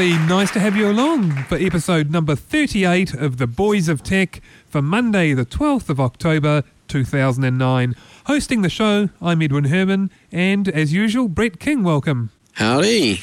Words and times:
Everybody. 0.00 0.28
Nice 0.28 0.52
to 0.52 0.60
have 0.60 0.76
you 0.76 0.88
along 0.88 1.32
for 1.44 1.56
episode 1.56 2.08
number 2.08 2.36
38 2.36 3.14
of 3.14 3.38
The 3.38 3.48
Boys 3.48 3.88
of 3.88 4.04
Tech 4.04 4.40
for 4.64 4.80
Monday, 4.80 5.34
the 5.34 5.44
12th 5.44 5.88
of 5.88 5.98
October, 5.98 6.62
2009. 6.86 7.96
Hosting 8.26 8.62
the 8.62 8.70
show, 8.70 9.08
I'm 9.20 9.42
Edwin 9.42 9.64
Herman, 9.64 10.12
and 10.30 10.68
as 10.68 10.92
usual, 10.92 11.26
Brett 11.26 11.58
King. 11.58 11.82
Welcome. 11.82 12.30
Howdy. 12.52 13.22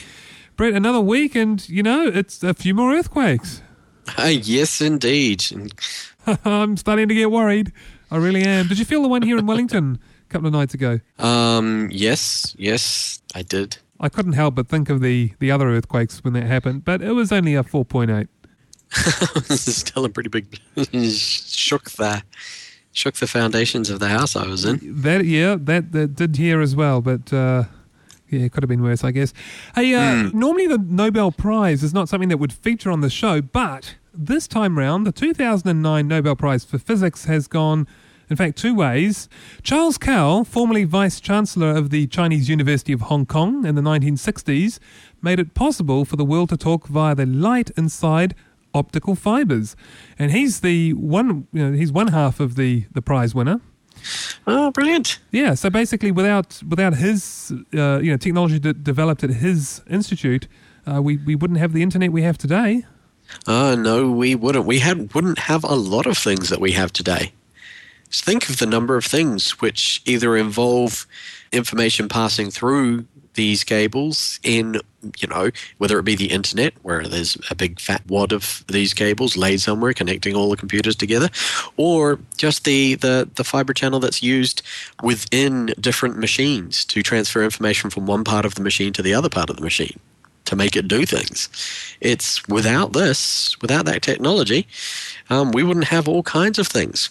Brett, 0.57 0.73
another 0.73 0.99
week, 0.99 1.33
and 1.33 1.67
you 1.69 1.81
know, 1.81 2.07
it's 2.07 2.43
a 2.43 2.53
few 2.53 2.73
more 2.73 2.93
earthquakes. 2.93 3.61
Uh, 4.19 4.25
yes, 4.25 4.81
indeed. 4.81 5.43
I'm 6.45 6.77
starting 6.77 7.07
to 7.07 7.15
get 7.15 7.31
worried. 7.31 7.71
I 8.11 8.17
really 8.17 8.43
am. 8.43 8.67
Did 8.67 8.77
you 8.77 8.85
feel 8.85 9.01
the 9.01 9.07
one 9.07 9.23
here 9.23 9.35
in 9.35 9.47
Wellington 9.47 9.97
a 10.29 10.31
couple 10.31 10.45
of 10.45 10.53
nights 10.53 10.75
ago? 10.75 10.99
Um, 11.17 11.89
yes, 11.91 12.55
yes, 12.59 13.19
I 13.33 13.41
did. 13.41 13.77
I 13.99 14.09
couldn't 14.09 14.33
help 14.33 14.55
but 14.55 14.67
think 14.67 14.89
of 14.89 15.01
the, 15.01 15.33
the 15.39 15.51
other 15.51 15.69
earthquakes 15.69 16.23
when 16.23 16.33
that 16.33 16.43
happened, 16.43 16.83
but 16.85 17.01
it 17.01 17.11
was 17.11 17.31
only 17.31 17.55
a 17.55 17.63
4.8. 17.63 18.27
this 19.47 19.67
is 19.67 19.77
still 19.77 20.05
a 20.05 20.09
pretty 20.09 20.29
big 20.29 20.59
shook 21.09 21.91
the 21.91 22.23
shook 22.91 23.15
the 23.15 23.27
foundations 23.27 23.89
of 23.89 23.99
the 23.99 24.07
house 24.07 24.35
I 24.35 24.47
was 24.47 24.63
in. 24.63 24.79
That 25.01 25.25
yeah, 25.25 25.57
that, 25.59 25.91
that 25.91 26.15
did 26.15 26.37
here 26.37 26.61
as 26.61 26.75
well, 26.75 27.01
but 27.01 27.33
uh, 27.33 27.65
yeah, 28.29 28.41
it 28.41 28.51
could 28.51 28.63
have 28.63 28.69
been 28.69 28.83
worse, 28.83 29.03
I 29.03 29.11
guess. 29.11 29.33
Hey, 29.75 29.93
uh, 29.93 30.29
normally 30.33 30.67
the 30.67 30.77
Nobel 30.77 31.31
Prize 31.31 31.83
is 31.83 31.93
not 31.93 32.09
something 32.09 32.29
that 32.29 32.37
would 32.37 32.53
feature 32.53 32.91
on 32.91 33.01
the 33.01 33.09
show, 33.09 33.41
but 33.41 33.95
this 34.13 34.47
time 34.47 34.77
round, 34.77 35.05
the 35.05 35.11
2009 35.11 36.07
Nobel 36.07 36.35
Prize 36.35 36.63
for 36.63 36.77
Physics 36.77 37.25
has 37.25 37.47
gone, 37.47 37.87
in 38.29 38.35
fact, 38.35 38.57
two 38.57 38.73
ways. 38.73 39.29
Charles 39.63 39.97
Kao, 39.97 40.43
formerly 40.43 40.83
Vice 40.83 41.19
Chancellor 41.19 41.71
of 41.71 41.89
the 41.89 42.07
Chinese 42.07 42.49
University 42.49 42.93
of 42.93 43.01
Hong 43.01 43.25
Kong 43.25 43.65
in 43.65 43.75
the 43.75 43.81
1960s, 43.81 44.79
made 45.21 45.39
it 45.39 45.53
possible 45.53 46.05
for 46.05 46.15
the 46.15 46.25
world 46.25 46.49
to 46.49 46.57
talk 46.57 46.87
via 46.87 47.15
the 47.15 47.25
light 47.25 47.71
inside 47.77 48.35
optical 48.73 49.15
fibers, 49.15 49.75
and 50.19 50.31
he's 50.31 50.59
the 50.59 50.93
one. 50.93 51.47
You 51.53 51.69
know, 51.69 51.77
he's 51.77 51.91
one 51.91 52.07
half 52.09 52.39
of 52.39 52.55
the 52.55 52.85
the 52.91 53.01
prize 53.01 53.33
winner. 53.33 53.61
Oh, 54.45 54.71
brilliant. 54.71 55.19
Yeah, 55.31 55.55
so 55.55 55.69
basically, 55.69 56.11
without 56.11 56.61
without 56.67 56.95
his 56.95 57.53
uh, 57.73 57.99
you 57.99 58.11
know 58.11 58.17
technology 58.17 58.59
that 58.59 58.83
developed 58.83 59.23
at 59.23 59.29
his 59.29 59.81
institute, 59.89 60.47
uh, 60.85 61.01
we 61.01 61.17
we 61.17 61.35
wouldn't 61.35 61.59
have 61.59 61.73
the 61.73 61.81
internet 61.81 62.11
we 62.11 62.21
have 62.23 62.37
today. 62.37 62.85
Oh 63.47 63.75
no, 63.75 64.11
we 64.11 64.35
wouldn't. 64.35 64.65
We 64.65 64.79
had 64.79 65.13
wouldn't 65.13 65.39
have 65.39 65.63
a 65.63 65.75
lot 65.75 66.05
of 66.05 66.17
things 66.17 66.49
that 66.49 66.59
we 66.59 66.73
have 66.73 66.91
today. 66.91 67.31
Think 68.21 68.49
of 68.49 68.57
the 68.57 68.65
number 68.65 68.95
of 68.97 69.05
things 69.05 69.61
which 69.61 70.01
either 70.05 70.35
involve 70.35 71.05
information 71.51 72.07
passing 72.09 72.51
through 72.51 73.05
these 73.35 73.63
cables 73.63 74.39
in, 74.43 74.79
you 75.19 75.27
know, 75.27 75.51
whether 75.77 75.99
it 75.99 76.03
be 76.03 76.15
the 76.15 76.31
internet, 76.31 76.73
where 76.81 77.05
there's 77.07 77.37
a 77.49 77.55
big 77.55 77.79
fat 77.79 78.01
wad 78.07 78.31
of 78.31 78.63
these 78.67 78.93
cables 78.93 79.37
laid 79.37 79.61
somewhere 79.61 79.93
connecting 79.93 80.35
all 80.35 80.49
the 80.49 80.57
computers 80.57 80.95
together, 80.95 81.29
or 81.77 82.17
just 82.37 82.63
the, 82.63 82.95
the, 82.95 83.29
the 83.35 83.43
fiber 83.43 83.73
channel 83.73 83.99
that's 83.99 84.23
used 84.23 84.61
within 85.03 85.73
different 85.79 86.17
machines 86.17 86.85
to 86.85 87.03
transfer 87.03 87.43
information 87.43 87.89
from 87.89 88.05
one 88.05 88.23
part 88.23 88.45
of 88.45 88.55
the 88.55 88.61
machine 88.61 88.93
to 88.93 89.01
the 89.01 89.13
other 89.13 89.29
part 89.29 89.49
of 89.49 89.57
the 89.57 89.61
machine 89.61 89.99
to 90.45 90.55
make 90.55 90.75
it 90.75 90.87
do 90.87 91.05
things. 91.05 91.49
It's 92.01 92.47
without 92.47 92.93
this, 92.93 93.59
without 93.61 93.85
that 93.85 94.01
technology, 94.01 94.67
um, 95.29 95.51
we 95.51 95.63
wouldn't 95.63 95.87
have 95.87 96.07
all 96.07 96.23
kinds 96.23 96.59
of 96.59 96.67
things. 96.67 97.09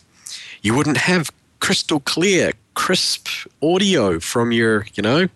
You 0.64 0.74
wouldn't 0.74 0.96
have 0.96 1.30
crystal 1.60 2.00
clear, 2.00 2.52
crisp 2.72 3.28
audio 3.62 4.18
from 4.18 4.50
your, 4.50 4.86
you 4.94 5.02
know, 5.02 5.28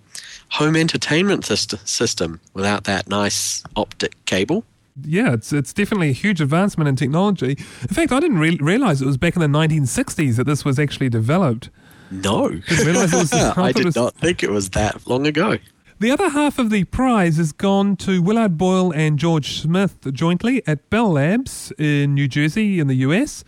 home 0.52 0.74
entertainment 0.74 1.44
system 1.44 2.40
without 2.54 2.84
that 2.84 3.08
nice 3.10 3.62
optic 3.76 4.14
cable. 4.24 4.64
Yeah, 5.04 5.34
it's 5.34 5.52
it's 5.52 5.74
definitely 5.74 6.08
a 6.08 6.12
huge 6.14 6.40
advancement 6.40 6.88
in 6.88 6.96
technology. 6.96 7.50
In 7.82 7.88
fact, 7.88 8.10
I 8.10 8.20
didn't 8.20 8.38
re- 8.38 8.56
realize 8.60 9.02
it 9.02 9.06
was 9.06 9.18
back 9.18 9.36
in 9.36 9.40
the 9.42 9.58
1960s 9.58 10.36
that 10.36 10.44
this 10.44 10.64
was 10.64 10.78
actually 10.78 11.10
developed. 11.10 11.68
No, 12.10 12.48
Didn't 12.48 12.96
it 12.96 13.12
was. 13.12 13.32
I 13.34 13.64
I 13.64 13.72
did 13.72 13.84
was- 13.84 13.96
not 13.96 14.14
think 14.14 14.42
it 14.42 14.50
was 14.50 14.70
that 14.70 15.06
long 15.06 15.26
ago. 15.26 15.58
The 16.00 16.10
other 16.10 16.30
half 16.30 16.58
of 16.58 16.70
the 16.70 16.84
prize 16.84 17.36
has 17.36 17.52
gone 17.52 17.96
to 17.96 18.22
Willard 18.22 18.56
Boyle 18.56 18.92
and 18.92 19.18
George 19.18 19.60
Smith 19.60 19.98
jointly 20.14 20.62
at 20.66 20.88
Bell 20.90 21.10
Labs 21.12 21.70
in 21.76 22.14
New 22.14 22.28
Jersey 22.28 22.80
in 22.80 22.86
the 22.86 22.94
US 23.08 23.44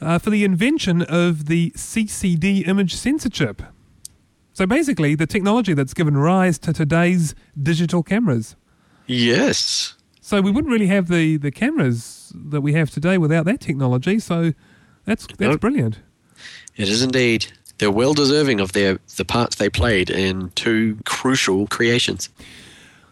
uh, 0.00 0.18
for 0.18 0.30
the 0.30 0.44
invention 0.44 1.02
of 1.02 1.46
the 1.46 1.70
CCD 1.70 2.66
image 2.66 2.94
sensor 2.94 3.28
chip. 3.28 3.62
So 4.52 4.66
basically, 4.66 5.14
the 5.14 5.26
technology 5.26 5.72
that's 5.74 5.94
given 5.94 6.16
rise 6.16 6.58
to 6.60 6.72
today's 6.72 7.34
digital 7.60 8.02
cameras. 8.02 8.56
Yes. 9.06 9.94
So 10.20 10.40
we 10.42 10.50
wouldn't 10.50 10.72
really 10.72 10.88
have 10.88 11.08
the, 11.08 11.36
the 11.36 11.50
cameras 11.50 12.32
that 12.34 12.60
we 12.60 12.72
have 12.74 12.90
today 12.90 13.18
without 13.18 13.44
that 13.46 13.60
technology. 13.60 14.18
So 14.18 14.52
that's 15.04 15.26
that's 15.26 15.40
Nope. 15.40 15.60
brilliant. 15.60 16.00
It 16.76 16.88
is 16.88 17.02
indeed. 17.02 17.46
They're 17.78 17.90
well 17.90 18.14
deserving 18.14 18.60
of 18.60 18.72
their 18.72 18.98
the 19.16 19.24
parts 19.24 19.56
they 19.56 19.70
played 19.70 20.10
in 20.10 20.50
two 20.56 20.98
crucial 21.06 21.66
creations. 21.68 22.28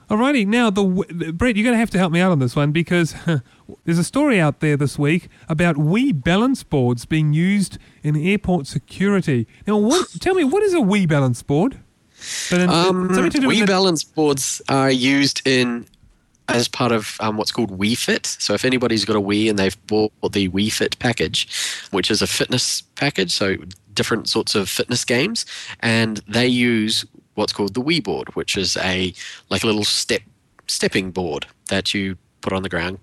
Alrighty, 0.09 0.47
now 0.47 0.71
the 0.71 0.85
Brett, 1.33 1.57
you're 1.57 1.65
going 1.65 1.75
to 1.75 1.79
have 1.79 1.91
to 1.91 1.99
help 1.99 2.13
me 2.13 2.21
out 2.21 2.31
on 2.31 2.39
this 2.39 2.55
one 2.55 2.71
because 2.71 3.15
there's 3.85 3.99
a 3.99 4.05
story 4.05 4.39
out 4.41 4.61
there 4.61 4.77
this 4.77 4.97
week 4.99 5.29
about 5.49 5.75
Wii 5.75 6.23
balance 6.23 6.63
boards 6.63 7.05
being 7.05 7.33
used 7.33 7.79
in 8.05 8.17
airport 8.17 8.69
security. 8.69 9.49
Now, 9.67 9.79
what? 9.79 10.09
tell 10.21 10.35
me, 10.35 10.45
what 10.45 10.63
is 10.63 10.75
a 10.75 10.79
Wii 10.79 11.09
balance 11.09 11.43
board? 11.43 11.79
But 12.51 12.61
in- 12.61 12.71
Um, 12.71 13.13
something 13.15 13.31
to 13.33 13.41
do 13.41 13.49
with 13.49 13.57
Wii 13.57 13.61
the- 13.63 13.67
balance 13.67 14.05
boards 14.05 14.63
are 14.69 14.91
used 14.93 15.43
in 15.47 15.87
as 16.49 16.69
part 16.69 16.93
of 16.93 17.17
um, 17.19 17.37
what's 17.37 17.51
called 17.51 17.77
Wii 17.77 17.99
Fit. 17.99 18.27
So 18.27 18.55
if 18.55 18.65
anybody's 18.65 19.05
got 19.05 19.17
a 19.17 19.21
Wii 19.21 19.51
and 19.51 19.59
they've 19.59 19.77
bought 19.89 20.13
the 20.31 20.49
Wii 20.51 20.71
Fit 20.73 20.97
package, 21.01 21.49
which 21.91 22.09
is 22.13 22.23
a 22.23 22.29
fitness 22.29 22.83
package, 22.95 23.33
so 23.33 23.57
different 23.93 24.29
sorts 24.29 24.55
of 24.55 24.69
fitness 24.69 25.05
games, 25.05 25.45
and 25.81 26.19
they 26.29 26.47
use 26.47 27.05
what's 27.37 27.53
called 27.53 27.75
the 27.75 27.83
Wii 27.83 28.03
board, 28.03 28.35
which 28.35 28.57
is 28.57 28.77
a 28.79 29.15
like 29.49 29.63
a 29.63 29.67
little 29.67 29.85
step 29.85 30.23
stepping 30.67 31.13
board 31.13 31.47
that 31.69 31.95
you 31.95 32.17
put 32.41 32.53
on 32.53 32.63
the 32.63 32.69
ground. 32.69 32.99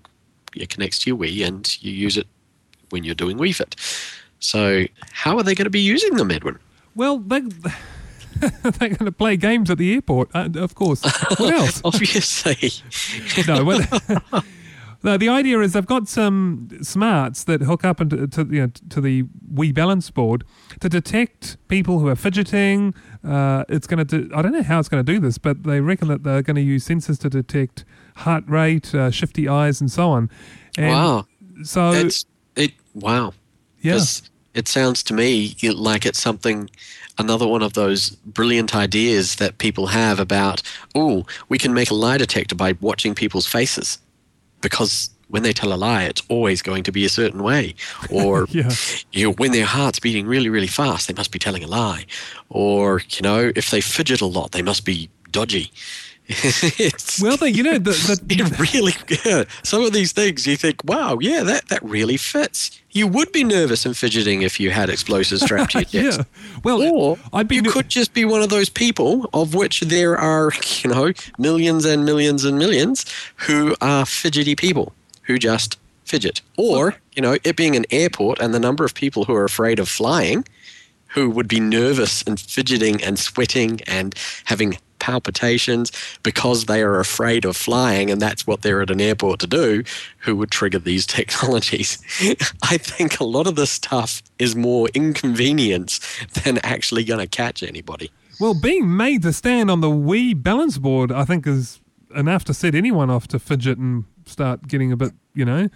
It 0.54 0.68
connects 0.68 0.98
to 1.00 1.10
your 1.10 1.18
Wii 1.18 1.46
and 1.46 1.82
you 1.82 1.92
use 1.92 2.16
it 2.16 2.26
when 2.90 3.02
you're 3.02 3.14
doing 3.14 3.38
Wii 3.38 3.54
Fit. 3.54 3.74
So 4.38 4.84
how 5.12 5.36
are 5.38 5.42
they 5.42 5.54
going 5.54 5.64
to 5.64 5.70
be 5.70 5.80
using 5.80 6.14
them, 6.16 6.30
Edwin? 6.30 6.58
Well, 6.94 7.18
they, 7.18 7.40
they're 8.40 8.70
going 8.90 9.06
to 9.06 9.12
play 9.12 9.36
games 9.36 9.70
at 9.70 9.78
the 9.78 9.94
airport, 9.94 10.30
uh, 10.34 10.48
of 10.56 10.74
course. 10.74 11.02
What 11.38 11.40
else? 11.54 11.80
Obviously. 11.84 12.70
no, 13.48 13.64
well, 13.64 13.80
no. 15.04 15.16
The 15.16 15.28
idea 15.28 15.60
is 15.60 15.74
they've 15.74 15.86
got 15.86 16.08
some 16.08 16.68
smarts 16.82 17.44
that 17.44 17.60
hook 17.62 17.84
up 17.84 18.00
into 18.00 18.26
to, 18.26 18.44
you 18.50 18.62
know, 18.62 18.70
to 18.90 19.00
the 19.00 19.22
Wii 19.54 19.72
balance 19.72 20.10
board 20.10 20.42
to 20.80 20.88
detect 20.88 21.56
people 21.68 22.00
who 22.00 22.08
are 22.08 22.16
fidgeting. 22.16 22.94
Uh, 23.22 23.64
it's 23.68 23.86
going 23.86 24.04
to. 24.04 24.04
Do, 24.04 24.30
I 24.34 24.42
don't 24.42 24.52
know 24.52 24.62
how 24.62 24.78
it's 24.80 24.88
going 24.88 25.04
to 25.04 25.12
do 25.12 25.20
this, 25.20 25.38
but 25.38 25.62
they 25.62 25.80
reckon 25.80 26.08
that 26.08 26.24
they're 26.24 26.42
going 26.42 26.56
to 26.56 26.62
use 26.62 26.86
sensors 26.88 27.18
to 27.20 27.30
detect 27.30 27.84
heart 28.16 28.44
rate, 28.48 28.94
uh, 28.94 29.10
shifty 29.10 29.48
eyes, 29.48 29.80
and 29.80 29.90
so 29.90 30.10
on. 30.10 30.30
And 30.76 30.90
wow. 30.90 31.26
So 31.62 31.92
It's 31.92 32.24
it. 32.56 32.72
Wow. 32.94 33.34
yeah, 33.80 33.92
'Cause 33.92 34.22
It 34.54 34.68
sounds 34.68 35.02
to 35.04 35.14
me 35.14 35.54
like 35.74 36.06
it's 36.06 36.20
something, 36.20 36.70
another 37.18 37.46
one 37.46 37.60
of 37.62 37.72
those 37.72 38.10
brilliant 38.10 38.74
ideas 38.74 39.36
that 39.36 39.58
people 39.58 39.88
have 39.88 40.20
about, 40.20 40.62
oh, 40.94 41.26
we 41.48 41.58
can 41.58 41.74
make 41.74 41.90
a 41.90 41.94
lie 41.94 42.18
detector 42.18 42.54
by 42.54 42.74
watching 42.80 43.14
people's 43.16 43.46
faces. 43.48 43.98
Because 44.64 45.10
when 45.28 45.42
they 45.42 45.52
tell 45.52 45.72
a 45.72 45.76
lie, 45.76 46.04
it's 46.04 46.22
always 46.28 46.62
going 46.62 46.82
to 46.84 46.92
be 46.92 47.04
a 47.04 47.08
certain 47.08 47.42
way. 47.42 47.74
Or, 48.10 48.46
Yeah. 48.50 48.70
you 49.12 49.26
know, 49.26 49.32
when 49.34 49.52
their 49.52 49.66
heart's 49.66 50.00
beating 50.00 50.26
really, 50.26 50.48
really 50.48 50.66
fast, 50.66 51.06
they 51.06 51.14
must 51.14 51.30
be 51.30 51.38
telling 51.38 51.62
a 51.62 51.66
lie. 51.68 52.06
Or, 52.48 53.02
you 53.10 53.22
know, 53.22 53.52
if 53.54 53.70
they 53.70 53.80
fidget 53.80 54.20
a 54.22 54.26
lot, 54.26 54.50
they 54.52 54.62
must 54.62 54.84
be 54.84 55.08
dodgy. 55.30 55.70
Well, 57.22 57.36
the, 57.36 57.50
you 57.52 57.62
know, 57.62 57.78
the, 57.78 57.90
the, 57.90 58.20
it 58.30 58.72
really 58.74 58.92
yeah, 59.24 59.44
some 59.62 59.82
of 59.82 59.92
these 59.92 60.12
things 60.12 60.46
you 60.46 60.56
think, 60.56 60.82
wow, 60.84 61.18
yeah, 61.20 61.42
that 61.42 61.68
that 61.68 61.82
really 61.82 62.16
fits. 62.16 62.80
You 62.90 63.06
would 63.08 63.30
be 63.32 63.44
nervous 63.44 63.84
and 63.84 63.96
fidgeting 63.96 64.42
if 64.42 64.58
you 64.60 64.70
had 64.70 64.88
explosives 64.88 65.42
strapped 65.42 65.72
to 65.72 65.78
your 65.80 65.84
chest. 66.12 66.18
yeah. 66.20 66.58
Well, 66.62 66.80
Or 66.80 67.18
I'd 67.32 67.48
be 67.48 67.56
you 67.56 67.62
ner- 67.62 67.72
could 67.72 67.88
just 67.88 68.14
be 68.14 68.24
one 68.24 68.40
of 68.40 68.48
those 68.48 68.68
people, 68.70 69.28
of 69.34 69.54
which 69.54 69.80
there 69.80 70.16
are, 70.16 70.52
you 70.82 70.90
know, 70.90 71.12
millions 71.38 71.84
and 71.84 72.04
millions 72.04 72.44
and 72.44 72.58
millions, 72.58 73.04
who 73.36 73.74
are 73.80 74.06
fidgety 74.06 74.54
people 74.56 74.92
who 75.22 75.38
just 75.38 75.78
fidget. 76.04 76.40
Or, 76.56 76.94
you 77.14 77.22
know, 77.22 77.36
it 77.44 77.56
being 77.56 77.74
an 77.76 77.84
airport 77.90 78.38
and 78.40 78.54
the 78.54 78.60
number 78.60 78.84
of 78.84 78.94
people 78.94 79.24
who 79.24 79.34
are 79.34 79.44
afraid 79.44 79.78
of 79.78 79.88
flying, 79.88 80.44
who 81.08 81.28
would 81.30 81.48
be 81.48 81.60
nervous 81.60 82.22
and 82.22 82.38
fidgeting 82.40 83.02
and 83.02 83.18
sweating 83.18 83.80
and 83.86 84.14
having 84.44 84.78
palpitations 84.98 85.92
because 86.22 86.66
they 86.66 86.82
are 86.82 87.00
afraid 87.00 87.44
of 87.44 87.56
flying 87.56 88.10
and 88.10 88.20
that's 88.20 88.46
what 88.46 88.62
they're 88.62 88.82
at 88.82 88.90
an 88.90 89.00
airport 89.00 89.40
to 89.40 89.46
do, 89.46 89.84
who 90.18 90.36
would 90.36 90.50
trigger 90.50 90.78
these 90.78 91.06
technologies. 91.18 91.98
I 92.62 92.78
think 92.78 93.20
a 93.20 93.24
lot 93.24 93.46
of 93.46 93.56
this 93.56 93.70
stuff 93.70 94.22
is 94.38 94.56
more 94.56 94.88
inconvenience 94.94 96.00
than 96.42 96.58
actually 96.58 97.04
going 97.04 97.20
to 97.20 97.26
catch 97.26 97.62
anybody. 97.62 98.10
Well, 98.40 98.54
being 98.54 98.96
made 98.96 99.22
to 99.22 99.32
stand 99.32 99.70
on 99.70 99.80
the 99.80 99.88
Wii 99.88 100.42
balance 100.42 100.78
board, 100.78 101.12
I 101.12 101.24
think, 101.24 101.46
is 101.46 101.80
enough 102.14 102.44
to 102.44 102.54
set 102.54 102.74
anyone 102.74 103.10
off 103.10 103.28
to 103.28 103.38
fidget 103.38 103.78
and 103.78 104.04
start 104.26 104.66
getting 104.66 104.92
a 104.92 104.96
bit, 104.96 105.12
you 105.34 105.44
know. 105.44 105.68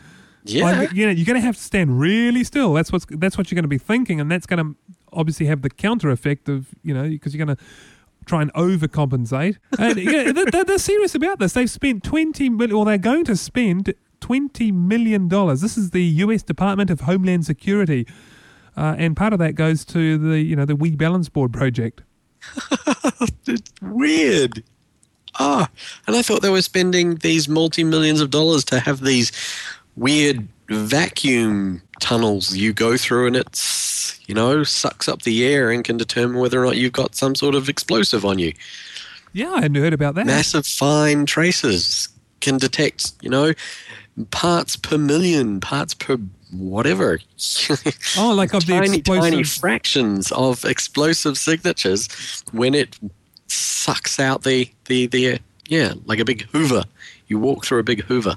Yeah. 0.44 0.64
Like, 0.64 0.92
you 0.92 1.06
know, 1.06 1.12
you're 1.12 1.26
going 1.26 1.40
to 1.40 1.44
have 1.44 1.56
to 1.56 1.62
stand 1.62 2.00
really 2.00 2.42
still. 2.42 2.72
That's 2.72 2.90
what's 2.90 3.06
that's 3.10 3.36
what 3.36 3.50
you're 3.50 3.56
going 3.56 3.64
to 3.64 3.68
be 3.68 3.78
thinking, 3.78 4.20
and 4.20 4.30
that's 4.30 4.46
going 4.46 4.64
to 4.64 4.76
obviously 5.12 5.46
have 5.46 5.62
the 5.62 5.70
counter 5.70 6.10
effect 6.10 6.48
of 6.48 6.68
you 6.82 6.94
know 6.94 7.08
because 7.08 7.34
you're 7.34 7.44
going 7.44 7.56
to 7.56 7.62
try 8.28 8.42
and 8.42 8.52
overcompensate. 8.54 9.56
And 9.78 9.96
know, 9.96 10.32
they're, 10.32 10.64
they're- 10.64 10.78
serious 10.78 11.14
about 11.14 11.38
this. 11.40 11.52
They've 11.54 11.70
spent 11.70 12.04
twenty 12.04 12.48
million, 12.48 12.76
or 12.76 12.84
they're 12.84 12.98
going 12.98 13.24
to 13.24 13.36
spend 13.36 13.92
twenty 14.20 14.70
million 14.70 15.26
dollars. 15.28 15.60
This 15.60 15.76
is 15.76 15.90
the 15.90 16.02
U.S. 16.02 16.42
Department 16.42 16.90
of 16.90 17.00
Homeland 17.00 17.44
Security, 17.46 18.06
uh, 18.76 18.94
and 18.98 19.16
part 19.16 19.32
of 19.32 19.38
that 19.40 19.54
goes 19.54 19.84
to 19.86 20.16
the 20.18 20.40
you 20.40 20.54
know 20.54 20.64
the 20.64 20.76
Wii 20.76 20.96
balance 20.96 21.28
board 21.28 21.52
project. 21.52 22.02
It's 23.50 23.72
weird. 23.80 24.62
Ah, 25.40 25.68
and 26.06 26.14
I 26.14 26.22
thought 26.22 26.42
they 26.42 26.50
were 26.50 26.62
spending 26.62 27.16
these 27.16 27.48
multi 27.48 27.82
millions 27.82 28.20
of 28.20 28.30
dollars 28.30 28.62
to 28.66 28.78
have 28.78 29.00
these 29.00 29.32
weird 29.96 30.46
vacuum 30.68 31.80
tunnels 32.00 32.56
you 32.56 32.72
go 32.72 32.96
through 32.96 33.26
and 33.26 33.36
it's, 33.36 34.18
you 34.28 34.34
know, 34.34 34.64
sucks 34.64 35.08
up 35.08 35.22
the 35.22 35.46
air 35.46 35.70
and 35.70 35.84
can 35.84 35.96
determine 35.96 36.38
whether 36.38 36.62
or 36.62 36.66
not 36.66 36.76
you've 36.76 36.92
got 36.92 37.14
some 37.14 37.34
sort 37.34 37.54
of 37.54 37.68
explosive 37.68 38.24
on 38.24 38.38
you. 38.38 38.52
Yeah, 39.32 39.52
I 39.52 39.62
hadn't 39.62 39.76
heard 39.76 39.92
about 39.92 40.14
that. 40.14 40.26
Massive 40.26 40.66
fine 40.66 41.26
traces 41.26 42.08
can 42.40 42.58
detect, 42.58 43.12
you 43.20 43.30
know, 43.30 43.52
parts 44.30 44.76
per 44.76 44.98
million, 44.98 45.60
parts 45.60 45.94
per 45.94 46.18
whatever. 46.52 47.20
Oh, 48.16 48.32
like 48.32 48.54
of 48.54 48.66
the 48.66 48.72
tiny, 48.78 49.02
tiny 49.02 49.42
fractions 49.42 50.32
of 50.32 50.64
explosive 50.64 51.36
signatures 51.36 52.42
when 52.52 52.74
it 52.74 52.98
sucks 53.48 54.18
out 54.18 54.44
the, 54.44 54.70
the, 54.86 55.06
the 55.06 55.38
yeah, 55.68 55.94
like 56.06 56.18
a 56.18 56.24
big 56.24 56.42
hoover. 56.52 56.84
You 57.26 57.38
walk 57.38 57.66
through 57.66 57.80
a 57.80 57.84
big 57.84 58.02
hoover 58.04 58.36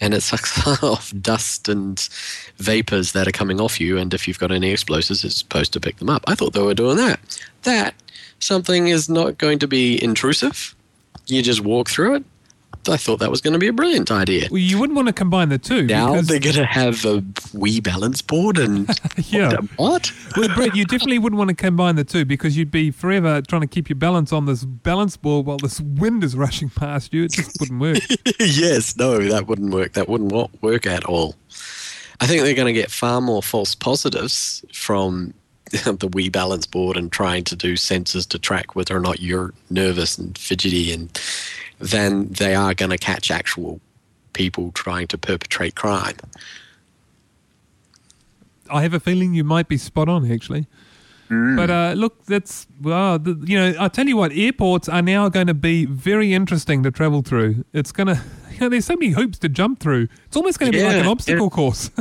and 0.00 0.14
it 0.14 0.22
sucks 0.22 0.66
off 0.82 1.12
dust 1.20 1.68
and 1.68 2.08
vapors 2.56 3.12
that 3.12 3.28
are 3.28 3.32
coming 3.32 3.60
off 3.60 3.80
you. 3.80 3.98
And 3.98 4.12
if 4.14 4.26
you've 4.26 4.38
got 4.38 4.52
any 4.52 4.70
explosives, 4.70 5.24
it's 5.24 5.36
supposed 5.36 5.72
to 5.74 5.80
pick 5.80 5.98
them 5.98 6.10
up. 6.10 6.24
I 6.26 6.34
thought 6.34 6.52
they 6.52 6.62
were 6.62 6.74
doing 6.74 6.96
that. 6.96 7.20
That 7.62 7.94
something 8.38 8.88
is 8.88 9.08
not 9.08 9.38
going 9.38 9.58
to 9.60 9.68
be 9.68 10.02
intrusive. 10.02 10.74
You 11.26 11.42
just 11.42 11.60
walk 11.60 11.90
through 11.90 12.16
it. 12.16 12.24
I 12.90 12.96
thought 12.96 13.20
that 13.20 13.30
was 13.30 13.40
going 13.40 13.52
to 13.52 13.58
be 13.58 13.68
a 13.68 13.72
brilliant 13.72 14.10
idea. 14.10 14.48
Well, 14.50 14.58
you 14.58 14.78
wouldn't 14.78 14.96
want 14.96 15.08
to 15.08 15.14
combine 15.14 15.48
the 15.48 15.58
two. 15.58 15.86
Now 15.86 16.12
because, 16.12 16.26
they're 16.26 16.40
going 16.40 16.56
to 16.56 16.66
have 16.66 17.04
a 17.04 17.20
Wii 17.52 17.82
balance 17.82 18.22
board 18.22 18.58
and 18.58 18.88
yeah. 19.16 19.56
what? 19.76 20.12
well, 20.36 20.48
Brett, 20.54 20.74
you 20.74 20.84
definitely 20.84 21.18
wouldn't 21.18 21.38
want 21.38 21.48
to 21.48 21.56
combine 21.56 21.96
the 21.96 22.04
two 22.04 22.24
because 22.24 22.56
you'd 22.56 22.70
be 22.70 22.90
forever 22.90 23.40
trying 23.42 23.62
to 23.62 23.66
keep 23.66 23.88
your 23.88 23.96
balance 23.96 24.32
on 24.32 24.46
this 24.46 24.64
balance 24.64 25.16
board 25.16 25.46
while 25.46 25.58
this 25.58 25.80
wind 25.80 26.24
is 26.24 26.36
rushing 26.36 26.68
past 26.70 27.14
you. 27.14 27.24
It 27.24 27.32
just 27.32 27.58
wouldn't 27.60 27.80
work. 27.80 27.98
yes, 28.40 28.96
no, 28.96 29.18
that 29.18 29.46
wouldn't 29.46 29.72
work. 29.72 29.92
That 29.94 30.08
wouldn't 30.08 30.32
work 30.62 30.86
at 30.86 31.04
all. 31.04 31.36
I 32.20 32.26
think 32.26 32.42
they're 32.42 32.54
going 32.54 32.66
to 32.66 32.78
get 32.78 32.90
far 32.90 33.20
more 33.20 33.42
false 33.42 33.74
positives 33.74 34.64
from 34.72 35.32
the 35.70 36.08
Wii 36.08 36.30
balance 36.32 36.66
board 36.66 36.96
and 36.96 37.10
trying 37.12 37.44
to 37.44 37.56
do 37.56 37.74
sensors 37.74 38.28
to 38.28 38.38
track 38.38 38.74
whether 38.74 38.96
or 38.96 39.00
not 39.00 39.20
you're 39.20 39.54
nervous 39.70 40.18
and 40.18 40.36
fidgety, 40.36 40.92
and 40.92 41.16
than 41.80 42.28
they 42.28 42.54
are 42.54 42.74
going 42.74 42.90
to 42.90 42.98
catch 42.98 43.30
actual 43.30 43.80
people 44.32 44.70
trying 44.72 45.08
to 45.08 45.18
perpetrate 45.18 45.74
crime. 45.74 46.16
I 48.70 48.82
have 48.82 48.94
a 48.94 49.00
feeling 49.00 49.34
you 49.34 49.42
might 49.42 49.66
be 49.66 49.76
spot 49.76 50.08
on, 50.08 50.30
actually. 50.30 50.66
But 51.30 51.70
uh, 51.70 51.94
look, 51.96 52.24
that's 52.24 52.66
well, 52.80 53.16
the, 53.16 53.40
you 53.46 53.56
know, 53.56 53.74
I 53.78 53.86
tell 53.86 54.08
you 54.08 54.16
what, 54.16 54.32
airports 54.32 54.88
are 54.88 55.00
now 55.00 55.28
going 55.28 55.46
to 55.46 55.54
be 55.54 55.84
very 55.84 56.34
interesting 56.34 56.82
to 56.82 56.90
travel 56.90 57.22
through. 57.22 57.64
It's 57.72 57.92
going 57.92 58.08
to, 58.14 58.20
you 58.50 58.60
know, 58.60 58.68
there's 58.68 58.86
so 58.86 58.96
many 58.96 59.12
hoops 59.12 59.38
to 59.38 59.48
jump 59.48 59.78
through. 59.78 60.08
It's 60.26 60.36
almost 60.36 60.58
going 60.58 60.72
to 60.72 60.78
be 60.78 60.82
like 60.82 60.96
an 60.96 61.06
obstacle 61.06 61.46
yeah. 61.46 61.50
course. 61.50 61.90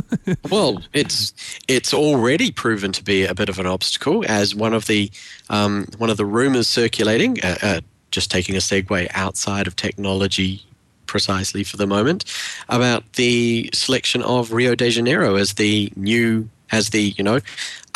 Well, 0.50 0.82
it's 0.94 1.34
it's 1.68 1.94
already 1.94 2.52
proven 2.52 2.92
to 2.92 3.04
be 3.04 3.26
a 3.26 3.36
bit 3.36 3.50
of 3.50 3.60
an 3.60 3.68
obstacle, 3.68 4.26
as 4.28 4.56
one 4.56 4.74
of 4.74 4.88
the 4.88 5.12
um, 5.50 5.86
one 5.98 6.10
of 6.10 6.18
the 6.18 6.26
rumors 6.26 6.68
circulating. 6.68 7.40
Uh, 7.44 7.58
uh, 7.62 7.82
just 8.12 8.32
taking 8.32 8.56
a 8.56 8.60
segue 8.60 9.08
outside 9.14 9.68
of 9.68 9.76
technology, 9.76 10.64
precisely 11.06 11.64
for 11.64 11.78
the 11.78 11.88
moment, 11.88 12.26
about 12.70 13.14
the 13.14 13.70
selection 13.74 14.22
of 14.24 14.52
Rio 14.52 14.76
de 14.76 14.90
Janeiro 14.90 15.36
as 15.36 15.54
the 15.54 15.92
new 15.96 16.50
as 16.72 16.92
the 16.92 17.16
you 17.18 17.24
know 17.24 17.40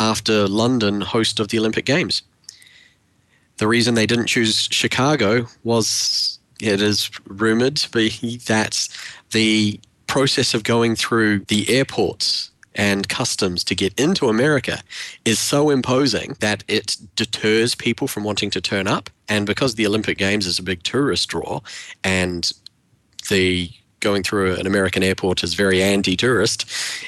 after 0.00 0.48
London 0.48 1.00
host 1.00 1.40
of 1.40 1.48
the 1.48 1.58
Olympic 1.58 1.84
Games. 1.84 2.22
The 3.58 3.68
reason 3.68 3.94
they 3.94 4.06
didn't 4.06 4.26
choose 4.26 4.68
Chicago 4.70 5.46
was 5.62 6.38
it 6.60 6.80
is 6.80 7.10
rumored 7.26 7.76
to 7.76 7.90
be 7.90 8.36
that 8.46 8.88
the 9.30 9.80
process 10.06 10.54
of 10.54 10.64
going 10.64 10.96
through 10.96 11.40
the 11.40 11.68
airports 11.68 12.50
and 12.74 13.08
customs 13.08 13.64
to 13.64 13.74
get 13.74 13.98
into 13.98 14.28
America 14.28 14.82
is 15.24 15.38
so 15.38 15.70
imposing 15.70 16.36
that 16.40 16.64
it 16.68 16.96
deters 17.16 17.74
people 17.74 18.08
from 18.08 18.24
wanting 18.24 18.50
to 18.50 18.60
turn 18.60 18.86
up. 18.86 19.10
And 19.28 19.46
because 19.46 19.74
the 19.74 19.86
Olympic 19.86 20.18
Games 20.18 20.46
is 20.46 20.58
a 20.58 20.62
big 20.62 20.82
tourist 20.82 21.28
draw 21.28 21.60
and 22.02 22.50
the 23.30 23.70
going 24.00 24.22
through 24.22 24.54
an 24.56 24.66
American 24.66 25.02
airport 25.02 25.42
is 25.42 25.54
very 25.54 25.82
anti-tourist, 25.82 26.66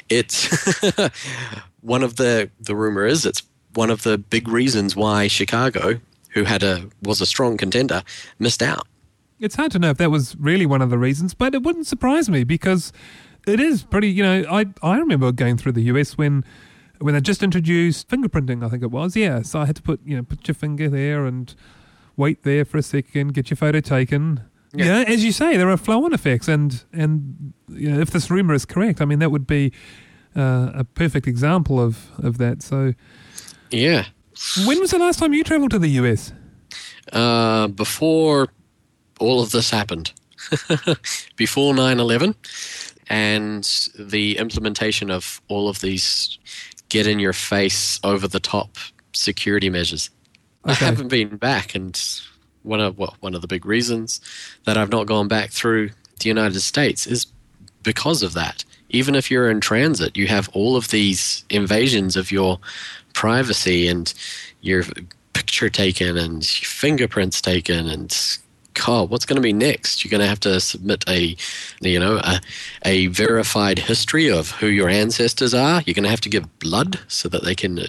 it's 0.09 0.47
one 1.81 2.03
of 2.03 2.15
the 2.15 2.49
the 2.59 2.75
rumor 2.75 3.05
is 3.05 3.25
it's 3.25 3.43
one 3.73 3.89
of 3.91 4.01
the 4.03 4.17
big 4.17 4.47
reasons 4.47 4.95
why 4.95 5.27
Chicago, 5.27 5.99
who 6.29 6.43
had 6.43 6.63
a 6.63 6.89
was 7.03 7.21
a 7.21 7.25
strong 7.25 7.57
contender, 7.57 8.03
missed 8.39 8.63
out. 8.63 8.87
It's 9.39 9.55
hard 9.55 9.71
to 9.73 9.79
know 9.79 9.91
if 9.91 9.97
that 9.97 10.09
was 10.09 10.35
really 10.37 10.65
one 10.65 10.81
of 10.81 10.89
the 10.89 10.97
reasons, 10.97 11.35
but 11.35 11.53
it 11.53 11.61
wouldn't 11.61 11.85
surprise 11.85 12.27
me 12.27 12.43
because 12.43 12.91
it 13.47 13.59
is 13.59 13.83
pretty. 13.83 14.09
You 14.09 14.23
know, 14.23 14.43
I 14.49 14.65
I 14.83 14.97
remember 14.97 15.31
going 15.31 15.57
through 15.57 15.73
the 15.73 15.83
US 15.83 16.17
when 16.17 16.43
when 16.99 17.13
they 17.13 17.21
just 17.21 17.43
introduced 17.43 18.07
fingerprinting. 18.09 18.65
I 18.65 18.69
think 18.69 18.83
it 18.83 18.91
was. 18.91 19.15
Yeah, 19.15 19.41
so 19.41 19.59
I 19.59 19.65
had 19.65 19.75
to 19.77 19.81
put 19.81 19.99
you 20.05 20.15
know 20.17 20.23
put 20.23 20.47
your 20.47 20.55
finger 20.55 20.89
there 20.89 21.25
and 21.25 21.53
wait 22.15 22.43
there 22.43 22.65
for 22.65 22.77
a 22.77 22.83
second, 22.83 23.33
get 23.33 23.49
your 23.49 23.57
photo 23.57 23.79
taken. 23.79 24.41
Yeah, 24.73 25.03
as 25.07 25.23
you 25.23 25.31
say, 25.31 25.55
there 25.57 25.69
are 25.69 25.77
flow-on 25.77 26.13
effects, 26.13 26.47
and 26.47 26.83
and 26.93 27.53
you 27.69 27.89
know, 27.91 27.99
if 27.99 28.11
this 28.11 28.29
rumor 28.29 28.53
is 28.53 28.65
correct, 28.65 29.01
I 29.01 29.05
mean 29.05 29.19
that 29.19 29.31
would 29.31 29.47
be 29.47 29.71
uh, 30.35 30.71
a 30.75 30.83
perfect 30.83 31.27
example 31.27 31.79
of 31.79 32.09
of 32.23 32.37
that. 32.37 32.61
So, 32.61 32.93
Yeah. 33.71 34.05
when 34.65 34.79
was 34.79 34.91
the 34.91 34.99
last 34.99 35.19
time 35.19 35.33
you 35.33 35.43
travelled 35.43 35.71
to 35.71 35.79
the 35.79 35.89
US? 36.01 36.33
Uh, 37.13 37.67
before 37.69 38.49
all 39.19 39.41
of 39.41 39.51
this 39.51 39.69
happened, 39.71 40.11
before 41.37 41.73
9 41.73 41.99
11, 41.99 42.35
and 43.09 43.63
the 43.97 44.37
implementation 44.37 45.09
of 45.09 45.41
all 45.47 45.69
of 45.69 45.81
these 45.81 46.37
get 46.89 47.07
in 47.07 47.19
your 47.19 47.33
face, 47.33 47.99
over 48.03 48.27
the 48.27 48.39
top 48.39 48.77
security 49.13 49.69
measures. 49.69 50.09
I 50.65 50.73
haven't 50.73 51.07
been 51.09 51.37
back, 51.37 51.75
and 51.75 51.99
one 52.63 52.81
of 52.81 52.97
well, 52.97 53.15
one 53.21 53.35
of 53.35 53.41
the 53.41 53.47
big 53.47 53.65
reasons 53.65 54.21
that 54.65 54.77
I've 54.77 54.91
not 54.91 55.07
gone 55.07 55.27
back 55.27 55.51
through 55.51 55.89
the 56.19 56.29
United 56.29 56.59
States 56.59 57.07
is 57.07 57.27
because 57.83 58.23
of 58.23 58.33
that. 58.33 58.63
Even 58.89 59.15
if 59.15 59.29
you're 59.29 59.49
in 59.49 59.59
transit, 59.59 60.15
you 60.15 60.27
have 60.27 60.49
all 60.53 60.75
of 60.75 60.89
these 60.89 61.43
invasions 61.49 62.15
of 62.15 62.31
your 62.31 62.59
privacy 63.13 63.87
and 63.87 64.13
your 64.61 64.83
picture 65.33 65.69
taken 65.69 66.17
and 66.17 66.45
fingerprints 66.45 67.41
taken 67.41 67.87
and 67.87 68.39
God, 68.85 69.09
what's 69.09 69.25
going 69.25 69.37
to 69.37 69.41
be 69.41 69.53
next? 69.53 70.03
You're 70.03 70.11
going 70.11 70.21
to 70.21 70.27
have 70.27 70.39
to 70.41 70.59
submit 70.59 71.03
a, 71.07 71.35
you 71.81 71.99
know, 71.99 72.19
a, 72.23 72.39
a 72.85 73.07
verified 73.07 73.79
history 73.79 74.29
of 74.29 74.51
who 74.51 74.67
your 74.67 74.89
ancestors 74.89 75.53
are. 75.53 75.81
You're 75.85 75.95
going 75.95 76.03
to 76.03 76.09
have 76.09 76.21
to 76.21 76.29
give 76.29 76.59
blood 76.59 76.99
so 77.07 77.27
that 77.29 77.43
they 77.43 77.55
can 77.55 77.79
uh, 77.79 77.85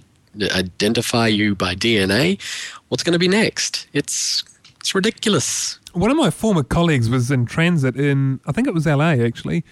identify 0.55 1.27
you 1.27 1.55
by 1.55 1.75
DNA. 1.75 2.41
What's 2.89 3.03
going 3.03 3.13
to 3.13 3.19
be 3.19 3.29
next? 3.29 3.87
It's 3.93 4.45
It's 4.81 4.95
ridiculous. 4.95 5.79
One 5.93 6.11
of 6.11 6.17
my 6.17 6.31
former 6.31 6.63
colleagues 6.63 7.11
was 7.11 7.31
in 7.31 7.47
transit 7.47 7.97
in, 7.97 8.41
I 8.47 8.53
think 8.53 8.67
it 8.67 8.75
was 8.75 8.87
LA 8.87 9.11
actually. 9.11 9.65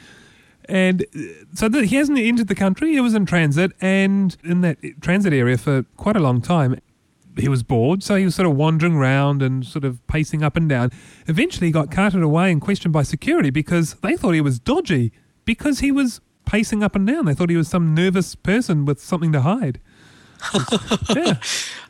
And 0.69 1.07
so 1.55 1.71
he 1.71 1.95
hasn't 1.97 2.19
entered 2.19 2.49
the 2.49 2.55
country. 2.55 2.93
He 2.93 3.01
was 3.01 3.15
in 3.15 3.25
transit 3.25 3.73
and 3.81 4.37
in 4.43 4.63
that 4.63 4.79
transit 5.01 5.33
area 5.33 5.57
for 5.57 5.85
quite 5.97 6.17
a 6.17 6.21
long 6.21 6.43
time. 6.43 6.81
He 7.37 7.49
was 7.49 7.63
bored, 7.63 8.03
so 8.03 8.17
he 8.17 8.25
was 8.25 8.35
sort 8.35 8.49
of 8.49 8.57
wandering 8.57 8.95
around 8.95 9.43
and 9.43 9.65
sort 9.65 9.85
of 9.85 10.05
pacing 10.07 10.43
up 10.43 10.57
and 10.57 10.69
down. 10.69 10.91
Eventually, 11.27 11.67
he 11.69 11.73
got 11.73 11.91
carted 11.91 12.23
away 12.23 12.51
and 12.51 12.61
questioned 12.61 12.93
by 12.93 13.03
security 13.03 13.51
because 13.51 13.95
they 14.03 14.17
thought 14.17 14.33
he 14.33 14.41
was 14.41 14.59
dodgy 14.59 15.13
because 15.45 15.81
he 15.81 15.93
was 15.93 16.21
pacing 16.47 16.83
up 16.83 16.95
and 16.95 17.07
down. 17.07 17.27
They 17.27 17.35
thought 17.35 17.51
he 17.51 17.57
was 17.57 17.69
some 17.69 17.95
nervous 17.95 18.35
person 18.35 18.85
with 18.87 19.01
something 19.01 19.33
to 19.33 19.43
hide. 19.43 19.81
yeah. 21.15 21.35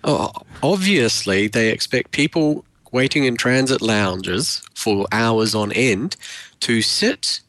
Oh, 0.05 0.31
obviously, 0.63 1.49
they 1.49 1.71
expect 1.71 2.11
people 2.13 2.65
waiting 2.93 3.25
in 3.25 3.37
transit 3.37 3.83
lounges 3.83 4.63
for 4.75 5.07
hours 5.13 5.55
on 5.55 5.73
end 5.73 6.17
to 6.61 6.81
sit 6.83 7.41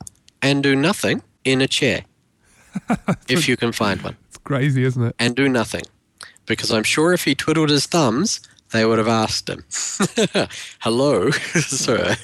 and 0.42 0.62
do 0.63 0.75
nothing 0.75 1.22
in 1.46 1.62
a 1.62 1.68
chair, 1.68 2.01
if 3.30 3.48
you 3.48 3.56
can 3.56 3.72
find 3.72 4.01
one, 4.01 4.18
It's 4.27 4.38
crazy, 4.39 4.84
isn't 4.84 5.01
it? 5.01 5.16
and 5.18 5.36
do 5.36 5.48
nothing. 5.48 5.84
Because 6.48 6.72
I'm 6.72 6.84
sure 6.84 7.13
if 7.13 7.24
he 7.25 7.36
twiddled 7.36 7.70
his 7.70 7.86
thumbs, 7.86 8.39
they 8.72 8.86
would 8.86 8.98
have 8.98 9.08
asked 9.08 9.48
him, 9.50 9.63
Hello, 10.80 11.30
sir, 11.32 12.16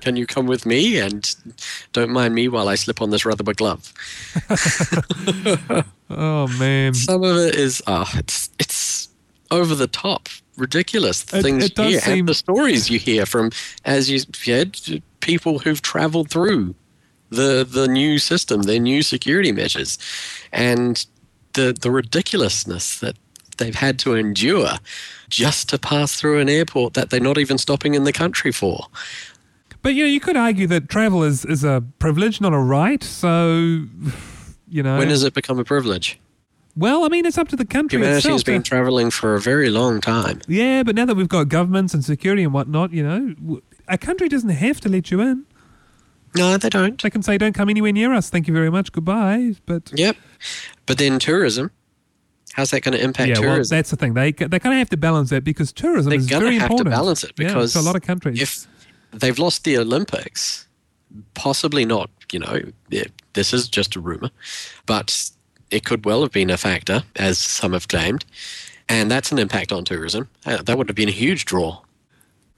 can 0.00 0.16
you 0.16 0.26
come 0.26 0.46
with 0.46 0.66
me? 0.66 0.98
And 0.98 1.34
don't 1.92 2.10
mind 2.10 2.34
me 2.34 2.48
while 2.48 2.68
I 2.68 2.74
slip 2.76 3.00
on 3.00 3.10
this 3.10 3.24
rubber 3.24 3.54
glove. 3.54 3.92
Oh, 6.14 6.46
man. 6.58 6.92
Some 6.92 7.24
of 7.24 7.36
it 7.38 7.54
is, 7.54 7.82
uh, 7.86 8.04
it's, 8.16 8.50
it's 8.58 9.08
over 9.50 9.74
the 9.74 9.86
top, 9.86 10.28
ridiculous 10.58 11.22
the 11.22 11.38
It- 11.38 11.42
things 11.42 11.64
it 11.64 11.78
hear 11.78 12.00
seem- 12.00 12.18
and 12.20 12.28
the 12.28 12.34
stories 12.34 12.90
you 12.90 12.98
hear 12.98 13.24
from, 13.24 13.50
as 13.86 14.10
you 14.10 14.18
said, 14.18 14.78
people 15.20 15.60
who've 15.60 15.80
traveled 15.80 16.28
through 16.28 16.74
the 17.30 17.64
the 17.66 17.88
new 17.88 18.18
system, 18.18 18.62
their 18.62 18.78
new 18.78 19.02
security 19.02 19.52
measures, 19.52 19.96
and 20.52 21.06
the 21.54 21.72
the 21.80 21.90
ridiculousness 21.90 22.98
that 23.00 23.16
they've 23.58 23.74
had 23.74 23.98
to 24.00 24.14
endure 24.14 24.70
just 25.28 25.68
to 25.70 25.78
pass 25.78 26.16
through 26.20 26.38
an 26.40 26.48
airport 26.48 26.94
that 26.94 27.10
they're 27.10 27.20
not 27.20 27.38
even 27.38 27.58
stopping 27.58 27.94
in 27.94 28.04
the 28.04 28.12
country 28.12 28.52
for. 28.52 28.86
But 29.82 29.94
you 29.94 30.04
know, 30.04 30.08
you 30.10 30.20
could 30.20 30.36
argue 30.36 30.66
that 30.68 30.88
travel 30.88 31.22
is, 31.24 31.44
is 31.44 31.64
a 31.64 31.82
privilege, 31.98 32.40
not 32.40 32.52
a 32.52 32.58
right. 32.58 33.02
So, 33.02 33.84
you 34.68 34.82
know, 34.82 34.98
When 34.98 35.08
does 35.08 35.24
it 35.24 35.34
become 35.34 35.58
a 35.58 35.64
privilege? 35.64 36.18
well, 36.76 37.04
I 37.04 37.08
mean, 37.08 37.26
it's 37.26 37.36
up 37.36 37.48
to 37.48 37.56
the 37.56 37.64
country 37.66 37.98
Humanity 37.98 38.30
has 38.30 38.42
been 38.44 38.62
to- 38.62 38.68
traveling 38.68 39.10
for 39.10 39.34
a 39.34 39.40
very 39.40 39.68
long 39.70 40.00
time. 40.00 40.40
yeah, 40.48 40.82
but 40.82 40.94
now 40.94 41.04
that 41.04 41.16
we've 41.16 41.28
got 41.28 41.48
governments 41.48 41.92
and 41.94 42.04
security 42.04 42.42
and 42.44 42.52
whatnot, 42.54 42.92
you 42.92 43.02
know, 43.02 43.60
a 43.88 43.98
country 43.98 44.28
doesn't 44.28 44.48
have 44.50 44.80
to 44.82 44.88
let 44.88 45.10
you 45.10 45.20
in. 45.20 45.44
No, 46.34 46.56
they 46.56 46.70
don't. 46.70 47.02
They 47.02 47.10
can 47.10 47.22
say, 47.22 47.36
"Don't 47.36 47.52
come 47.52 47.68
anywhere 47.68 47.92
near 47.92 48.14
us. 48.14 48.30
Thank 48.30 48.48
you 48.48 48.54
very 48.54 48.70
much. 48.70 48.90
Goodbye." 48.90 49.54
But 49.66 49.92
Yep. 49.94 50.16
But 50.86 50.96
then 50.96 51.18
tourism, 51.18 51.72
how's 52.52 52.70
that 52.70 52.82
going 52.82 52.96
to 52.96 53.02
impact 53.02 53.28
yeah, 53.28 53.38
well, 53.40 53.54
tourism? 53.54 53.76
that's 53.76 53.90
the 53.90 53.96
thing. 53.96 54.14
They 54.14 54.32
they 54.32 54.58
kind 54.58 54.72
of 54.74 54.78
have 54.78 54.90
to 54.90 54.96
balance 54.96 55.30
that 55.30 55.44
because 55.44 55.72
tourism 55.72 56.10
They're 56.10 56.18
is 56.18 56.26
going 56.26 56.52
to 56.52 56.58
have 56.60 56.76
to 56.76 56.84
balance 56.84 57.24
it 57.24 57.34
because 57.36 57.72
to 57.74 57.80
a 57.80 57.82
lot 57.82 57.96
of 57.96 58.02
countries. 58.02 58.40
if 58.40 58.66
they've 59.20 59.38
lost 59.38 59.64
the 59.64 59.78
Olympics, 59.78 60.66
possibly 61.34 61.84
not, 61.84 62.10
you 62.32 62.38
know, 62.38 62.60
it- 62.90 63.12
this 63.34 63.52
is 63.54 63.66
just 63.68 63.96
a 63.96 64.00
rumor, 64.00 64.30
but 64.86 65.30
it 65.70 65.84
could 65.86 66.04
well 66.04 66.20
have 66.22 66.32
been 66.32 66.50
a 66.50 66.56
factor, 66.58 67.02
as 67.16 67.38
some 67.38 67.72
have 67.72 67.88
claimed, 67.88 68.24
and 68.90 69.10
that's 69.10 69.32
an 69.32 69.38
impact 69.38 69.72
on 69.72 69.84
tourism. 69.84 70.28
Uh, 70.44 70.58
That 70.62 70.76
would 70.76 70.88
have 70.90 70.96
been 70.96 71.08
a 71.08 71.12
huge 71.12 71.46
draw. 71.46 71.80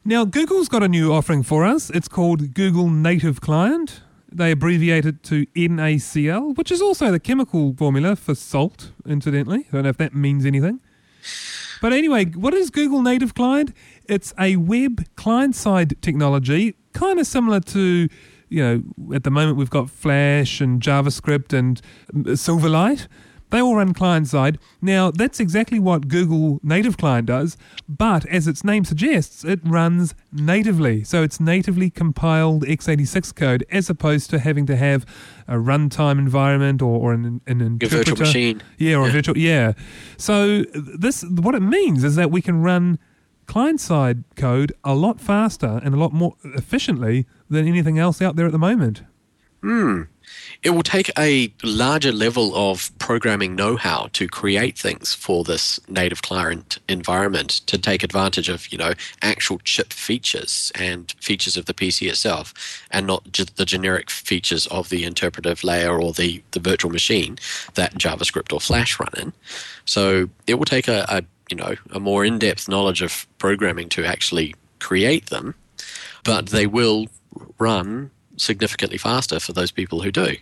Now, 0.05 0.25
Google's 0.25 0.69
got 0.69 0.83
a 0.83 0.89
new 0.89 1.13
offering 1.13 1.43
for 1.45 1.65
us. 1.65 1.91
It's 1.91 2.09
called 2.09 2.55
Google 2.55 2.91
Native 2.91 3.41
Client. 3.41 4.01
They 4.35 4.51
abbreviate 4.51 5.07
it 5.07 5.23
to 5.25 5.47
NaCl, 5.47 6.57
which 6.57 6.73
is 6.73 6.83
also 6.83 7.13
the 7.13 7.21
chemical 7.21 7.73
formula 7.79 8.17
for 8.17 8.35
salt, 8.35 8.91
incidentally. 9.07 9.67
I 9.69 9.73
don't 9.73 9.85
know 9.85 9.91
if 9.91 9.97
that 9.99 10.13
means 10.13 10.45
anything. 10.45 10.81
But 11.81 11.93
anyway, 11.93 12.25
what 12.27 12.53
is 12.53 12.71
Google 12.71 13.01
Native 13.01 13.35
Client? 13.35 13.73
It's 14.07 14.35
a 14.39 14.57
web 14.57 15.05
client 15.15 15.55
side 15.55 16.01
technology, 16.03 16.75
kind 16.95 17.21
of 17.21 17.29
similar 17.29 17.61
to, 17.61 18.09
you 18.49 18.63
know, 18.63 19.15
at 19.15 19.23
the 19.23 19.31
moment 19.31 19.57
we've 19.57 19.71
got 19.71 19.89
Flash 19.89 20.61
and 20.61 20.81
JavaScript 20.83 21.57
and 21.57 21.81
um, 22.13 22.25
Silverlight. 22.25 23.07
They 23.51 23.61
all 23.61 23.77
run 23.77 23.95
client 23.95 24.27
side. 24.27 24.59
Now, 24.83 25.11
that's 25.13 25.39
exactly 25.39 25.79
what 25.79 26.09
Google 26.09 26.59
Native 26.65 26.97
Client 26.97 27.27
does, 27.27 27.57
but 27.89 28.27
as 28.27 28.49
its 28.49 28.65
name 28.65 28.85
suggests, 28.85 29.45
it 29.45 29.61
runs 29.63 30.15
natively. 30.33 31.05
So 31.05 31.23
it's 31.23 31.39
natively 31.39 31.89
compiled 31.91 32.65
x86 32.65 33.33
code 33.37 33.65
as 33.71 33.89
opposed 33.89 34.31
to 34.31 34.41
having 34.41 34.67
to 34.67 34.77
have 34.77 35.07
a 35.47 35.55
runtime 35.55 36.19
environment 36.19 36.83
or, 36.83 36.99
or 36.99 37.13
an, 37.13 37.41
an 37.47 37.61
A 37.61 37.67
interpreter. 37.67 37.97
virtual 37.99 38.17
machine. 38.19 38.63
Yeah, 38.77 38.97
or 38.97 39.03
a 39.03 39.07
Yeah. 39.07 39.13
virtual. 39.13 39.39
Yeah. 39.39 39.73
So 40.17 40.65
this, 40.75 41.23
what 41.23 41.55
it 41.55 41.63
means 41.63 42.03
is 42.03 42.17
that 42.17 42.31
we 42.33 42.43
can 42.43 42.61
run 42.63 42.99
client-side 43.47 44.25
code 44.37 44.73
a 44.83 44.95
lot 44.95 45.21
faster 45.21 45.81
and 45.85 45.95
a 45.95 45.99
lot 45.99 46.13
more 46.13 46.35
efficiently 46.45 47.27
than 47.49 47.69
anything 47.69 47.99
else 47.99 48.21
out 48.23 48.37
there 48.37 48.47
at 48.47 48.53
the 48.53 48.59
moment. 48.59 49.03
Hmm. 49.63 50.03
It 50.63 50.71
will 50.71 50.83
take 50.83 51.11
a 51.19 51.53
larger 51.63 52.13
level 52.13 52.55
of 52.55 52.91
programming 52.99 53.55
know 53.55 53.77
how 53.77 54.09
to 54.15 54.29
create 54.29 54.79
things 54.79 55.15
for 55.15 55.45
this 55.45 55.79
native 55.89 56.23
client 56.23 56.79
environment 56.89 57.51
to 57.67 57.79
take 57.79 58.03
advantage 58.03 58.49
of, 58.49 58.73
you 58.73 58.79
know, 58.79 58.95
actual 59.23 59.59
chip 59.65 59.93
features 59.93 60.73
and 60.75 61.13
features 61.21 61.57
of 61.57 61.67
the 61.67 61.75
PC 61.75 62.09
itself 62.09 62.55
and 62.91 63.07
not 63.07 63.31
just 63.33 63.57
the 63.57 63.65
generic 63.65 64.11
features 64.11 64.67
of 64.69 64.89
the 64.89 65.05
interpretive 65.05 65.65
layer 65.65 66.01
or 66.01 66.13
the, 66.13 66.43
the 66.53 66.61
virtual 66.61 66.91
machine 66.91 67.39
that 67.75 67.95
JavaScript 67.95 68.53
or 68.53 68.61
Flash 68.61 68.99
run 68.99 69.13
in. 69.17 69.33
So 69.85 70.31
it 70.47 70.55
will 70.55 70.65
take 70.65 70.89
a, 70.89 71.05
a 71.09 71.23
you 71.51 71.57
know, 71.57 71.75
a 71.93 72.01
more 72.01 72.25
in 72.25 72.39
depth 72.39 72.69
knowledge 72.69 73.03
of 73.03 73.27
programming 73.39 73.89
to 73.91 74.05
actually 74.05 74.55
create 74.81 75.27
them, 75.27 75.55
but 76.25 76.47
they 76.47 76.67
will 76.67 77.07
run 77.59 78.11
significantly 78.37 78.99
faster 78.99 79.41
for 79.41 79.53
those 79.53 79.71
people 79.71 80.03
who 80.03 80.11
do. 80.11 80.37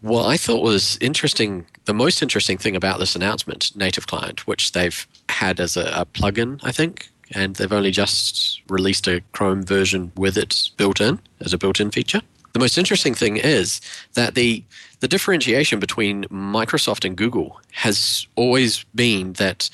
What 0.00 0.26
I 0.26 0.36
thought 0.36 0.62
was 0.62 0.98
interesting, 1.00 1.66
the 1.86 1.94
most 1.94 2.22
interesting 2.22 2.58
thing 2.58 2.76
about 2.76 2.98
this 2.98 3.16
announcement, 3.16 3.74
Native 3.74 4.06
Client, 4.06 4.46
which 4.46 4.72
they've 4.72 5.06
had 5.28 5.58
as 5.58 5.76
a, 5.76 5.86
a 5.94 6.06
plugin, 6.06 6.60
I 6.62 6.70
think, 6.70 7.08
and 7.32 7.56
they've 7.56 7.72
only 7.72 7.90
just 7.90 8.62
released 8.68 9.08
a 9.08 9.22
Chrome 9.32 9.64
version 9.64 10.12
with 10.16 10.36
it 10.36 10.70
built 10.76 11.00
in 11.00 11.18
as 11.40 11.52
a 11.52 11.58
built 11.58 11.80
in 11.80 11.90
feature. 11.90 12.20
The 12.52 12.60
most 12.60 12.78
interesting 12.78 13.14
thing 13.14 13.36
is 13.36 13.80
that 14.14 14.34
the 14.34 14.64
the 15.00 15.08
differentiation 15.08 15.78
between 15.78 16.24
Microsoft 16.24 17.04
and 17.04 17.14
Google 17.14 17.60
has 17.72 18.26
always 18.34 18.84
been 18.94 19.34
that 19.34 19.68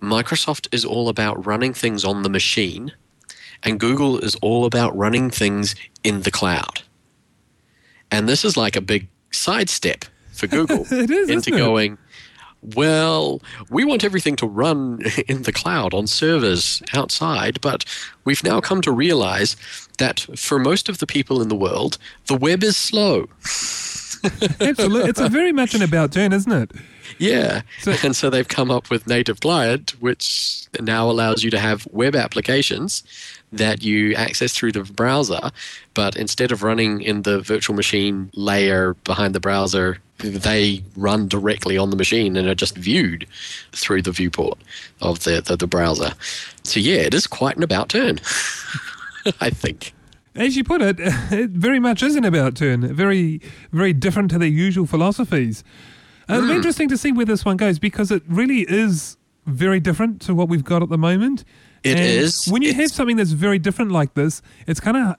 Microsoft 0.00 0.68
is 0.70 0.84
all 0.84 1.08
about 1.08 1.44
running 1.44 1.74
things 1.74 2.04
on 2.04 2.22
the 2.22 2.28
machine 2.28 2.92
and 3.62 3.78
Google 3.80 4.18
is 4.18 4.34
all 4.36 4.64
about 4.64 4.96
running 4.96 5.30
things 5.30 5.74
in 6.04 6.22
the 6.22 6.30
cloud. 6.30 6.82
And 8.10 8.28
this 8.28 8.44
is 8.44 8.56
like 8.56 8.76
a 8.76 8.80
big 8.80 9.08
sidestep 9.30 10.04
for 10.32 10.46
Google 10.48 10.86
It 10.90 11.10
is, 11.10 11.28
into 11.28 11.50
going, 11.50 11.98
well, 12.74 13.40
we 13.70 13.84
want 13.84 14.02
everything 14.04 14.36
to 14.36 14.46
run 14.46 15.00
in 15.28 15.42
the 15.42 15.52
cloud 15.52 15.94
on 15.94 16.06
servers 16.06 16.82
outside, 16.94 17.60
but 17.60 17.84
we've 18.24 18.42
now 18.44 18.60
come 18.60 18.80
to 18.82 18.92
realize 18.92 19.56
that 19.98 20.20
for 20.36 20.58
most 20.58 20.88
of 20.88 20.98
the 20.98 21.06
people 21.06 21.42
in 21.42 21.48
the 21.48 21.56
world, 21.56 21.98
the 22.26 22.36
web 22.36 22.62
is 22.62 22.76
slow. 22.76 23.28
Absolutely, 24.60 25.10
it's 25.10 25.20
a 25.20 25.28
very 25.28 25.52
much 25.52 25.74
an 25.74 25.82
about 25.82 26.12
turn, 26.12 26.32
isn't 26.32 26.50
it? 26.50 26.72
Yeah. 27.18 27.62
So- 27.80 27.94
and 28.02 28.16
so 28.16 28.30
they've 28.30 28.46
come 28.48 28.70
up 28.70 28.90
with 28.90 29.06
Native 29.06 29.40
Client, 29.40 29.94
which 30.00 30.66
now 30.80 31.08
allows 31.10 31.42
you 31.44 31.50
to 31.50 31.58
have 31.58 31.86
web 31.90 32.14
applications 32.16 33.02
that 33.52 33.82
you 33.82 34.14
access 34.14 34.52
through 34.52 34.72
the 34.72 34.82
browser, 34.84 35.50
but 35.94 36.16
instead 36.16 36.52
of 36.52 36.62
running 36.62 37.00
in 37.00 37.22
the 37.22 37.40
virtual 37.40 37.74
machine 37.74 38.30
layer 38.34 38.94
behind 39.04 39.34
the 39.34 39.40
browser, 39.40 39.98
they 40.18 40.82
run 40.96 41.28
directly 41.28 41.78
on 41.78 41.90
the 41.90 41.96
machine 41.96 42.36
and 42.36 42.48
are 42.48 42.54
just 42.54 42.76
viewed 42.76 43.26
through 43.72 44.02
the 44.02 44.12
viewport 44.12 44.58
of 45.00 45.20
the, 45.24 45.40
the, 45.40 45.56
the 45.56 45.66
browser. 45.66 46.12
So, 46.64 46.80
yeah, 46.80 46.96
it 47.00 47.14
is 47.14 47.26
quite 47.26 47.56
an 47.56 47.62
about 47.62 47.88
turn, 47.88 48.18
I 49.40 49.50
think. 49.50 49.94
As 50.34 50.56
you 50.56 50.64
put 50.64 50.82
it, 50.82 50.96
it 51.00 51.50
very 51.50 51.78
much 51.80 52.02
is 52.02 52.16
an 52.16 52.24
about 52.24 52.54
turn. 52.56 52.94
Very, 52.94 53.40
very 53.72 53.92
different 53.92 54.30
to 54.32 54.38
their 54.38 54.48
usual 54.48 54.86
philosophies. 54.86 55.64
Uh, 56.28 56.34
It'll 56.34 56.48
be 56.48 56.54
interesting 56.56 56.88
to 56.88 56.98
see 56.98 57.12
where 57.12 57.24
this 57.26 57.44
one 57.44 57.56
goes 57.56 57.78
because 57.78 58.10
it 58.10 58.22
really 58.28 58.60
is 58.68 59.16
very 59.46 59.80
different 59.80 60.20
to 60.22 60.34
what 60.34 60.48
we've 60.48 60.64
got 60.64 60.82
at 60.82 60.90
the 60.90 60.98
moment. 60.98 61.44
It 61.84 61.98
is. 61.98 62.46
is. 62.46 62.52
When 62.52 62.62
you 62.62 62.74
have 62.74 62.90
something 62.90 63.16
that's 63.16 63.32
very 63.32 63.58
different 63.58 63.92
like 63.92 64.14
this, 64.14 64.42
it's 64.66 64.80
kind 64.80 64.96
of 64.96 65.16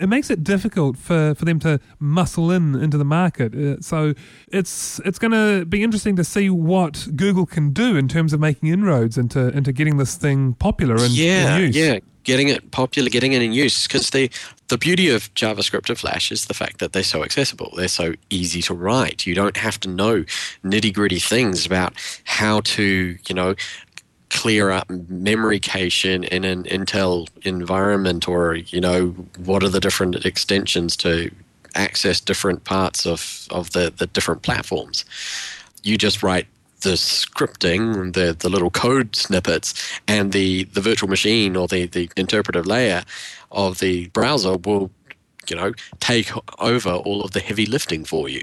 it 0.00 0.08
makes 0.08 0.30
it 0.30 0.42
difficult 0.42 0.96
for, 0.96 1.34
for 1.34 1.44
them 1.44 1.58
to 1.60 1.78
muscle 1.98 2.50
in 2.50 2.74
into 2.74 2.96
the 2.96 3.04
market. 3.04 3.54
Uh, 3.54 3.80
so 3.80 4.14
it's 4.48 5.00
it's 5.04 5.18
going 5.18 5.32
to 5.32 5.66
be 5.66 5.82
interesting 5.82 6.16
to 6.16 6.24
see 6.24 6.48
what 6.48 7.08
Google 7.14 7.46
can 7.46 7.72
do 7.72 7.96
in 7.96 8.08
terms 8.08 8.32
of 8.32 8.40
making 8.40 8.68
inroads 8.70 9.18
into 9.18 9.48
into 9.48 9.72
getting 9.72 9.98
this 9.98 10.16
thing 10.16 10.54
popular 10.54 10.96
and 10.96 11.10
yeah, 11.10 11.56
in 11.56 11.62
use. 11.62 11.76
yeah. 11.76 11.98
getting 12.24 12.48
it 12.48 12.70
popular, 12.70 13.10
getting 13.10 13.32
it 13.32 13.42
in 13.42 13.52
use. 13.52 13.86
Because 13.86 14.10
the 14.10 14.30
the 14.68 14.78
beauty 14.78 15.10
of 15.10 15.32
JavaScript 15.34 15.88
and 15.88 15.98
Flash 15.98 16.32
is 16.32 16.46
the 16.46 16.54
fact 16.54 16.78
that 16.78 16.92
they're 16.92 17.02
so 17.02 17.22
accessible. 17.22 17.72
They're 17.76 17.88
so 17.88 18.14
easy 18.30 18.62
to 18.62 18.74
write. 18.74 19.26
You 19.26 19.34
don't 19.34 19.56
have 19.56 19.78
to 19.80 19.88
know 19.88 20.24
nitty 20.64 20.92
gritty 20.92 21.20
things 21.20 21.66
about 21.66 21.94
how 22.24 22.60
to, 22.60 23.16
you 23.28 23.34
know, 23.34 23.54
clear 24.30 24.70
up 24.70 24.88
memory 24.90 25.60
cache 25.60 26.04
in, 26.04 26.24
in 26.24 26.44
an 26.44 26.64
Intel 26.64 27.28
environment, 27.42 28.28
or 28.28 28.56
you 28.56 28.80
know, 28.80 29.08
what 29.44 29.62
are 29.62 29.68
the 29.68 29.80
different 29.80 30.24
extensions 30.24 30.96
to 30.98 31.30
access 31.74 32.20
different 32.20 32.64
parts 32.64 33.06
of 33.06 33.46
of 33.50 33.70
the 33.72 33.92
the 33.96 34.06
different 34.08 34.42
platforms. 34.42 35.04
You 35.82 35.96
just 35.96 36.22
write 36.22 36.46
the 36.80 36.90
scripting, 36.90 38.12
the, 38.12 38.36
the 38.38 38.48
little 38.48 38.70
code 38.70 39.16
snippets, 39.16 39.74
and 40.06 40.32
the, 40.32 40.64
the 40.64 40.80
virtual 40.80 41.08
machine 41.08 41.56
or 41.56 41.66
the, 41.66 41.86
the 41.86 42.10
interpretive 42.16 42.66
layer 42.66 43.02
of 43.50 43.78
the 43.78 44.08
browser 44.08 44.56
will, 44.56 44.90
you 45.48 45.56
know, 45.56 45.72
take 46.00 46.30
over 46.60 46.90
all 46.90 47.22
of 47.22 47.32
the 47.32 47.40
heavy 47.40 47.66
lifting 47.66 48.04
for 48.04 48.28
you 48.28 48.42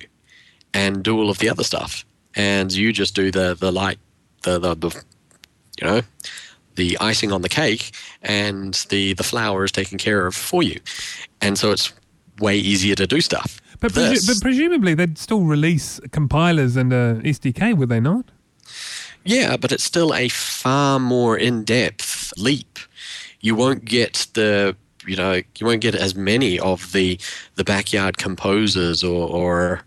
and 0.73 1.03
do 1.03 1.17
all 1.17 1.29
of 1.29 1.37
the 1.37 1.49
other 1.49 1.63
stuff. 1.63 2.05
And 2.35 2.71
you 2.73 2.91
just 2.91 3.15
do 3.15 3.29
the, 3.31 3.55
the 3.59 3.71
light, 3.71 3.99
the, 4.41 4.57
the, 4.57 4.75
the 4.75 5.03
you 5.81 5.87
know, 5.87 6.01
the 6.75 6.97
icing 6.99 7.31
on 7.31 7.41
the 7.41 7.49
cake, 7.49 7.91
and 8.21 8.73
the, 8.89 9.13
the 9.13 9.23
flour 9.23 9.63
is 9.63 9.71
taken 9.71 9.97
care 9.97 10.25
of 10.25 10.35
for 10.35 10.63
you. 10.63 10.79
And 11.41 11.57
so 11.57 11.71
it's 11.71 11.93
way 12.39 12.57
easier 12.57 12.95
to 12.95 13.05
do 13.05 13.21
stuff. 13.21 13.61
But, 13.79 13.91
presu- 13.91 14.27
but 14.27 14.41
presumably 14.41 14.93
they'd 14.93 15.17
still 15.17 15.41
release 15.41 15.99
compilers 16.11 16.77
and 16.77 16.93
uh, 16.93 17.15
a 17.19 17.23
SDK, 17.23 17.75
would 17.75 17.89
they 17.89 17.99
not? 17.99 18.25
Yeah, 19.25 19.57
but 19.57 19.71
it's 19.71 19.83
still 19.83 20.13
a 20.13 20.29
far 20.29 20.99
more 20.99 21.37
in-depth 21.37 22.33
leap. 22.37 22.79
You 23.41 23.55
won't 23.55 23.85
get 23.85 24.27
the 24.33 24.75
you 25.05 25.17
know 25.17 25.33
you 25.57 25.65
won't 25.65 25.81
get 25.81 25.95
as 25.95 26.15
many 26.15 26.59
of 26.59 26.93
the 26.93 27.19
the 27.55 27.63
backyard 27.63 28.17
composers 28.17 29.03
or, 29.03 29.27
or 29.29 29.81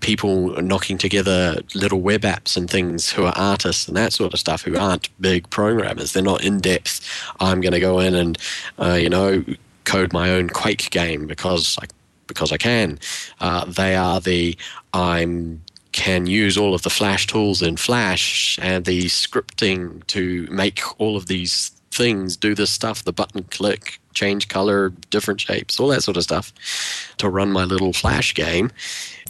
people 0.00 0.60
knocking 0.62 0.98
together 0.98 1.60
little 1.74 2.00
web 2.00 2.22
apps 2.22 2.56
and 2.56 2.68
things 2.68 3.10
who 3.10 3.24
are 3.24 3.34
artists 3.36 3.88
and 3.88 3.96
that 3.96 4.12
sort 4.12 4.32
of 4.32 4.40
stuff 4.40 4.62
who 4.62 4.76
aren't 4.76 5.08
big 5.20 5.48
programmers. 5.50 6.12
They're 6.12 6.22
not 6.22 6.44
in 6.44 6.58
depth. 6.58 7.06
I'm 7.40 7.60
going 7.60 7.72
to 7.72 7.80
go 7.80 8.00
in 8.00 8.14
and 8.14 8.38
uh, 8.78 8.98
you 9.00 9.08
know 9.08 9.44
code 9.84 10.12
my 10.12 10.30
own 10.30 10.48
Quake 10.48 10.90
game 10.90 11.26
because 11.26 11.78
I 11.80 11.86
because 12.26 12.52
I 12.52 12.56
can. 12.56 12.98
Uh, 13.40 13.64
they 13.64 13.94
are 13.94 14.20
the 14.20 14.56
I'm 14.92 15.62
can 15.92 16.26
use 16.26 16.58
all 16.58 16.74
of 16.74 16.82
the 16.82 16.90
Flash 16.90 17.26
tools 17.26 17.62
in 17.62 17.76
Flash 17.78 18.58
and 18.60 18.84
the 18.84 19.04
scripting 19.04 20.06
to 20.08 20.46
make 20.50 20.82
all 21.00 21.16
of 21.16 21.26
these 21.26 21.70
things 21.90 22.36
do 22.36 22.54
this 22.54 22.70
stuff 22.70 23.02
the 23.02 23.12
button 23.12 23.44
click, 23.44 23.98
change 24.12 24.48
color, 24.48 24.90
different 25.08 25.40
shapes, 25.40 25.80
all 25.80 25.88
that 25.88 26.02
sort 26.02 26.18
of 26.18 26.22
stuff 26.22 26.52
to 27.16 27.30
run 27.30 27.50
my 27.50 27.64
little 27.64 27.94
Flash 27.94 28.34
game. 28.34 28.70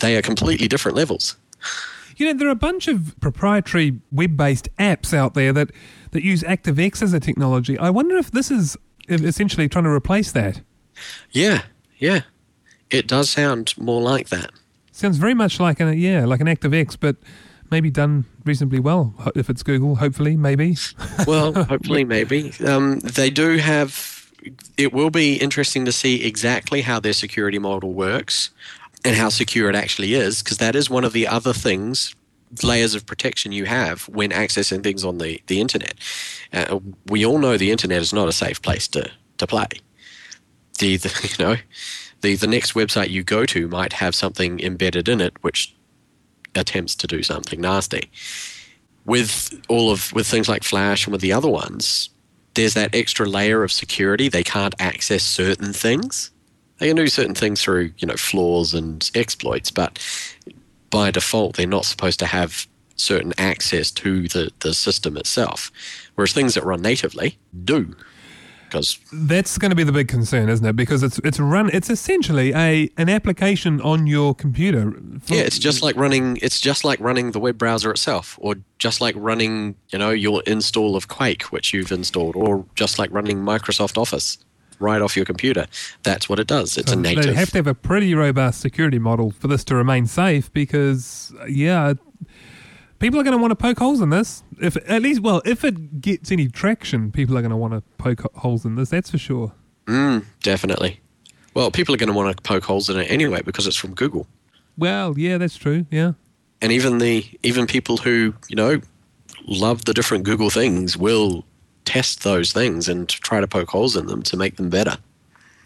They 0.00 0.16
are 0.16 0.22
completely 0.22 0.68
different 0.68 0.96
levels. 0.96 1.36
You 2.16 2.26
know, 2.26 2.38
there 2.38 2.48
are 2.48 2.52
a 2.52 2.54
bunch 2.54 2.88
of 2.88 3.14
proprietary 3.20 4.00
web 4.10 4.36
based 4.36 4.68
apps 4.78 5.12
out 5.12 5.34
there 5.34 5.52
that, 5.52 5.70
that 6.12 6.22
use 6.22 6.42
ActiveX 6.42 7.02
as 7.02 7.12
a 7.12 7.20
technology. 7.20 7.78
I 7.78 7.90
wonder 7.90 8.16
if 8.16 8.30
this 8.30 8.50
is 8.50 8.76
essentially 9.08 9.68
trying 9.68 9.84
to 9.84 9.90
replace 9.90 10.32
that. 10.32 10.62
Yeah, 11.30 11.62
yeah. 11.98 12.22
It 12.90 13.06
does 13.06 13.30
sound 13.30 13.74
more 13.76 14.00
like 14.00 14.28
that. 14.30 14.50
Sounds 14.92 15.18
very 15.18 15.34
much 15.34 15.60
like 15.60 15.80
an 15.80 15.98
yeah, 15.98 16.24
like 16.24 16.40
an 16.40 16.46
ActiveX, 16.46 16.96
but 16.98 17.16
maybe 17.70 17.90
done 17.90 18.24
reasonably 18.44 18.80
well. 18.80 19.12
If 19.34 19.50
it's 19.50 19.62
Google, 19.62 19.96
hopefully, 19.96 20.36
maybe. 20.36 20.76
well, 21.26 21.52
hopefully, 21.52 22.04
maybe. 22.04 22.52
Um, 22.66 23.00
they 23.00 23.28
do 23.28 23.58
have. 23.58 24.30
It 24.76 24.92
will 24.92 25.10
be 25.10 25.36
interesting 25.36 25.84
to 25.86 25.92
see 25.92 26.24
exactly 26.24 26.82
how 26.82 27.00
their 27.00 27.12
security 27.12 27.58
model 27.58 27.92
works 27.92 28.50
and 29.04 29.16
how 29.16 29.28
secure 29.28 29.68
it 29.70 29.76
actually 29.76 30.14
is, 30.14 30.42
because 30.42 30.58
that 30.58 30.74
is 30.74 30.90
one 30.90 31.04
of 31.04 31.12
the 31.12 31.26
other 31.26 31.52
things 31.52 32.14
layers 32.62 32.94
of 32.94 33.06
protection 33.06 33.52
you 33.52 33.64
have 33.64 34.08
when 34.08 34.30
accessing 34.30 34.82
things 34.82 35.04
on 35.04 35.18
the, 35.18 35.42
the 35.46 35.60
internet. 35.60 35.94
Uh, 36.52 36.78
we 37.06 37.24
all 37.26 37.38
know 37.38 37.56
the 37.56 37.70
internet 37.70 38.00
is 38.00 38.12
not 38.12 38.28
a 38.28 38.32
safe 38.32 38.62
place 38.62 38.88
to, 38.88 39.10
to 39.38 39.46
play. 39.46 39.66
The, 40.78 40.96
the 40.96 41.36
you 41.38 41.44
know 41.44 41.56
the, 42.20 42.36
the 42.36 42.46
next 42.46 42.74
website 42.74 43.10
you 43.10 43.22
go 43.22 43.44
to 43.46 43.68
might 43.68 43.94
have 43.94 44.14
something 44.14 44.60
embedded 44.60 45.08
in 45.08 45.20
it 45.20 45.34
which 45.42 45.74
attempts 46.54 46.94
to 46.96 47.06
do 47.06 47.22
something 47.22 47.60
nasty. 47.60 48.10
With 49.04 49.54
all 49.68 49.90
of 49.90 50.12
with 50.12 50.26
things 50.26 50.48
like 50.48 50.64
Flash 50.64 51.06
and 51.06 51.12
with 51.12 51.20
the 51.20 51.32
other 51.32 51.48
ones, 51.48 52.10
there's 52.54 52.74
that 52.74 52.94
extra 52.94 53.26
layer 53.26 53.62
of 53.62 53.70
security. 53.70 54.28
They 54.28 54.42
can't 54.42 54.74
access 54.78 55.22
certain 55.22 55.72
things. 55.72 56.30
They 56.78 56.88
can 56.88 56.96
do 56.96 57.06
certain 57.08 57.34
things 57.34 57.62
through, 57.62 57.92
you 57.98 58.06
know, 58.06 58.16
flaws 58.16 58.74
and 58.74 59.08
exploits, 59.14 59.70
but 59.70 59.98
by 60.90 61.10
default 61.10 61.56
they're 61.56 61.66
not 61.66 61.84
supposed 61.84 62.18
to 62.20 62.26
have 62.26 62.66
certain 62.96 63.32
access 63.38 63.90
to 63.90 64.28
the, 64.28 64.50
the 64.60 64.74
system 64.74 65.16
itself. 65.16 65.70
Whereas 66.14 66.32
things 66.32 66.54
that 66.54 66.64
run 66.64 66.82
natively 66.82 67.38
do 67.64 67.94
because 68.66 68.98
that's 69.12 69.58
going 69.58 69.70
to 69.70 69.76
be 69.76 69.84
the 69.84 69.92
big 69.92 70.08
concern, 70.08 70.48
isn't 70.48 70.66
it? 70.66 70.76
Because 70.76 71.02
it's 71.02 71.18
it's 71.20 71.38
run 71.38 71.70
it's 71.72 71.88
essentially 71.88 72.52
a 72.54 72.90
an 72.96 73.08
application 73.08 73.80
on 73.80 74.06
your 74.06 74.34
computer. 74.34 74.92
yeah, 75.26 75.42
it's 75.42 75.58
just 75.58 75.82
like 75.82 75.96
running 75.96 76.38
it's 76.42 76.60
just 76.60 76.84
like 76.84 77.00
running 77.00 77.32
the 77.32 77.40
web 77.40 77.58
browser 77.58 77.90
itself, 77.90 78.38
or 78.40 78.56
just 78.78 79.00
like 79.00 79.14
running 79.16 79.76
you 79.90 79.98
know 79.98 80.10
your 80.10 80.42
install 80.46 80.96
of 80.96 81.08
Quake, 81.08 81.44
which 81.44 81.72
you've 81.72 81.92
installed, 81.92 82.36
or 82.36 82.64
just 82.74 82.98
like 82.98 83.10
running 83.12 83.38
Microsoft 83.38 83.96
Office 83.96 84.38
right 84.78 85.00
off 85.00 85.16
your 85.16 85.24
computer. 85.24 85.66
That's 86.02 86.28
what 86.28 86.38
it 86.38 86.46
does. 86.46 86.76
It's 86.76 86.90
so 86.90 86.98
a 86.98 87.00
native. 87.00 87.24
They 87.24 87.34
have 87.34 87.50
to 87.50 87.58
have 87.58 87.66
a 87.66 87.74
pretty 87.74 88.14
robust 88.14 88.60
security 88.60 88.98
model 88.98 89.30
for 89.30 89.48
this 89.48 89.64
to 89.64 89.74
remain 89.74 90.06
safe 90.06 90.52
because, 90.52 91.32
yeah, 91.48 91.94
people 92.98 93.20
are 93.20 93.22
going 93.22 93.36
to 93.36 93.40
want 93.40 93.52
to 93.52 93.56
poke 93.56 93.78
holes 93.78 94.00
in 94.00 94.10
this. 94.10 94.42
If 94.60 94.76
at 94.88 95.02
least, 95.02 95.20
well, 95.20 95.42
if 95.44 95.64
it 95.64 96.00
gets 96.00 96.32
any 96.32 96.48
traction, 96.48 97.12
people 97.12 97.36
are 97.36 97.42
going 97.42 97.50
to 97.50 97.56
want 97.56 97.74
to 97.74 97.82
poke 97.98 98.22
holes 98.36 98.64
in 98.64 98.74
this. 98.74 98.90
That's 98.90 99.10
for 99.10 99.18
sure. 99.18 99.52
Mm, 99.86 100.24
definitely. 100.42 101.00
Well, 101.54 101.70
people 101.70 101.94
are 101.94 101.98
going 101.98 102.08
to 102.08 102.14
want 102.14 102.36
to 102.36 102.42
poke 102.42 102.64
holes 102.64 102.90
in 102.90 102.98
it 102.98 103.10
anyway 103.10 103.40
because 103.42 103.66
it's 103.66 103.76
from 103.76 103.94
Google. 103.94 104.26
Well, 104.76 105.18
yeah, 105.18 105.38
that's 105.38 105.56
true. 105.56 105.86
Yeah. 105.90 106.12
And 106.60 106.72
even 106.72 106.98
the 106.98 107.24
even 107.42 107.66
people 107.66 107.98
who 107.98 108.34
you 108.48 108.56
know 108.56 108.80
love 109.46 109.84
the 109.84 109.94
different 109.94 110.24
Google 110.24 110.50
things 110.50 110.96
will 110.96 111.44
test 111.86 112.22
those 112.22 112.52
things 112.52 112.88
and 112.88 113.08
try 113.08 113.40
to 113.40 113.46
poke 113.46 113.70
holes 113.70 113.96
in 113.96 114.06
them 114.06 114.22
to 114.24 114.36
make 114.36 114.56
them 114.56 114.68
better. 114.68 114.98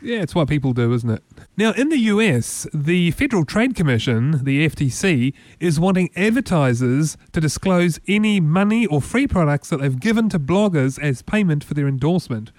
Yeah, 0.02 0.22
it's 0.22 0.34
what 0.34 0.48
people 0.48 0.72
do, 0.72 0.94
isn't 0.94 1.10
it? 1.10 1.22
Now, 1.56 1.72
in 1.72 1.90
the 1.90 1.98
US, 1.98 2.66
the 2.72 3.10
Federal 3.10 3.44
Trade 3.44 3.74
Commission, 3.74 4.44
the 4.44 4.66
FTC, 4.66 5.34
is 5.58 5.78
wanting 5.78 6.10
advertisers 6.16 7.18
to 7.32 7.40
disclose 7.40 8.00
any 8.08 8.40
money 8.40 8.86
or 8.86 9.02
free 9.02 9.26
products 9.26 9.68
that 9.68 9.80
they've 9.80 10.00
given 10.00 10.30
to 10.30 10.38
bloggers 10.38 10.98
as 10.98 11.20
payment 11.20 11.64
for 11.64 11.74
their 11.74 11.86
endorsement. 11.86 12.50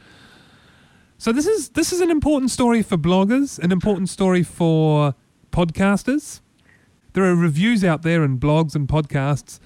So 1.18 1.32
this 1.32 1.48
is 1.48 1.70
this 1.70 1.92
is 1.92 2.02
an 2.02 2.12
important 2.12 2.52
story 2.52 2.82
for 2.84 2.98
bloggers, 2.98 3.58
an 3.58 3.72
important 3.72 4.10
story 4.10 4.44
for 4.44 5.16
podcasters. 5.52 6.42
There 7.14 7.24
are 7.26 7.36
reviews 7.36 7.84
out 7.84 8.04
there 8.04 8.24
in 8.24 8.40
blogs 8.40 8.76
and 8.76 8.88
podcasts 8.88 9.60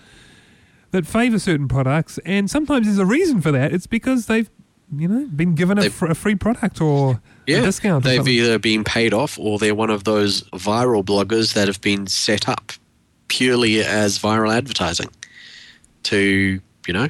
that 0.95 1.05
favor 1.05 1.37
certain 1.37 1.67
products, 1.67 2.17
and 2.25 2.49
sometimes 2.49 2.87
there's 2.87 2.97
a 2.97 3.05
reason 3.05 3.41
for 3.41 3.51
that. 3.51 3.73
It's 3.73 3.87
because 3.87 4.27
they've 4.27 4.49
you 4.95 5.07
know, 5.07 5.25
been 5.27 5.55
given 5.55 5.77
a, 5.77 5.89
fr- 5.89 6.07
a 6.07 6.15
free 6.15 6.35
product 6.35 6.79
or 6.79 7.21
yeah, 7.47 7.57
a 7.57 7.61
discount. 7.61 8.03
They've 8.03 8.27
either 8.27 8.59
been 8.59 8.83
paid 8.83 9.13
off 9.13 9.37
or 9.37 9.57
they're 9.59 9.75
one 9.75 9.89
of 9.89 10.03
those 10.03 10.43
viral 10.51 11.03
bloggers 11.03 11.53
that 11.53 11.67
have 11.67 11.81
been 11.81 12.07
set 12.07 12.47
up 12.47 12.71
purely 13.27 13.83
as 13.83 14.19
viral 14.19 14.55
advertising 14.55 15.09
to, 16.03 16.61
you 16.87 16.93
know, 16.93 17.07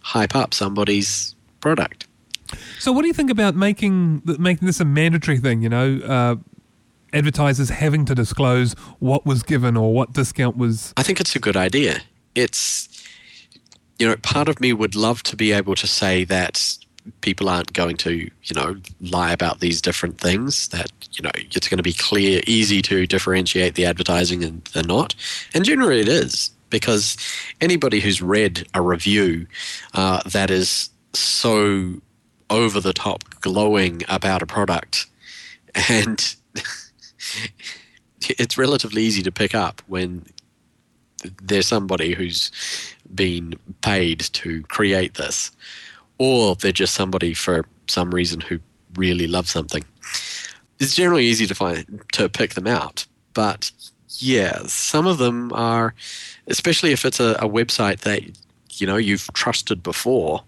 hype 0.00 0.34
up 0.34 0.54
somebody's 0.54 1.34
product. 1.60 2.06
So, 2.78 2.90
what 2.90 3.02
do 3.02 3.08
you 3.08 3.14
think 3.14 3.30
about 3.30 3.54
making 3.54 4.22
making 4.24 4.66
this 4.66 4.80
a 4.80 4.84
mandatory 4.84 5.38
thing? 5.38 5.62
You 5.62 5.68
know, 5.68 5.98
uh, 5.98 6.36
advertisers 7.12 7.68
having 7.68 8.04
to 8.06 8.14
disclose 8.14 8.72
what 8.98 9.24
was 9.24 9.42
given 9.42 9.76
or 9.76 9.92
what 9.92 10.14
discount 10.14 10.56
was. 10.56 10.92
I 10.96 11.02
think 11.02 11.20
it's 11.20 11.36
a 11.36 11.38
good 11.38 11.56
idea. 11.56 12.00
It's 12.34 12.88
you 14.00 14.08
know, 14.08 14.16
part 14.16 14.48
of 14.48 14.60
me 14.60 14.72
would 14.72 14.96
love 14.96 15.22
to 15.24 15.36
be 15.36 15.52
able 15.52 15.74
to 15.74 15.86
say 15.86 16.24
that 16.24 16.76
people 17.20 17.48
aren't 17.50 17.72
going 17.74 17.96
to, 17.98 18.12
you 18.12 18.54
know, 18.54 18.76
lie 19.00 19.30
about 19.30 19.60
these 19.60 19.82
different 19.82 20.18
things. 20.18 20.68
That 20.68 20.90
you 21.12 21.22
know, 21.22 21.30
it's 21.34 21.68
going 21.68 21.76
to 21.76 21.82
be 21.82 21.92
clear, 21.92 22.40
easy 22.46 22.80
to 22.82 23.06
differentiate 23.06 23.74
the 23.74 23.84
advertising 23.84 24.42
and 24.42 24.64
the 24.72 24.82
not. 24.82 25.14
And 25.52 25.66
generally, 25.66 26.00
it 26.00 26.08
is 26.08 26.50
because 26.70 27.18
anybody 27.60 28.00
who's 28.00 28.22
read 28.22 28.66
a 28.72 28.80
review 28.80 29.46
uh, 29.92 30.22
that 30.24 30.50
is 30.50 30.88
so 31.12 32.00
over 32.48 32.80
the 32.80 32.94
top 32.94 33.22
glowing 33.42 34.02
about 34.08 34.42
a 34.42 34.46
product 34.46 35.06
and 35.88 36.34
it's 38.22 38.56
relatively 38.56 39.02
easy 39.02 39.22
to 39.22 39.30
pick 39.30 39.54
up 39.54 39.82
when 39.86 40.24
there's 41.42 41.66
somebody 41.66 42.14
who's 42.14 42.50
been 43.14 43.54
paid 43.82 44.20
to 44.20 44.62
create 44.64 45.14
this 45.14 45.50
or 46.18 46.54
they're 46.54 46.70
just 46.70 46.94
somebody 46.94 47.32
for 47.32 47.64
some 47.88 48.10
reason 48.14 48.40
who 48.42 48.60
really 48.94 49.26
loves 49.26 49.50
something. 49.50 49.84
It's 50.78 50.94
generally 50.94 51.24
easy 51.24 51.46
to 51.46 51.54
find 51.54 52.02
to 52.12 52.28
pick 52.28 52.54
them 52.54 52.66
out, 52.66 53.06
but 53.32 53.70
yeah, 54.18 54.60
some 54.66 55.06
of 55.06 55.16
them 55.18 55.50
are, 55.54 55.94
especially 56.46 56.92
if 56.92 57.04
it's 57.04 57.20
a, 57.20 57.36
a 57.40 57.48
website 57.48 58.00
that 58.00 58.22
you 58.80 58.86
know 58.86 58.96
you've 58.96 59.30
trusted 59.32 59.82
before 59.82 60.42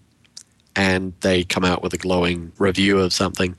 and 0.75 1.13
they 1.21 1.43
come 1.43 1.63
out 1.63 1.83
with 1.83 1.93
a 1.93 1.97
glowing 1.97 2.51
review 2.57 2.99
of 2.99 3.13
something, 3.13 3.55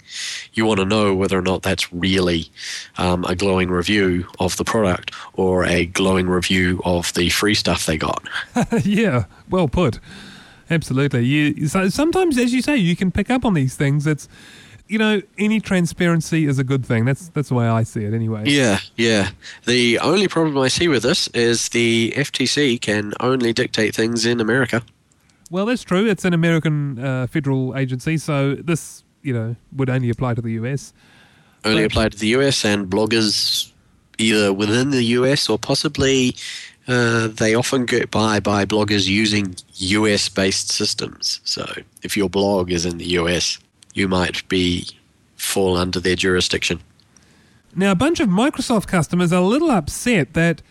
you 0.52 0.64
want 0.66 0.80
to 0.80 0.86
know 0.86 1.14
whether 1.14 1.38
or 1.38 1.42
not 1.42 1.62
that's 1.62 1.92
really 1.92 2.50
um, 2.98 3.24
a 3.24 3.34
glowing 3.34 3.70
review 3.70 4.26
of 4.38 4.56
the 4.56 4.64
product 4.64 5.12
or 5.34 5.64
a 5.64 5.86
glowing 5.86 6.28
review 6.28 6.80
of 6.84 7.12
the 7.14 7.28
free 7.28 7.54
stuff 7.54 7.86
they 7.86 7.96
got. 7.96 8.22
yeah, 8.84 9.24
well 9.48 9.68
put. 9.68 10.00
Absolutely. 10.70 11.24
You, 11.24 11.68
so 11.68 11.88
sometimes, 11.88 12.38
as 12.38 12.52
you 12.52 12.62
say, 12.62 12.76
you 12.76 12.96
can 12.96 13.10
pick 13.10 13.30
up 13.30 13.44
on 13.44 13.54
these 13.54 13.76
things. 13.76 14.06
It's 14.06 14.28
you 14.86 14.98
know, 14.98 15.22
any 15.38 15.60
transparency 15.60 16.46
is 16.46 16.58
a 16.58 16.64
good 16.64 16.84
thing. 16.84 17.04
That's 17.04 17.28
that's 17.28 17.48
the 17.48 17.54
way 17.54 17.66
I 17.66 17.84
see 17.84 18.04
it, 18.04 18.12
anyway. 18.12 18.44
Yeah, 18.46 18.80
yeah. 18.96 19.30
The 19.64 19.98
only 20.00 20.28
problem 20.28 20.58
I 20.58 20.68
see 20.68 20.88
with 20.88 21.02
this 21.02 21.26
is 21.28 21.70
the 21.70 22.12
FTC 22.16 22.80
can 22.80 23.14
only 23.20 23.52
dictate 23.52 23.94
things 23.94 24.26
in 24.26 24.40
America. 24.40 24.82
Well, 25.50 25.66
that's 25.66 25.84
true. 25.84 26.06
It's 26.06 26.24
an 26.24 26.32
American 26.32 26.98
uh, 26.98 27.26
federal 27.26 27.76
agency, 27.76 28.18
so 28.18 28.54
this, 28.54 29.04
you 29.22 29.32
know, 29.32 29.56
would 29.72 29.90
only 29.90 30.10
apply 30.10 30.34
to 30.34 30.42
the 30.42 30.52
US. 30.52 30.92
Only 31.64 31.82
but, 31.82 31.92
apply 31.92 32.08
to 32.10 32.18
the 32.18 32.28
US 32.28 32.64
and 32.64 32.90
bloggers 32.90 33.70
either 34.18 34.52
within 34.52 34.90
the 34.90 35.02
US 35.02 35.48
or 35.48 35.58
possibly 35.58 36.36
uh, 36.86 37.28
they 37.28 37.54
often 37.54 37.86
get 37.86 38.10
by 38.10 38.40
by 38.40 38.64
bloggers 38.64 39.06
using 39.06 39.56
US 39.74 40.28
based 40.28 40.70
systems. 40.70 41.40
So 41.44 41.66
if 42.02 42.16
your 42.16 42.28
blog 42.28 42.70
is 42.70 42.84
in 42.84 42.98
the 42.98 43.06
US, 43.18 43.58
you 43.94 44.08
might 44.08 44.46
be 44.48 44.86
fall 45.36 45.76
under 45.76 46.00
their 46.00 46.16
jurisdiction. 46.16 46.80
Now, 47.76 47.90
a 47.90 47.96
bunch 47.96 48.20
of 48.20 48.28
Microsoft 48.28 48.86
customers 48.86 49.32
are 49.32 49.42
a 49.42 49.46
little 49.46 49.70
upset 49.70 50.34
that 50.34 50.62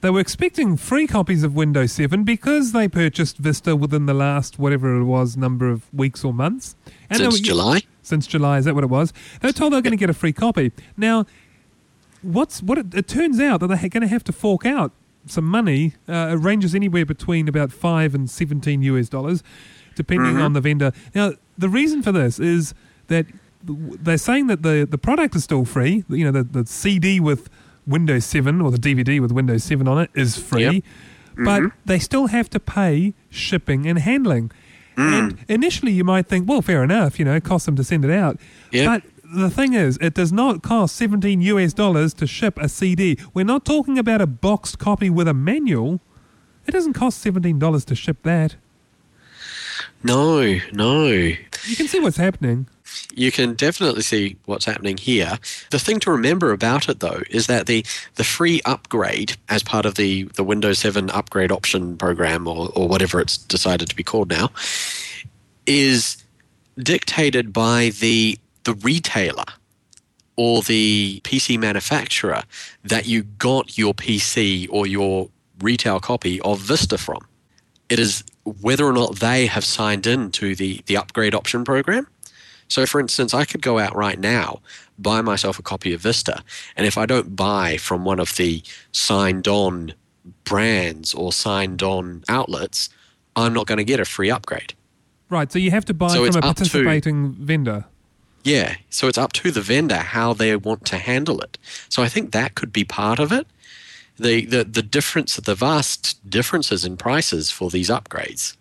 they 0.00 0.10
were 0.10 0.20
expecting 0.20 0.76
free 0.76 1.06
copies 1.06 1.42
of 1.42 1.54
Windows 1.54 1.92
7 1.92 2.24
because 2.24 2.72
they 2.72 2.88
purchased 2.88 3.36
Vista 3.38 3.76
within 3.76 4.06
the 4.06 4.14
last 4.14 4.58
whatever 4.58 4.98
it 4.98 5.04
was 5.04 5.36
number 5.36 5.68
of 5.68 5.92
weeks 5.92 6.24
or 6.24 6.32
months. 6.32 6.74
And 7.08 7.18
since 7.18 7.40
were, 7.40 7.44
July. 7.44 7.82
Since 8.02 8.26
July, 8.26 8.58
is 8.58 8.64
that 8.64 8.74
what 8.74 8.84
it 8.84 8.90
was? 8.90 9.12
They 9.40 9.48
were 9.48 9.52
told 9.52 9.72
they 9.72 9.76
were 9.76 9.82
going 9.82 9.92
to 9.92 9.98
get 9.98 10.10
a 10.10 10.14
free 10.14 10.32
copy. 10.32 10.72
Now, 10.96 11.26
what's 12.22 12.62
what 12.62 12.78
it, 12.78 12.94
it 12.94 13.08
turns 13.08 13.40
out 13.40 13.60
that 13.60 13.66
they're 13.66 13.88
going 13.88 14.02
to 14.02 14.08
have 14.08 14.24
to 14.24 14.32
fork 14.32 14.64
out 14.64 14.92
some 15.26 15.44
money. 15.44 15.94
Uh, 16.08 16.30
it 16.32 16.36
ranges 16.36 16.74
anywhere 16.74 17.04
between 17.04 17.48
about 17.48 17.72
five 17.72 18.14
and 18.14 18.30
seventeen 18.30 18.82
US 18.82 19.08
dollars, 19.08 19.42
depending 19.94 20.34
mm-hmm. 20.34 20.42
on 20.42 20.52
the 20.54 20.60
vendor. 20.60 20.92
Now, 21.14 21.32
the 21.58 21.68
reason 21.68 22.02
for 22.02 22.12
this 22.12 22.38
is 22.38 22.74
that 23.08 23.26
they're 23.62 24.16
saying 24.16 24.46
that 24.46 24.62
the, 24.62 24.86
the 24.90 24.96
product 24.96 25.36
is 25.36 25.44
still 25.44 25.66
free. 25.66 26.04
You 26.08 26.24
know, 26.24 26.42
the, 26.42 26.62
the 26.62 26.66
CD 26.66 27.20
with 27.20 27.50
Windows 27.86 28.24
7 28.24 28.60
or 28.60 28.70
the 28.70 28.78
DVD 28.78 29.20
with 29.20 29.32
Windows 29.32 29.64
7 29.64 29.86
on 29.88 29.98
it 29.98 30.10
is 30.14 30.36
free, 30.36 30.62
yep. 30.62 30.74
mm-hmm. 30.74 31.44
but 31.44 31.62
they 31.84 31.98
still 31.98 32.28
have 32.28 32.50
to 32.50 32.60
pay 32.60 33.14
shipping 33.28 33.86
and 33.86 33.98
handling. 33.98 34.50
Mm. 34.96 35.18
And 35.18 35.38
initially, 35.48 35.92
you 35.92 36.04
might 36.04 36.28
think, 36.28 36.48
well, 36.48 36.62
fair 36.62 36.84
enough, 36.84 37.18
you 37.18 37.24
know, 37.24 37.34
it 37.34 37.44
costs 37.44 37.66
them 37.66 37.76
to 37.76 37.84
send 37.84 38.04
it 38.04 38.10
out. 38.10 38.38
Yep. 38.72 38.86
But 38.86 39.10
the 39.32 39.50
thing 39.50 39.72
is, 39.74 39.96
it 40.00 40.14
does 40.14 40.32
not 40.32 40.62
cost 40.62 40.96
17 40.96 41.40
US 41.40 41.72
dollars 41.72 42.12
to 42.14 42.26
ship 42.26 42.58
a 42.58 42.68
CD. 42.68 43.16
We're 43.32 43.44
not 43.44 43.64
talking 43.64 43.98
about 43.98 44.20
a 44.20 44.26
boxed 44.26 44.78
copy 44.78 45.08
with 45.08 45.28
a 45.28 45.34
manual. 45.34 46.00
It 46.66 46.72
doesn't 46.72 46.92
cost 46.92 47.24
$17 47.24 47.84
to 47.84 47.94
ship 47.94 48.18
that. 48.24 48.56
No, 50.02 50.58
no. 50.72 51.06
You 51.06 51.76
can 51.76 51.88
see 51.88 52.00
what's 52.00 52.16
happening. 52.16 52.68
You 53.14 53.32
can 53.32 53.54
definitely 53.54 54.02
see 54.02 54.36
what's 54.46 54.64
happening 54.64 54.96
here. 54.96 55.38
The 55.70 55.78
thing 55.78 56.00
to 56.00 56.10
remember 56.10 56.52
about 56.52 56.88
it, 56.88 57.00
though, 57.00 57.22
is 57.30 57.46
that 57.46 57.66
the, 57.66 57.84
the 58.14 58.24
free 58.24 58.60
upgrade 58.64 59.36
as 59.48 59.62
part 59.62 59.86
of 59.86 59.94
the, 59.94 60.24
the 60.34 60.44
Windows 60.44 60.78
7 60.78 61.10
upgrade 61.10 61.52
option 61.52 61.96
program, 61.96 62.46
or, 62.46 62.70
or 62.74 62.88
whatever 62.88 63.20
it's 63.20 63.36
decided 63.36 63.88
to 63.88 63.96
be 63.96 64.02
called 64.02 64.28
now, 64.28 64.50
is 65.66 66.16
dictated 66.78 67.52
by 67.52 67.90
the, 68.00 68.38
the 68.64 68.74
retailer 68.74 69.44
or 70.36 70.62
the 70.62 71.20
PC 71.22 71.58
manufacturer 71.58 72.42
that 72.84 73.06
you 73.06 73.22
got 73.22 73.76
your 73.76 73.92
PC 73.92 74.66
or 74.70 74.86
your 74.86 75.28
retail 75.60 76.00
copy 76.00 76.40
of 76.40 76.60
Vista 76.60 76.96
from. 76.96 77.20
It 77.90 77.98
is 77.98 78.24
whether 78.44 78.86
or 78.86 78.92
not 78.92 79.16
they 79.16 79.46
have 79.46 79.64
signed 79.64 80.06
in 80.06 80.30
to 80.32 80.54
the, 80.54 80.80
the 80.86 80.96
upgrade 80.96 81.34
option 81.34 81.64
program. 81.64 82.06
So, 82.70 82.86
for 82.86 83.00
instance, 83.00 83.34
I 83.34 83.44
could 83.44 83.60
go 83.60 83.78
out 83.78 83.94
right 83.94 84.18
now, 84.18 84.60
buy 84.98 85.20
myself 85.20 85.58
a 85.58 85.62
copy 85.62 85.92
of 85.92 86.00
Vista, 86.00 86.42
and 86.76 86.86
if 86.86 86.96
I 86.96 87.04
don't 87.04 87.36
buy 87.36 87.76
from 87.76 88.04
one 88.06 88.18
of 88.18 88.36
the 88.36 88.62
signed 88.92 89.46
on 89.46 89.92
brands 90.44 91.12
or 91.12 91.32
signed 91.32 91.82
on 91.82 92.24
outlets, 92.28 92.88
I'm 93.36 93.52
not 93.52 93.66
going 93.66 93.78
to 93.78 93.84
get 93.84 94.00
a 94.00 94.04
free 94.04 94.30
upgrade. 94.30 94.72
Right. 95.28 95.52
So 95.52 95.58
you 95.58 95.70
have 95.70 95.84
to 95.84 95.94
buy 95.94 96.08
so 96.08 96.24
from 96.24 96.36
a 96.36 96.40
participating 96.40 97.34
to, 97.34 97.42
vendor. 97.42 97.84
Yeah. 98.42 98.76
So 98.88 99.06
it's 99.06 99.18
up 99.18 99.32
to 99.34 99.50
the 99.50 99.60
vendor 99.60 99.96
how 99.96 100.32
they 100.32 100.56
want 100.56 100.86
to 100.86 100.96
handle 100.96 101.40
it. 101.40 101.58
So 101.88 102.02
I 102.02 102.08
think 102.08 102.32
that 102.32 102.54
could 102.54 102.72
be 102.72 102.84
part 102.84 103.18
of 103.18 103.30
it 103.30 103.46
the, 104.20 104.44
the, 104.44 104.64
the 104.64 104.82
difference, 104.82 105.36
the 105.36 105.54
vast 105.54 106.18
differences 106.28 106.84
in 106.84 106.96
prices 106.96 107.50
for 107.50 107.70
these 107.70 107.88
upgrades 107.88 108.56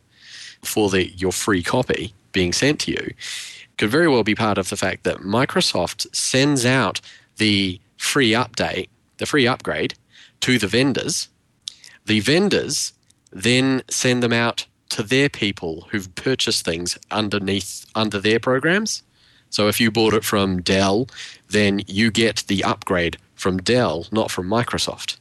for 0.63 0.89
the, 0.89 1.09
your 1.09 1.31
free 1.31 1.61
copy 1.61 2.13
being 2.31 2.53
sent 2.53 2.79
to 2.81 2.91
you 2.91 3.13
could 3.79 3.89
very 3.89 4.09
well 4.09 4.23
be 4.23 4.35
part 4.35 4.57
of 4.57 4.69
the 4.69 4.75
fact 4.75 5.05
that 5.05 5.19
Microsoft 5.19 6.13
sends 6.13 6.65
out 6.65 6.99
the 7.37 7.79
free 7.95 8.31
update, 8.31 8.89
the 9.17 9.25
free 9.25 9.47
upgrade 9.47 9.93
to 10.41 10.59
the 10.59 10.67
vendors. 10.67 11.29
The 12.05 12.19
vendors 12.19 12.91
then 13.31 13.81
send 13.89 14.21
them 14.21 14.33
out 14.33 14.65
to 14.89 15.01
their 15.01 15.29
people 15.29 15.87
who've 15.91 16.13
purchased 16.15 16.65
things 16.65 16.97
underneath 17.09 17.85
under 17.95 18.19
their 18.19 18.39
programs. 18.39 19.01
So 19.49 19.69
if 19.69 19.79
you 19.79 19.91
bought 19.91 20.13
it 20.13 20.25
from 20.25 20.61
Dell, 20.61 21.07
then 21.47 21.81
you 21.87 22.11
get 22.11 22.43
the 22.47 22.65
upgrade 22.65 23.17
from 23.35 23.59
Dell, 23.59 24.07
not 24.11 24.29
from 24.29 24.49
Microsoft. 24.49 25.17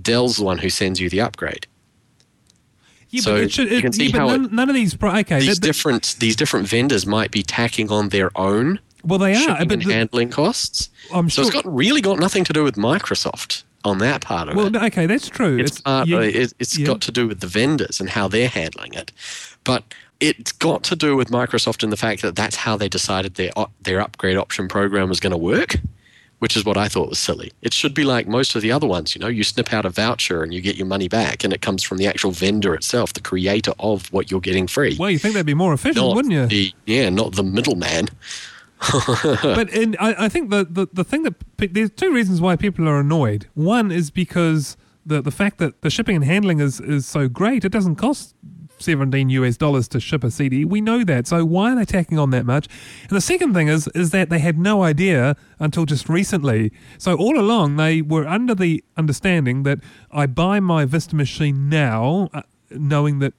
Dell's 0.00 0.38
the 0.38 0.44
one 0.44 0.58
who 0.58 0.70
sends 0.70 1.00
you 1.00 1.08
the 1.08 1.20
upgrade. 1.20 1.68
Yeah, 3.10 3.22
so 3.22 3.36
it 3.36 3.52
should, 3.52 3.72
it, 3.72 3.76
you 3.76 3.82
can 3.82 3.92
see 3.92 4.08
yeah, 4.08 4.18
how 4.18 4.26
none, 4.26 4.44
it, 4.46 4.52
none, 4.52 4.68
of 4.68 4.74
these. 4.74 4.96
Okay, 5.02 5.40
these 5.40 5.58
different 5.58 6.16
these 6.18 6.36
different 6.36 6.68
vendors 6.68 7.06
might 7.06 7.30
be 7.30 7.42
tacking 7.42 7.90
on 7.90 8.10
their 8.10 8.30
own. 8.36 8.80
Well, 9.04 9.18
they 9.18 9.34
are, 9.34 9.64
but 9.64 9.80
the, 9.80 9.92
handling 9.92 10.30
costs. 10.30 10.90
I'm 11.12 11.30
so 11.30 11.42
sure. 11.42 11.52
it's 11.52 11.62
got 11.62 11.74
really 11.74 12.00
got 12.00 12.18
nothing 12.18 12.44
to 12.44 12.52
do 12.52 12.64
with 12.64 12.74
Microsoft 12.74 13.62
on 13.84 13.98
that 13.98 14.22
part 14.22 14.48
of 14.48 14.56
well, 14.56 14.66
it. 14.66 14.74
Well, 14.74 14.84
okay, 14.86 15.06
that's 15.06 15.28
true. 15.28 15.58
It's, 15.58 15.72
it's 15.72 15.80
part. 15.80 16.08
Yeah, 16.08 16.20
it, 16.20 16.52
it's 16.58 16.78
yeah. 16.78 16.86
got 16.86 17.00
to 17.02 17.12
do 17.12 17.26
with 17.26 17.40
the 17.40 17.46
vendors 17.46 18.00
and 18.00 18.10
how 18.10 18.28
they're 18.28 18.48
handling 18.48 18.92
it, 18.92 19.12
but 19.64 19.84
it's 20.20 20.52
got 20.52 20.82
to 20.84 20.96
do 20.96 21.16
with 21.16 21.30
Microsoft 21.30 21.82
and 21.82 21.92
the 21.92 21.96
fact 21.96 22.22
that 22.22 22.36
that's 22.36 22.56
how 22.56 22.76
they 22.76 22.88
decided 22.88 23.36
their 23.36 23.52
their 23.80 24.00
upgrade 24.00 24.36
option 24.36 24.68
program 24.68 25.08
was 25.08 25.20
going 25.20 25.30
to 25.30 25.38
work 25.38 25.76
which 26.38 26.56
is 26.56 26.64
what 26.64 26.76
I 26.76 26.88
thought 26.88 27.08
was 27.08 27.18
silly. 27.18 27.52
It 27.62 27.72
should 27.72 27.94
be 27.94 28.04
like 28.04 28.28
most 28.28 28.54
of 28.54 28.62
the 28.62 28.70
other 28.72 28.86
ones, 28.86 29.14
you 29.14 29.20
know, 29.20 29.28
you 29.28 29.42
snip 29.42 29.72
out 29.72 29.84
a 29.84 29.90
voucher 29.90 30.42
and 30.42 30.54
you 30.54 30.60
get 30.60 30.76
your 30.76 30.86
money 30.86 31.08
back 31.08 31.44
and 31.44 31.52
it 31.52 31.60
comes 31.60 31.82
from 31.82 31.98
the 31.98 32.06
actual 32.06 32.30
vendor 32.30 32.74
itself, 32.74 33.12
the 33.12 33.20
creator 33.20 33.72
of 33.78 34.12
what 34.12 34.30
you're 34.30 34.40
getting 34.40 34.66
free. 34.66 34.96
Well, 34.98 35.10
you 35.10 35.18
think 35.18 35.34
that'd 35.34 35.46
be 35.46 35.54
more 35.54 35.72
efficient, 35.72 36.04
not 36.04 36.14
wouldn't 36.14 36.32
you? 36.32 36.46
The, 36.46 36.72
yeah, 36.86 37.08
not 37.08 37.34
the 37.34 37.42
middleman. 37.42 38.08
but 39.42 39.68
in, 39.70 39.96
I, 39.98 40.26
I, 40.26 40.28
think 40.28 40.50
the, 40.50 40.64
the, 40.68 40.86
the 40.92 41.02
thing 41.02 41.24
that 41.24 41.34
there's 41.56 41.90
two 41.90 42.12
reasons 42.12 42.40
why 42.40 42.54
people 42.54 42.88
are 42.88 43.00
annoyed. 43.00 43.48
One 43.54 43.90
is 43.90 44.10
because 44.10 44.76
the 45.04 45.20
the 45.20 45.32
fact 45.32 45.58
that 45.58 45.80
the 45.82 45.90
shipping 45.90 46.16
and 46.16 46.24
handling 46.24 46.60
is, 46.60 46.80
is 46.80 47.04
so 47.06 47.28
great, 47.28 47.64
it 47.64 47.70
doesn't 47.70 47.96
cost 47.96 48.34
17 48.82 49.28
US 49.30 49.56
dollars 49.56 49.88
to 49.88 50.00
ship 50.00 50.24
a 50.24 50.30
CD. 50.30 50.64
We 50.64 50.80
know 50.80 51.04
that. 51.04 51.26
So 51.26 51.44
why 51.44 51.72
are 51.72 51.76
they 51.76 51.84
tacking 51.84 52.18
on 52.18 52.30
that 52.30 52.46
much? 52.46 52.68
And 53.02 53.16
the 53.16 53.20
second 53.20 53.54
thing 53.54 53.68
is 53.68 53.88
is 53.94 54.10
that 54.10 54.30
they 54.30 54.38
had 54.38 54.58
no 54.58 54.82
idea 54.82 55.36
until 55.58 55.84
just 55.84 56.08
recently. 56.08 56.72
So 56.98 57.16
all 57.16 57.38
along 57.38 57.76
they 57.76 58.02
were 58.02 58.26
under 58.26 58.54
the 58.54 58.84
understanding 58.96 59.62
that 59.64 59.78
I 60.10 60.26
buy 60.26 60.60
my 60.60 60.84
Vista 60.84 61.16
machine 61.16 61.68
now 61.68 62.28
uh, 62.32 62.42
knowing 62.70 63.18
that 63.20 63.34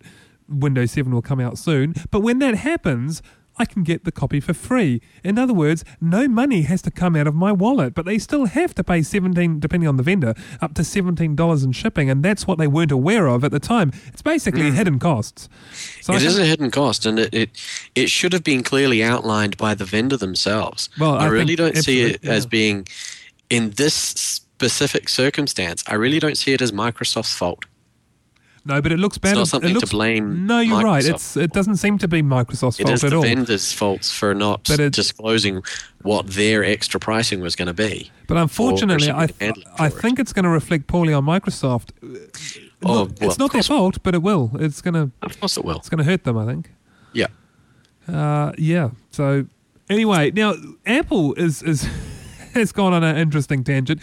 Windows 0.47 0.91
7 0.91 1.13
will 1.13 1.21
come 1.21 1.39
out 1.39 1.57
soon. 1.57 1.93
But 2.11 2.21
when 2.21 2.39
that 2.39 2.55
happens, 2.55 3.21
I 3.59 3.65
can 3.65 3.83
get 3.83 4.05
the 4.05 4.11
copy 4.11 4.39
for 4.39 4.53
free. 4.53 5.01
In 5.23 5.37
other 5.37 5.53
words, 5.53 5.83
no 5.99 6.27
money 6.27 6.61
has 6.63 6.81
to 6.83 6.91
come 6.91 7.15
out 7.15 7.27
of 7.27 7.35
my 7.35 7.51
wallet, 7.51 7.93
but 7.93 8.05
they 8.05 8.17
still 8.17 8.45
have 8.45 8.73
to 8.75 8.83
pay 8.83 9.01
17 9.01 9.59
depending 9.59 9.87
on 9.87 9.97
the 9.97 10.03
vendor, 10.03 10.33
up 10.61 10.73
to 10.75 10.81
$17 10.81 11.63
in 11.63 11.71
shipping, 11.73 12.09
and 12.09 12.23
that's 12.23 12.47
what 12.47 12.57
they 12.57 12.67
weren't 12.67 12.91
aware 12.91 13.27
of 13.27 13.43
at 13.43 13.51
the 13.51 13.59
time. 13.59 13.91
It's 14.07 14.21
basically 14.21 14.71
mm. 14.71 14.73
hidden 14.73 14.97
costs. 14.97 15.49
So 16.01 16.13
it 16.13 16.23
is 16.23 16.39
a 16.39 16.45
hidden 16.45 16.71
cost, 16.71 17.05
and 17.05 17.19
it, 17.19 17.33
it 17.33 17.49
it 17.95 18.09
should 18.09 18.31
have 18.33 18.43
been 18.43 18.63
clearly 18.63 19.03
outlined 19.03 19.57
by 19.57 19.75
the 19.75 19.85
vendor 19.85 20.17
themselves. 20.17 20.89
Well, 20.97 21.15
I, 21.15 21.25
I 21.25 21.27
really 21.27 21.55
don't 21.55 21.77
see 21.77 22.01
it 22.01 22.21
yeah. 22.23 22.31
as 22.31 22.45
being 22.45 22.87
in 23.49 23.71
this 23.71 23.93
specific 23.93 25.09
circumstance. 25.09 25.83
I 25.87 25.95
really 25.95 26.19
don't 26.19 26.37
see 26.37 26.53
it 26.53 26.61
as 26.61 26.71
Microsoft's 26.71 27.33
fault. 27.35 27.65
No, 28.69 28.81
but 28.81 28.91
it 28.91 28.97
looks 28.99 29.17
bad. 29.17 29.35
not 29.35 29.41
it 29.41 29.45
something 29.47 29.69
to 29.73 29.79
looks, 29.79 29.91
blame 29.91 30.45
No, 30.45 30.59
you're 30.59 30.81
right. 30.81 31.03
It's 31.03 31.35
it 31.35 31.51
doesn't 31.51 31.77
seem 31.77 31.97
to 31.97 32.07
be 32.07 32.21
Microsoft's 32.21 32.79
It 32.79 32.83
fault 32.83 32.93
is 32.93 33.03
at 33.03 33.09
the 33.09 33.15
all. 33.17 33.21
vendor's 33.23 33.73
faults 33.73 34.11
for 34.11 34.33
not 34.35 34.63
But 34.67 34.91
disclosing 34.93 35.63
what 36.03 36.27
their 36.27 36.63
extra 36.63 36.99
pricing 36.99 37.41
was 37.41 37.55
going 37.55 37.67
to 37.67 37.73
be. 37.73 38.11
But 38.27 38.37
unfortunately, 38.37 39.09
I, 39.11 39.23
I 39.23 39.27
for 39.27 39.97
it. 39.97 40.01
think 40.01 40.19
it's 40.19 40.31
going 40.33 40.43
to 40.45 40.49
reflect 40.49 40.87
poorly 40.87 41.13
on 41.13 41.25
Microsoft. 41.25 41.89
Oh, 42.01 42.07
Look, 42.07 43.19
well, 43.19 43.29
it's 43.29 43.37
not 43.39 43.51
their 43.51 43.63
fault, 43.63 44.01
but 44.03 44.13
it 44.15 44.21
will. 44.21 44.51
It's 44.59 44.81
going 44.81 44.93
to 44.93 45.11
Of 45.21 45.39
course 45.39 45.57
it 45.57 45.65
will. 45.65 45.77
it's 45.77 45.89
going 45.89 45.97
to 45.97 46.03
hurt 46.09 46.23
them. 46.23 46.37
I 46.37 46.45
think. 46.45 46.71
Yeah. 47.11 47.27
Uh, 48.07 48.53
yeah. 48.57 48.91
So 49.11 49.45
anyway, 49.89 50.31
now 50.31 50.53
Apple 50.85 51.33
is 51.33 51.61
is 51.63 51.87
has 52.53 52.71
gone 52.71 52.93
on 52.93 53.03
an 53.03 53.17
interesting 53.17 53.63
tangent. 53.63 54.01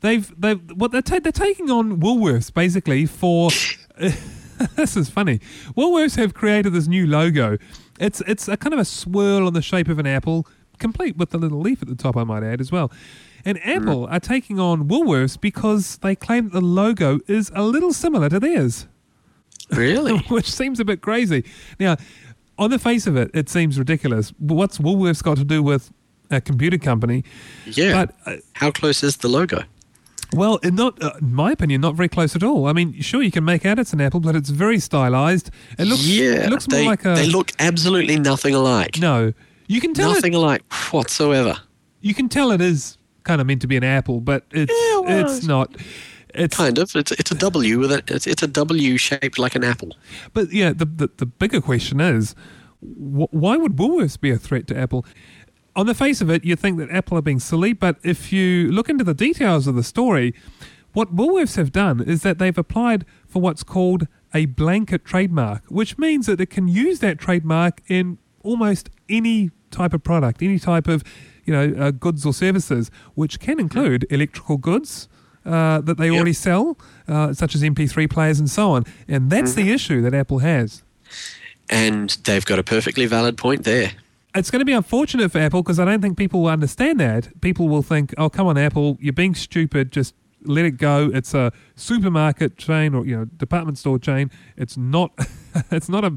They've 0.00 0.32
they've 0.40 0.60
what 0.76 0.92
they're 0.92 1.02
ta- 1.02 1.18
they're 1.18 1.32
taking 1.32 1.70
on 1.70 2.00
Woolworths 2.00 2.52
basically 2.54 3.06
for. 3.06 3.50
this 4.76 4.96
is 4.96 5.08
funny. 5.10 5.40
Woolworths 5.76 6.16
have 6.16 6.34
created 6.34 6.72
this 6.72 6.86
new 6.86 7.06
logo. 7.06 7.58
It's 7.98 8.20
it's 8.26 8.48
a 8.48 8.56
kind 8.56 8.72
of 8.74 8.80
a 8.80 8.84
swirl 8.84 9.46
on 9.46 9.52
the 9.52 9.62
shape 9.62 9.88
of 9.88 9.98
an 9.98 10.06
apple, 10.06 10.46
complete 10.78 11.16
with 11.16 11.30
the 11.30 11.38
little 11.38 11.60
leaf 11.60 11.82
at 11.82 11.88
the 11.88 11.94
top. 11.94 12.16
I 12.16 12.24
might 12.24 12.42
add 12.42 12.60
as 12.60 12.70
well. 12.70 12.90
And 13.44 13.64
Apple 13.64 14.06
are 14.10 14.18
taking 14.18 14.58
on 14.58 14.88
Woolworths 14.88 15.40
because 15.40 15.98
they 15.98 16.16
claim 16.16 16.46
that 16.48 16.52
the 16.52 16.60
logo 16.60 17.20
is 17.28 17.52
a 17.54 17.62
little 17.62 17.92
similar 17.92 18.28
to 18.28 18.40
theirs 18.40 18.88
Really? 19.70 20.18
which 20.28 20.50
seems 20.52 20.80
a 20.80 20.84
bit 20.84 21.00
crazy. 21.00 21.44
Now, 21.78 21.96
on 22.58 22.70
the 22.70 22.78
face 22.78 23.06
of 23.06 23.16
it, 23.16 23.30
it 23.34 23.48
seems 23.48 23.78
ridiculous. 23.78 24.32
What's 24.38 24.78
Woolworths 24.78 25.22
got 25.22 25.36
to 25.36 25.44
do 25.44 25.62
with 25.62 25.92
a 26.30 26.40
computer 26.40 26.78
company? 26.78 27.24
Yeah. 27.66 28.06
But 28.06 28.14
uh, 28.32 28.36
How 28.54 28.70
close 28.70 29.02
is 29.02 29.18
the 29.18 29.28
logo? 29.28 29.62
Well, 30.32 30.56
in 30.56 30.74
not 30.74 31.02
uh, 31.02 31.12
in 31.20 31.34
my 31.34 31.52
opinion, 31.52 31.80
not 31.80 31.94
very 31.94 32.08
close 32.08 32.34
at 32.36 32.42
all. 32.42 32.66
I 32.66 32.72
mean, 32.72 33.00
sure 33.00 33.22
you 33.22 33.30
can 33.30 33.44
make 33.44 33.64
out 33.64 33.78
it's 33.78 33.92
an 33.92 34.00
apple, 34.00 34.20
but 34.20 34.36
it's 34.36 34.50
very 34.50 34.78
stylized. 34.78 35.50
It 35.78 35.86
looks 35.86 36.06
yeah. 36.06 36.44
it 36.44 36.50
looks 36.50 36.68
more 36.68 36.82
like 36.84 37.04
a 37.04 37.14
they 37.14 37.26
look 37.26 37.52
absolutely 37.58 38.18
nothing 38.18 38.54
alike. 38.54 38.98
no. 38.98 39.32
You 39.68 39.80
can 39.80 39.94
tell 39.94 40.12
nothing 40.12 40.32
it. 40.32 40.36
alike 40.36 40.62
whatsoever. 40.92 41.56
You 42.00 42.14
can 42.14 42.28
tell 42.28 42.52
it 42.52 42.60
is 42.60 42.98
kind 43.24 43.40
of 43.40 43.46
meant 43.46 43.60
to 43.62 43.66
be 43.66 43.76
an 43.76 43.84
apple, 43.84 44.20
but 44.20 44.44
it's 44.52 44.72
Yeah, 44.72 45.00
well, 45.00 45.26
it's 45.26 45.44
not. 45.44 45.74
It's 46.34 46.56
Kind 46.56 46.78
of. 46.78 46.94
It's, 46.94 47.12
it's 47.12 47.30
a 47.30 47.34
W 47.34 47.78
with 47.78 47.90
a, 47.90 48.02
it's, 48.08 48.26
it's 48.26 48.42
a 48.42 48.46
W 48.46 48.96
shaped 48.98 49.38
like 49.38 49.54
an 49.54 49.64
apple. 49.64 49.96
But 50.32 50.52
yeah, 50.52 50.72
the 50.72 50.84
the, 50.84 51.10
the 51.16 51.26
bigger 51.26 51.60
question 51.60 52.00
is, 52.00 52.34
wh- 52.80 53.32
why 53.32 53.56
would 53.56 53.76
Woolworths 53.76 54.20
be 54.20 54.30
a 54.30 54.36
threat 54.36 54.66
to 54.68 54.76
Apple? 54.78 55.04
On 55.76 55.86
the 55.86 55.94
face 55.94 56.20
of 56.22 56.30
it, 56.30 56.42
you 56.44 56.56
think 56.56 56.78
that 56.78 56.90
Apple 56.90 57.18
are 57.18 57.22
being 57.22 57.38
silly, 57.38 57.72
but 57.74 57.98
if 58.02 58.32
you 58.32 58.70
look 58.72 58.88
into 58.88 59.04
the 59.04 59.12
details 59.14 59.66
of 59.66 59.74
the 59.76 59.82
story, 59.82 60.34
what 60.94 61.14
Woolworths 61.14 61.56
have 61.56 61.70
done 61.70 62.00
is 62.00 62.22
that 62.22 62.38
they've 62.38 62.56
applied 62.56 63.04
for 63.28 63.42
what's 63.42 63.62
called 63.62 64.08
a 64.32 64.46
blanket 64.46 65.04
trademark, 65.04 65.62
which 65.68 65.98
means 65.98 66.24
that 66.26 66.40
it 66.40 66.48
can 66.48 66.66
use 66.66 67.00
that 67.00 67.18
trademark 67.18 67.82
in 67.88 68.16
almost 68.42 68.88
any 69.10 69.50
type 69.70 69.92
of 69.92 70.02
product, 70.02 70.42
any 70.42 70.58
type 70.58 70.88
of 70.88 71.04
you 71.44 71.52
know 71.52 71.74
uh, 71.78 71.90
goods 71.90 72.24
or 72.24 72.32
services, 72.32 72.90
which 73.14 73.38
can 73.38 73.60
include 73.60 74.06
electrical 74.10 74.56
goods. 74.56 75.08
Uh, 75.44 75.80
that 75.80 75.96
they 75.96 76.06
Yep. 76.06 76.14
already 76.16 76.32
sell, 76.32 76.76
uh, 77.06 77.32
such 77.32 77.54
as 77.54 77.62
MP3 77.62 78.08
players 78.10 78.40
and 78.40 78.50
so 78.50 78.72
on. 78.72 78.84
And 79.06 79.30
that's 79.30 79.52
the 79.54 79.70
issue 79.70 80.02
that 80.02 80.12
Apple 80.12 80.40
has. 80.40 80.82
And 81.70 82.10
they've 82.24 82.44
got 82.44 82.58
a 82.58 82.64
perfectly 82.64 83.06
valid 83.06 83.36
point 83.36 83.62
there. 83.62 83.92
It's 84.36 84.50
going 84.50 84.60
to 84.60 84.66
be 84.66 84.72
unfortunate 84.72 85.32
for 85.32 85.38
Apple 85.38 85.62
because 85.62 85.80
I 85.80 85.86
don't 85.86 86.02
think 86.02 86.18
people 86.18 86.42
will 86.42 86.50
understand 86.50 87.00
that. 87.00 87.40
People 87.40 87.68
will 87.68 87.82
think, 87.82 88.12
oh, 88.18 88.28
come 88.28 88.46
on, 88.46 88.58
Apple, 88.58 88.98
you're 89.00 89.14
being 89.14 89.34
stupid. 89.34 89.90
Just 89.90 90.14
let 90.44 90.66
it 90.66 90.72
go. 90.72 91.10
It's 91.12 91.32
a 91.32 91.52
supermarket 91.74 92.58
chain 92.58 92.94
or, 92.94 93.06
you 93.06 93.16
know, 93.16 93.24
department 93.24 93.78
store 93.78 93.98
chain. 93.98 94.30
It's 94.56 94.76
not, 94.76 95.12
it's 95.70 95.88
not 95.88 96.04
a, 96.04 96.16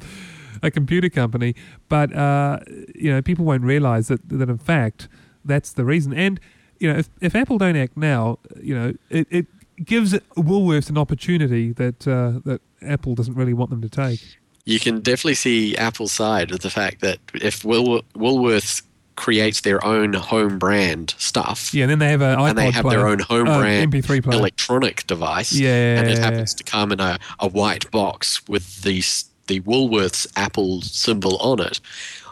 a 0.62 0.70
computer 0.70 1.10
company. 1.10 1.56
But, 1.88 2.14
uh, 2.14 2.60
you 2.94 3.10
know, 3.10 3.22
people 3.22 3.46
won't 3.46 3.64
realize 3.64 4.10
that, 4.10 4.28
that 4.28 4.50
in 4.50 4.58
fact, 4.58 5.08
that's 5.46 5.72
the 5.72 5.86
reason. 5.86 6.14
And, 6.14 6.42
you 6.78 6.92
know, 6.92 7.00
if, 7.00 7.10
if 7.22 7.36
Apple 7.36 7.58
don't 7.58 7.78
act 7.78 7.96
now, 7.96 8.40
you 8.62 8.76
know, 8.76 8.94
it, 9.10 9.28
it 9.30 9.46
gives 9.84 10.12
Woolworths 10.36 10.90
an 10.90 10.98
opportunity 10.98 11.72
that, 11.72 12.06
uh, 12.06 12.42
that 12.44 12.62
Apple 12.82 13.16
doesn't 13.16 13.36
really 13.36 13.54
want 13.54 13.70
them 13.70 13.82
to 13.82 13.90
take. 13.90 14.39
You 14.70 14.80
can 14.80 15.00
definitely 15.02 15.36
see 15.36 15.76
Apple's 15.78 16.12
side 16.12 16.52
of 16.52 16.60
the 16.60 16.70
fact 16.70 17.02
that 17.02 17.18
if 17.34 17.66
Wool- 17.66 18.04
Woolworths 18.16 18.84
creates 19.16 19.62
their 19.62 19.84
own 19.84 20.14
home 20.14 20.58
brand 20.60 21.14
stuff, 21.18 21.74
Yeah, 21.74 21.84
and 21.84 21.92
then 21.92 22.00
they 22.00 22.08
have 22.10 22.22
an 22.22 22.38
iPod 22.38 22.50
and 22.50 22.58
they 22.58 22.72
have 22.72 22.84
player, 22.86 23.00
their 23.00 23.08
own 23.08 23.20
home 23.20 23.48
uh, 23.48 23.60
brand 23.60 23.92
MP3 23.92 24.24
player. 24.24 24.40
electronic 24.40 25.06
device, 25.08 25.52
Yeah. 25.52 26.00
and 26.00 26.08
it 26.10 26.18
happens 26.20 26.54
to 26.54 26.64
come 26.64 26.92
in 26.92 27.00
a, 27.00 27.18
a 27.40 27.48
white 27.50 27.90
box 27.92 28.48
with 28.48 28.82
the 28.84 29.04
the 29.48 29.60
Woolworths 29.62 30.28
Apple 30.36 30.82
symbol 30.84 31.36
on 31.38 31.60
it. 31.60 31.82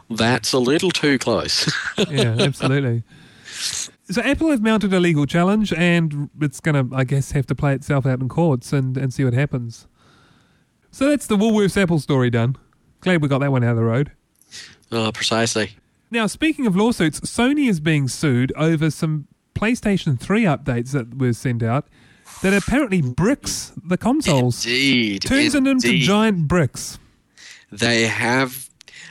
That's 0.09 0.53
a 0.53 0.59
little 0.59 0.91
too 0.91 1.17
close. 1.17 1.67
yeah, 2.09 2.35
absolutely. 2.39 3.01
So 4.09 4.21
Apple 4.21 4.51
have 4.51 4.61
mounted 4.61 4.93
a 4.93 4.99
legal 4.99 5.25
challenge, 5.25 5.73
and 5.73 6.29
it's 6.39 6.59
going 6.59 6.89
to, 6.89 6.95
I 6.95 7.03
guess, 7.03 7.31
have 7.31 7.47
to 7.47 7.55
play 7.55 7.73
itself 7.73 8.05
out 8.05 8.21
in 8.21 8.29
courts 8.29 8.71
and, 8.71 8.95
and 8.97 9.11
see 9.13 9.25
what 9.25 9.33
happens. 9.33 9.87
So 10.97 11.07
that's 11.11 11.27
the 11.27 11.37
Woolworths 11.37 11.79
Apple 11.79 11.99
story 11.99 12.31
done. 12.31 12.55
Glad 13.01 13.21
we 13.21 13.27
got 13.27 13.37
that 13.41 13.51
one 13.51 13.63
out 13.63 13.69
of 13.69 13.77
the 13.77 13.83
road. 13.83 14.13
oh, 14.91 15.11
precisely. 15.11 15.73
Now, 16.09 16.25
speaking 16.25 16.65
of 16.65 16.75
lawsuits, 16.75 17.19
Sony 17.19 17.69
is 17.69 17.79
being 17.79 18.07
sued 18.07 18.51
over 18.55 18.89
some 18.89 19.27
PlayStation 19.53 20.19
3 20.19 20.45
updates 20.45 20.93
that 20.93 21.15
were 21.19 21.33
sent 21.33 21.61
out 21.61 21.87
that 22.41 22.51
apparently 22.51 23.03
bricks 23.03 23.73
the 23.85 23.95
consoles. 23.95 24.65
Indeed, 24.65 25.21
Turns 25.21 25.53
them 25.53 25.67
into 25.67 25.99
giant 25.99 26.47
bricks. 26.47 26.97
they 27.71 28.07
have 28.07 28.67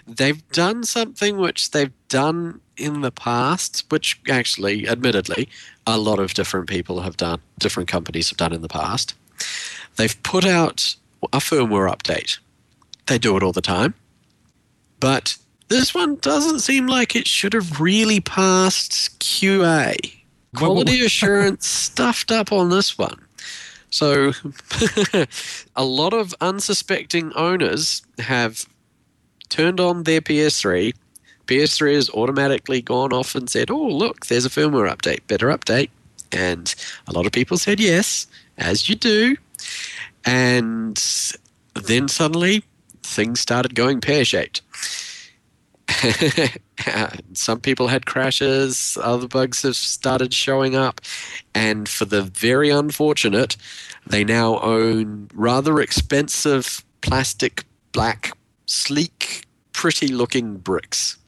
they've 0.09 0.45
done 0.51 0.83
something 0.83 1.37
which 1.37 1.71
they've 1.71 1.93
done 2.09 2.61
in 2.77 3.03
the 3.03 3.13
past 3.13 3.85
which 3.91 4.21
actually 4.29 4.89
admittedly 4.89 5.49
a 5.87 5.97
lot 5.99 6.19
of 6.19 6.35
different 6.35 6.69
people 6.69 7.03
have 7.03 7.17
done 7.17 7.41
different 7.61 7.89
companies 7.89 8.29
have 8.31 8.39
done 8.39 8.53
in 8.53 8.63
the 8.63 8.69
past 8.69 9.15
they've 9.97 10.21
put 10.23 10.45
out 10.45 10.97
a 11.33 11.39
firmware 11.39 11.91
update 11.91 12.39
they 13.07 13.19
do 13.19 13.37
it 13.37 13.43
all 13.43 13.53
the 13.53 13.61
time 13.61 13.95
but 15.01 15.37
this 15.69 15.95
one 15.95 16.17
doesn't 16.17 16.61
seem 16.61 16.87
like 16.87 17.17
it 17.17 17.27
should 17.27 17.53
have 17.53 17.81
really 17.81 18.21
passed 18.21 19.19
qa 19.21 19.95
quality 20.55 21.05
assurance 21.05 21.67
stuffed 21.67 22.31
up 22.31 22.53
on 22.53 22.71
this 22.71 22.97
one 22.97 23.27
so 23.91 24.33
a 25.77 25.85
lot 25.85 26.13
of 26.13 26.35
unsuspecting 26.41 27.33
owners 27.35 28.03
have 28.19 28.67
turned 29.49 29.81
on 29.81 30.03
their 30.03 30.21
PS3. 30.21 30.93
PS3 31.47 31.95
has 31.95 32.11
automatically 32.11 32.83
gone 32.83 33.13
off 33.13 33.35
and 33.35 33.49
said, 33.49 33.71
"Oh, 33.71 33.87
look, 33.87 34.27
there's 34.27 34.45
a 34.45 34.51
firmware 34.51 34.93
update. 34.93 35.27
Better 35.29 35.49
update." 35.49 35.91
And 36.33 36.75
a 37.07 37.13
lot 37.13 37.27
of 37.27 37.33
people 37.33 37.57
said 37.57 37.79
yes, 37.79 38.27
as 38.59 38.89
you 38.89 38.97
do. 38.97 39.37
And 40.27 41.03
then 41.75 42.09
suddenly 42.09 42.65
things 43.03 43.41
started 43.41 43.75
going 43.75 44.01
pear-shaped. 44.01 44.61
Some 47.33 47.61
people 47.61 47.89
had 47.89 48.07
crashes, 48.07 48.99
other 49.01 49.29
bugs 49.29 49.63
have 49.63 49.77
started 49.77 50.35
showing 50.35 50.75
up, 50.75 51.01
and 51.55 51.89
for 51.89 52.05
the 52.05 52.23
very 52.23 52.71
unfortunate, 52.71 53.57
they 54.07 54.25
now 54.25 54.59
own 54.61 55.29
rather 55.33 55.81
expensive 55.81 56.85
plastic, 57.03 57.65
black, 57.93 58.37
sleek, 58.67 59.47
pretty 59.73 60.09
looking 60.09 60.57
bricks. 60.57 61.19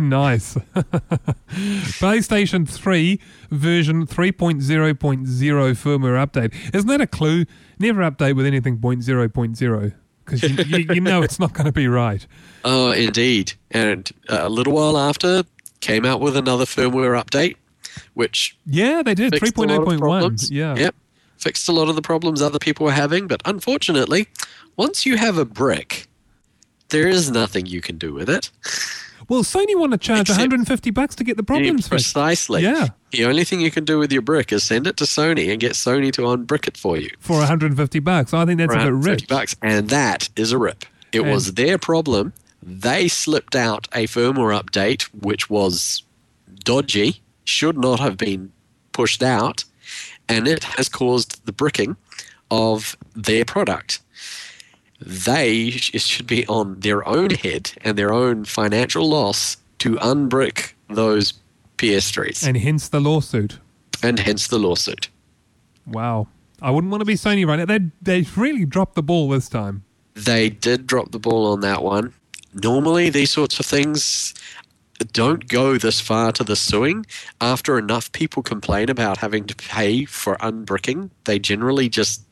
Nice. 0.00 0.54
PlayStation 1.50 2.68
3 2.68 3.20
version 3.50 4.06
3.0.0 4.06 4.60
firmware 4.96 6.26
update. 6.26 6.74
Isn't 6.74 6.88
that 6.88 7.00
a 7.00 7.06
clue? 7.06 7.44
Never 7.78 8.02
update 8.02 8.36
with 8.36 8.46
anything 8.46 8.78
0.0.0 8.78 9.92
because 10.24 10.42
you, 10.42 10.48
you, 10.78 10.86
you 10.94 11.00
know 11.00 11.22
it's 11.22 11.38
not 11.40 11.52
going 11.52 11.66
to 11.66 11.72
be 11.72 11.88
right. 11.88 12.26
Oh, 12.62 12.90
indeed. 12.92 13.54
And 13.70 14.10
a 14.28 14.50
little 14.50 14.74
while 14.74 14.98
after, 14.98 15.44
came 15.80 16.04
out 16.04 16.20
with 16.20 16.36
another 16.36 16.66
firmware 16.66 17.18
update, 17.18 17.56
which 18.12 18.54
Yeah, 18.66 19.02
they 19.02 19.14
did. 19.14 19.32
fixed 19.32 19.56
a 19.56 19.60
3.0.1. 19.62 19.98
problems. 19.98 20.50
Yeah. 20.50 20.74
Yep. 20.76 20.94
Fixed 21.38 21.66
a 21.70 21.72
lot 21.72 21.88
of 21.88 21.96
the 21.96 22.02
problems 22.02 22.42
other 22.42 22.58
people 22.58 22.84
were 22.84 22.92
having. 22.92 23.26
But 23.28 23.40
unfortunately, 23.46 24.28
once 24.76 25.06
you 25.06 25.16
have 25.16 25.38
a 25.38 25.46
brick, 25.46 26.06
there 26.90 27.08
is 27.08 27.30
nothing 27.30 27.64
you 27.64 27.80
can 27.80 27.96
do 27.96 28.12
with 28.12 28.28
it. 28.28 28.50
Well, 29.30 29.44
Sony 29.44 29.78
want 29.78 29.92
to 29.92 29.98
charge 29.98 30.22
Except- 30.22 30.38
150 30.40 30.90
bucks 30.90 31.14
to 31.14 31.24
get 31.24 31.36
the 31.38 31.42
problems 31.44 31.86
fixed. 31.86 31.90
Precisely. 31.90 32.62
Yeah. 32.62 32.88
The 33.12 33.24
only 33.24 33.44
thing 33.44 33.60
you 33.60 33.70
can 33.70 33.84
do 33.84 33.96
with 33.98 34.12
your 34.12 34.22
brick 34.22 34.52
is 34.52 34.64
send 34.64 34.86
it 34.88 34.96
to 34.98 35.04
Sony 35.04 35.50
and 35.52 35.60
get 35.60 35.72
Sony 35.72 36.12
to 36.14 36.22
unbrick 36.22 36.66
it 36.66 36.76
for 36.76 36.96
you. 36.96 37.10
For 37.20 37.38
150 37.38 38.00
bucks. 38.00 38.34
I 38.34 38.44
think 38.44 38.58
that's 38.58 38.74
a 38.74 38.78
bit 38.78 38.92
rich. 38.92 39.20
50 39.22 39.26
bucks. 39.26 39.56
And 39.62 39.88
that 39.90 40.28
is 40.34 40.50
a 40.50 40.58
rip. 40.58 40.84
It 41.12 41.20
And- 41.22 41.30
was 41.30 41.54
their 41.54 41.78
problem. 41.78 42.32
They 42.60 43.06
slipped 43.08 43.54
out 43.54 43.86
a 43.94 44.06
firmware 44.08 44.60
update 44.60 45.02
which 45.18 45.48
was 45.48 46.02
dodgy, 46.64 47.22
should 47.44 47.78
not 47.78 48.00
have 48.00 48.16
been 48.18 48.50
pushed 48.92 49.22
out, 49.22 49.64
and 50.28 50.46
it 50.48 50.64
has 50.76 50.88
caused 50.88 51.46
the 51.46 51.52
bricking 51.52 51.96
of 52.50 52.96
their 53.14 53.44
product. 53.44 54.00
They 55.00 55.70
sh- 55.70 55.94
it 55.94 56.02
should 56.02 56.26
be 56.26 56.46
on 56.46 56.80
their 56.80 57.06
own 57.08 57.30
head 57.30 57.72
and 57.82 57.96
their 57.98 58.12
own 58.12 58.44
financial 58.44 59.08
loss 59.08 59.56
to 59.78 59.96
unbrick 59.96 60.74
those 60.88 61.34
PS3s, 61.78 62.46
And 62.46 62.56
hence 62.56 62.88
the 62.88 63.00
lawsuit. 63.00 63.58
and 64.02 64.18
hence 64.18 64.46
the 64.48 64.58
lawsuit. 64.58 65.08
Wow. 65.86 66.28
I 66.62 66.70
wouldn't 66.70 66.90
want 66.90 67.00
to 67.00 67.06
be 67.06 67.14
Sony 67.14 67.46
right 67.46 67.56
now. 67.56 67.64
They 67.64 67.80
they 68.02 68.26
really 68.36 68.66
dropped 68.66 68.94
the 68.94 69.02
ball 69.02 69.28
this 69.30 69.48
time. 69.48 69.82
They 70.14 70.50
did 70.50 70.86
drop 70.86 71.10
the 71.12 71.18
ball 71.18 71.46
on 71.52 71.60
that 71.60 71.82
one. 71.82 72.12
Normally, 72.52 73.08
these 73.10 73.30
sorts 73.30 73.58
of 73.58 73.64
things 73.64 74.34
don't 75.12 75.48
go 75.48 75.78
this 75.78 76.00
far 76.00 76.32
to 76.32 76.44
the 76.44 76.56
suing. 76.56 77.06
After 77.40 77.78
enough 77.78 78.12
people 78.12 78.42
complain 78.42 78.90
about 78.90 79.16
having 79.18 79.46
to 79.46 79.54
pay 79.56 80.04
for 80.04 80.36
unbricking, 80.36 81.08
they 81.24 81.38
generally 81.38 81.88
just 81.88 82.22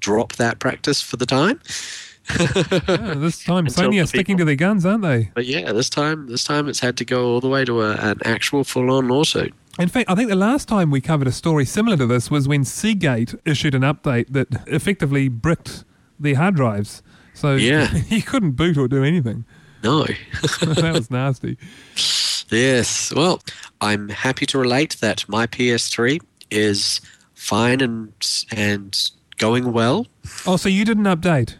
drop 0.00 0.34
that 0.34 0.58
practice 0.58 1.00
for 1.00 1.16
the 1.16 1.24
time. 1.26 1.60
Yeah, 2.28 3.14
this 3.14 3.42
time 3.44 3.66
Sony 3.66 4.02
are 4.02 4.06
sticking 4.06 4.36
to 4.36 4.44
their 4.44 4.54
guns, 4.56 4.84
aren't 4.86 5.02
they? 5.02 5.30
But 5.34 5.46
yeah, 5.46 5.72
this 5.72 5.90
time, 5.90 6.26
this 6.26 6.44
time 6.44 6.68
it's 6.68 6.80
had 6.80 6.96
to 6.98 7.04
go 7.04 7.26
all 7.26 7.40
the 7.40 7.48
way 7.48 7.64
to 7.64 7.80
a, 7.82 7.94
an 7.96 8.18
actual 8.24 8.64
full-on 8.64 9.08
lawsuit. 9.08 9.54
In 9.78 9.88
fact, 9.88 10.10
I 10.10 10.14
think 10.14 10.28
the 10.28 10.36
last 10.36 10.68
time 10.68 10.90
we 10.90 11.00
covered 11.00 11.26
a 11.28 11.32
story 11.32 11.64
similar 11.64 11.96
to 11.96 12.06
this 12.06 12.30
was 12.30 12.46
when 12.46 12.64
Seagate 12.64 13.34
issued 13.44 13.74
an 13.74 13.82
update 13.82 14.28
that 14.32 14.48
effectively 14.66 15.28
bricked 15.28 15.84
the 16.18 16.34
hard 16.34 16.56
drives. 16.56 17.02
So 17.34 17.54
Yeah. 17.54 17.92
you 18.08 18.22
couldn't 18.22 18.52
boot 18.52 18.76
or 18.76 18.88
do 18.88 19.02
anything. 19.02 19.44
No. 19.82 20.04
that 20.60 20.90
was 20.94 21.10
nasty. 21.10 21.56
yes. 22.50 23.12
Well, 23.14 23.40
I'm 23.80 24.08
happy 24.10 24.44
to 24.46 24.58
relate 24.58 24.96
that 25.00 25.26
my 25.28 25.46
PS3 25.46 26.20
is 26.50 27.00
fine 27.34 27.80
and 27.80 28.12
and 28.52 29.10
going 29.38 29.72
well. 29.72 30.06
Oh, 30.46 30.56
so 30.58 30.68
you 30.68 30.84
didn't 30.84 31.04
update? 31.04 31.54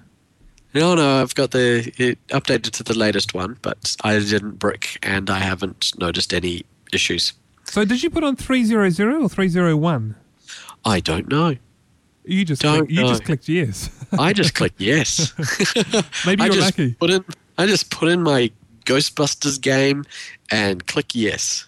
No, 0.74 0.94
no, 0.94 1.20
I've 1.20 1.34
got 1.34 1.50
the 1.50 1.92
it 1.96 2.24
updated 2.28 2.70
to 2.72 2.82
the 2.82 2.96
latest 2.96 3.34
one, 3.34 3.58
but 3.62 3.96
I 4.02 4.18
didn't 4.18 4.58
brick 4.58 4.98
and 5.02 5.28
I 5.28 5.38
haven't 5.38 5.92
noticed 5.98 6.32
any 6.32 6.64
issues. 6.92 7.32
So 7.64 7.84
did 7.84 8.02
you 8.02 8.10
put 8.10 8.24
on 8.24 8.36
300 8.36 9.00
or 9.12 9.28
301? 9.28 10.14
I 10.84 11.00
don't 11.00 11.28
know. 11.28 11.56
You 12.24 12.44
just 12.44 12.62
Don't 12.62 12.86
clicked, 12.86 12.92
you 12.92 13.06
just 13.06 13.24
clicked 13.24 13.48
yes. 13.48 13.90
I 14.18 14.32
just 14.32 14.54
clicked 14.56 14.80
yes. 14.80 15.32
Maybe 16.26 16.44
you're 16.44 16.52
just 16.52 16.78
lucky. 16.78 16.94
put 16.94 17.10
in 17.10 17.24
I 17.58 17.66
just 17.66 17.90
put 17.90 18.08
in 18.08 18.22
my 18.22 18.50
Ghostbusters 18.84 19.60
game 19.60 20.04
and 20.50 20.86
click 20.86 21.14
yes. 21.14 21.66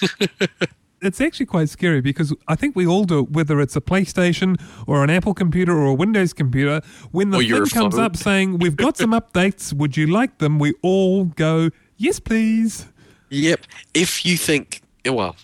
It's 1.04 1.20
actually 1.20 1.46
quite 1.46 1.68
scary 1.68 2.00
because 2.00 2.34
I 2.48 2.54
think 2.54 2.74
we 2.74 2.86
all 2.86 3.04
do 3.04 3.20
it, 3.20 3.30
whether 3.30 3.60
it's 3.60 3.76
a 3.76 3.80
PlayStation 3.80 4.60
or 4.86 5.04
an 5.04 5.10
Apple 5.10 5.34
computer 5.34 5.72
or 5.72 5.86
a 5.86 5.94
Windows 5.94 6.32
computer. 6.32 6.80
When 7.12 7.30
the 7.30 7.38
Or 7.38 7.42
thing 7.42 7.66
comes 7.66 7.94
phone. 7.94 8.04
up 8.04 8.16
saying, 8.16 8.58
We've 8.58 8.76
got 8.76 8.96
some 8.96 9.10
updates, 9.20 9.72
would 9.72 9.96
you 9.96 10.06
like 10.06 10.38
them? 10.38 10.58
We 10.58 10.74
all 10.82 11.24
go, 11.24 11.70
Yes, 11.96 12.20
please. 12.20 12.86
Yep. 13.30 13.60
If 13.94 14.24
you 14.24 14.36
think, 14.36 14.82
well, 15.06 15.36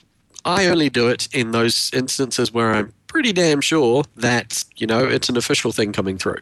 I 0.44 0.66
only 0.66 0.90
do 0.90 1.08
it 1.08 1.28
in 1.32 1.52
those 1.52 1.90
instances 1.92 2.52
where 2.52 2.72
I'm 2.72 2.92
pretty 3.06 3.32
damn 3.32 3.60
sure 3.60 4.04
that, 4.16 4.64
you 4.76 4.86
know, 4.86 5.04
it's 5.04 5.28
an 5.28 5.36
official 5.36 5.72
thing 5.72 5.92
coming 5.92 6.16
through. 6.16 6.38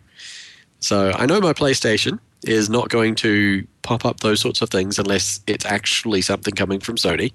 So 0.80 1.12
I 1.12 1.26
know 1.26 1.40
my 1.40 1.52
PlayStation 1.52 2.18
is 2.44 2.70
not 2.70 2.88
going 2.88 3.14
to 3.16 3.66
pop 3.82 4.04
up 4.04 4.20
those 4.20 4.40
sorts 4.40 4.62
of 4.62 4.70
things 4.70 4.98
unless 4.98 5.40
it's 5.46 5.64
actually 5.64 6.22
something 6.22 6.54
coming 6.54 6.78
from 6.80 6.96
Sony. 6.96 7.32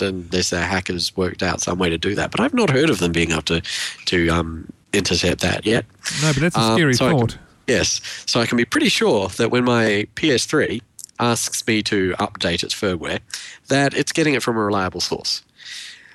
Unless 0.00 0.50
their 0.50 0.64
hackers 0.66 1.16
worked 1.16 1.42
out 1.42 1.60
some 1.60 1.78
way 1.78 1.88
to 1.90 1.98
do 1.98 2.14
that. 2.14 2.30
But 2.30 2.40
I've 2.40 2.54
not 2.54 2.70
heard 2.70 2.90
of 2.90 2.98
them 2.98 3.12
being 3.12 3.32
able 3.32 3.42
to, 3.42 3.62
to 4.06 4.28
um, 4.28 4.72
intercept 4.92 5.40
that 5.42 5.64
yet. 5.66 5.84
No, 6.22 6.32
but 6.32 6.40
that's 6.40 6.56
a 6.56 6.60
Um, 6.60 6.76
scary 6.76 6.94
so 6.94 7.06
I 7.06 7.10
can- 7.10 7.18
thought. 7.20 7.38
Yes. 7.66 8.00
So 8.26 8.40
I 8.40 8.46
can 8.46 8.56
be 8.56 8.64
pretty 8.64 8.88
sure 8.88 9.28
that 9.28 9.50
when 9.50 9.64
my 9.64 10.06
PS3 10.16 10.80
asks 11.20 11.64
me 11.66 11.82
to 11.84 12.14
update 12.18 12.64
its 12.64 12.74
firmware, 12.74 13.20
that 13.68 13.94
it's 13.94 14.10
getting 14.12 14.34
it 14.34 14.42
from 14.42 14.56
a 14.56 14.60
reliable 14.64 15.00
source. 15.00 15.42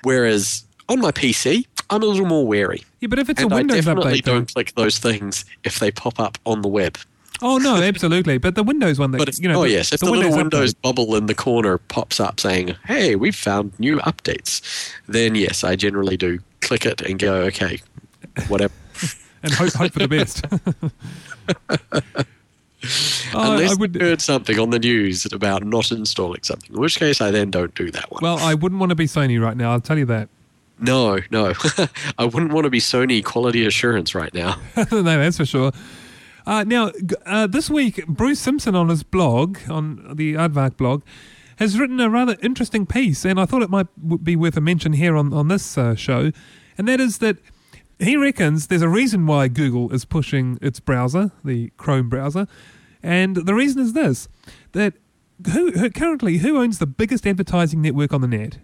Whereas 0.02 0.64
on 0.88 1.00
my 1.00 1.10
PC, 1.12 1.66
I'm 1.90 2.02
a 2.02 2.06
little 2.06 2.26
more 2.26 2.46
wary. 2.46 2.82
Yeah, 3.00 3.08
but 3.08 3.18
if 3.18 3.30
it's 3.30 3.40
and 3.40 3.50
a 3.50 3.54
I 3.54 3.58
Windows 3.58 3.84
definitely 3.84 4.20
update, 4.20 4.24
though- 4.24 4.32
don't 4.34 4.52
click 4.52 4.74
those 4.74 4.98
things 4.98 5.44
if 5.64 5.78
they 5.78 5.90
pop 5.90 6.20
up 6.20 6.38
on 6.44 6.62
the 6.62 6.68
web. 6.68 6.98
Oh 7.42 7.58
no, 7.58 7.76
absolutely. 7.82 8.38
But 8.38 8.54
the 8.54 8.62
Windows 8.62 8.98
one, 8.98 9.10
that 9.12 9.18
But 9.18 9.38
you 9.38 9.48
know, 9.48 9.60
oh 9.60 9.64
the- 9.64 9.70
yes, 9.70 9.92
if 9.92 10.00
the, 10.00 10.06
little 10.06 10.22
Windows 10.30 10.36
Windows 10.38 10.74
update- 10.74 10.82
bubble 10.82 11.16
in 11.16 11.26
the 11.26 11.34
corner 11.34 11.78
pops 11.78 12.18
up 12.20 12.40
saying, 12.40 12.74
"Hey, 12.86 13.14
we've 13.16 13.36
found 13.36 13.72
new 13.78 13.98
updates," 13.98 14.60
then 15.06 15.34
yes, 15.34 15.62
I 15.64 15.76
generally 15.76 16.16
do 16.16 16.38
click 16.60 16.86
it 16.86 17.00
and 17.02 17.18
go, 17.18 17.34
"Okay, 17.42 17.80
whatever." 18.48 18.72
and 19.42 19.52
hope, 19.52 19.72
hope 19.74 19.92
for 19.92 19.98
the 20.00 20.08
best. 20.08 20.44
Unless 23.34 23.70
I 23.70 23.72
I 23.72 23.74
would. 23.74 24.00
heard 24.00 24.20
something 24.20 24.58
on 24.58 24.70
the 24.70 24.78
news 24.78 25.26
about 25.32 25.64
not 25.64 25.90
installing 25.90 26.42
something, 26.42 26.72
in 26.72 26.80
which 26.80 26.98
case 26.98 27.20
I 27.20 27.30
then 27.30 27.50
don't 27.50 27.74
do 27.74 27.90
that 27.90 28.10
one. 28.12 28.20
Well, 28.22 28.38
I 28.38 28.54
wouldn't 28.54 28.78
want 28.78 28.90
to 28.90 28.94
be 28.96 29.06
Sony 29.06 29.40
right 29.40 29.56
now. 29.56 29.72
I'll 29.72 29.80
tell 29.80 29.98
you 29.98 30.04
that. 30.06 30.28
No, 30.78 31.18
no. 31.30 31.54
I 32.18 32.24
wouldn't 32.26 32.52
want 32.52 32.64
to 32.64 32.70
be 32.70 32.80
Sony 32.80 33.24
quality 33.24 33.64
assurance 33.66 34.14
right 34.14 34.32
now. 34.34 34.60
no, 34.76 35.02
that's 35.02 35.38
for 35.38 35.46
sure. 35.46 35.72
Uh, 36.46 36.62
now, 36.62 36.92
uh, 37.24 37.46
this 37.48 37.68
week, 37.68 38.06
Bruce 38.06 38.38
Simpson 38.38 38.76
on 38.76 38.88
his 38.88 39.02
blog, 39.02 39.58
on 39.68 40.14
the 40.14 40.34
Aardvark 40.34 40.76
blog, 40.76 41.02
has 41.56 41.78
written 41.78 41.98
a 41.98 42.08
rather 42.08 42.36
interesting 42.40 42.86
piece, 42.86 43.24
and 43.24 43.40
I 43.40 43.46
thought 43.46 43.62
it 43.62 43.70
might 43.70 43.88
be 44.22 44.36
worth 44.36 44.56
a 44.56 44.60
mention 44.60 44.92
here 44.92 45.16
on, 45.16 45.32
on 45.32 45.48
this 45.48 45.76
uh, 45.76 45.96
show, 45.96 46.30
and 46.78 46.86
that 46.86 47.00
is 47.00 47.18
that 47.18 47.38
he 47.98 48.16
reckons 48.16 48.68
there's 48.68 48.82
a 48.82 48.88
reason 48.88 49.26
why 49.26 49.48
Google 49.48 49.92
is 49.92 50.04
pushing 50.04 50.58
its 50.62 50.78
browser, 50.78 51.32
the 51.44 51.70
Chrome 51.78 52.08
browser, 52.08 52.46
and 53.02 53.36
the 53.36 53.54
reason 53.54 53.82
is 53.82 53.94
this 53.94 54.28
that 54.72 54.94
who, 55.52 55.72
who 55.72 55.90
currently 55.90 56.38
who 56.38 56.58
owns 56.58 56.78
the 56.78 56.86
biggest 56.86 57.26
advertising 57.26 57.82
network 57.82 58.12
on 58.12 58.20
the 58.20 58.28
net? 58.28 58.58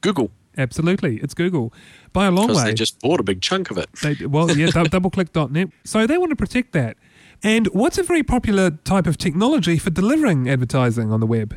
Google, 0.00 0.30
Absolutely, 0.58 1.18
it's 1.18 1.34
Google 1.34 1.72
by 2.12 2.26
a 2.26 2.30
long 2.30 2.48
because 2.48 2.62
way. 2.64 2.70
they 2.70 2.74
just 2.74 3.00
bought 3.00 3.20
a 3.20 3.22
big 3.22 3.40
chunk 3.40 3.70
of 3.70 3.78
it. 3.78 3.88
They, 4.02 4.26
well, 4.26 4.50
yeah, 4.50 4.66
dou- 4.66 4.84
doubleclick.net. 4.84 5.68
So 5.84 6.06
they 6.06 6.18
want 6.18 6.30
to 6.30 6.36
protect 6.36 6.72
that. 6.72 6.96
And 7.42 7.66
what's 7.68 7.98
a 7.98 8.02
very 8.02 8.22
popular 8.22 8.70
type 8.70 9.06
of 9.06 9.16
technology 9.16 9.78
for 9.78 9.90
delivering 9.90 10.48
advertising 10.48 11.12
on 11.12 11.20
the 11.20 11.26
web? 11.26 11.56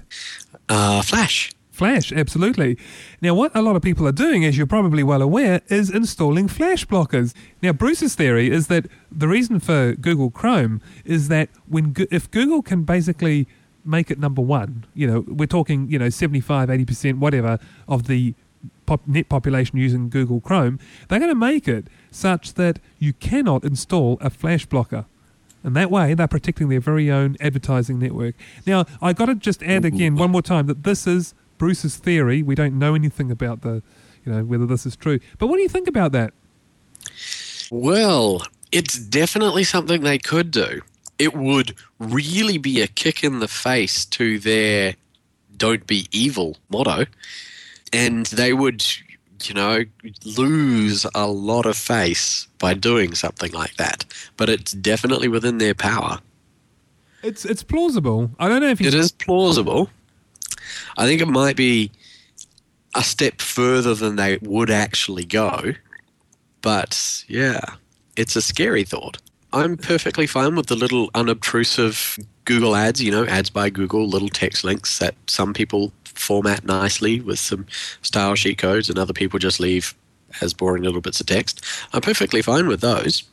Uh, 0.69 1.01
Flash. 1.01 1.51
Flash, 1.71 2.11
absolutely. 2.11 2.77
Now, 3.21 3.33
what 3.33 3.55
a 3.55 3.61
lot 3.61 3.75
of 3.75 3.81
people 3.81 4.07
are 4.07 4.11
doing, 4.11 4.45
as 4.45 4.55
you're 4.55 4.67
probably 4.67 5.01
well 5.01 5.21
aware, 5.21 5.61
is 5.67 5.89
installing 5.89 6.47
Flash 6.47 6.85
blockers. 6.85 7.33
Now, 7.63 7.71
Bruce's 7.71 8.13
theory 8.13 8.51
is 8.51 8.67
that 8.67 8.85
the 9.11 9.27
reason 9.27 9.59
for 9.59 9.93
Google 9.93 10.29
Chrome 10.29 10.79
is 11.05 11.27
that 11.29 11.49
when 11.67 11.95
if 12.11 12.29
Google 12.29 12.61
can 12.61 12.83
basically 12.83 13.47
make 13.83 14.11
it 14.11 14.19
number 14.19 14.41
one, 14.43 14.85
you 14.93 15.07
know, 15.07 15.21
we're 15.27 15.47
talking, 15.47 15.89
you 15.89 15.97
know, 15.97 16.09
75, 16.09 16.69
80%, 16.69 17.17
whatever, 17.17 17.57
of 17.87 18.05
the 18.05 18.35
pop- 18.91 19.07
net 19.07 19.29
population 19.29 19.77
using 19.77 20.09
Google 20.09 20.41
Chrome, 20.41 20.77
they're 21.07 21.19
going 21.19 21.31
to 21.31 21.35
make 21.35 21.67
it 21.67 21.85
such 22.11 22.55
that 22.55 22.79
you 22.99 23.13
cannot 23.13 23.63
install 23.63 24.17
a 24.19 24.29
Flash 24.29 24.65
blocker. 24.65 25.05
And 25.63 25.75
that 25.75 25.89
way, 25.89 26.13
they're 26.13 26.27
protecting 26.27 26.67
their 26.69 26.81
very 26.81 27.09
own 27.09 27.37
advertising 27.39 27.99
network. 27.99 28.35
Now, 28.65 28.85
I 29.01 29.13
got 29.13 29.27
to 29.27 29.35
just 29.35 29.63
add 29.63 29.85
again 29.85 30.15
one 30.15 30.31
more 30.31 30.41
time 30.41 30.65
that 30.67 30.83
this 30.83 31.07
is 31.07 31.33
Bruce's 31.57 31.95
theory. 31.97 32.41
We 32.43 32.55
don't 32.55 32.77
know 32.77 32.95
anything 32.95 33.31
about 33.31 33.61
the, 33.61 33.81
you 34.25 34.33
know, 34.33 34.43
whether 34.43 34.65
this 34.65 34.85
is 34.85 34.95
true. 34.95 35.19
But 35.37 35.47
what 35.47 35.57
do 35.57 35.61
you 35.61 35.69
think 35.69 35.87
about 35.87 36.11
that? 36.11 36.33
Well, 37.69 38.45
it's 38.71 38.97
definitely 38.97 39.63
something 39.63 40.01
they 40.01 40.17
could 40.17 40.51
do. 40.51 40.81
It 41.17 41.33
would 41.35 41.75
really 41.99 42.57
be 42.57 42.81
a 42.81 42.87
kick 42.87 43.23
in 43.23 43.39
the 43.39 43.47
face 43.47 44.03
to 44.05 44.39
their 44.39 44.95
don't 45.55 45.85
be 45.85 46.07
evil 46.11 46.57
motto. 46.69 47.05
And 47.93 48.25
they 48.27 48.53
would, 48.53 48.85
you 49.43 49.53
know, 49.53 49.83
lose 50.23 51.05
a 51.13 51.27
lot 51.27 51.65
of 51.65 51.77
face 51.77 52.47
by 52.59 52.73
doing 52.73 53.13
something 53.15 53.51
like 53.51 53.75
that. 53.75 54.05
But 54.37 54.49
it's 54.49 54.71
definitely 54.71 55.27
within 55.27 55.57
their 55.57 55.73
power. 55.73 56.19
It's 57.23 57.45
it's 57.45 57.63
plausible. 57.63 58.31
I 58.39 58.47
don't 58.47 58.61
know 58.61 58.69
if 58.69 58.81
you 58.81 58.87
It 58.87 58.93
is 58.93 59.11
plausible. 59.11 59.89
I 60.97 61.05
think 61.05 61.21
it 61.21 61.27
might 61.27 61.55
be 61.55 61.91
a 62.95 63.03
step 63.03 63.41
further 63.41 63.93
than 63.93 64.15
they 64.15 64.37
would 64.41 64.69
actually 64.69 65.25
go. 65.25 65.73
But 66.61 67.23
yeah, 67.27 67.61
it's 68.15 68.35
a 68.35 68.41
scary 68.41 68.83
thought. 68.83 69.17
I'm 69.53 69.77
perfectly 69.77 70.27
fine 70.27 70.55
with 70.55 70.67
the 70.67 70.75
little 70.75 71.09
unobtrusive 71.13 72.17
Google 72.45 72.75
ads, 72.75 73.01
you 73.03 73.11
know, 73.11 73.25
ads 73.25 73.49
by 73.49 73.69
Google, 73.69 74.07
little 74.07 74.29
text 74.29 74.63
links 74.63 74.99
that 74.99 75.15
some 75.27 75.53
people 75.53 75.91
format 76.21 76.63
nicely 76.63 77.19
with 77.19 77.39
some 77.39 77.65
style 78.03 78.35
sheet 78.35 78.59
codes 78.59 78.89
and 78.89 78.99
other 78.99 79.13
people 79.13 79.39
just 79.39 79.59
leave 79.59 79.95
as 80.41 80.53
boring 80.53 80.83
little 80.83 81.01
bits 81.01 81.19
of 81.19 81.25
text. 81.25 81.65
I'm 81.93 82.01
perfectly 82.01 82.41
fine 82.41 82.67
with 82.67 82.81
those. 82.81 83.23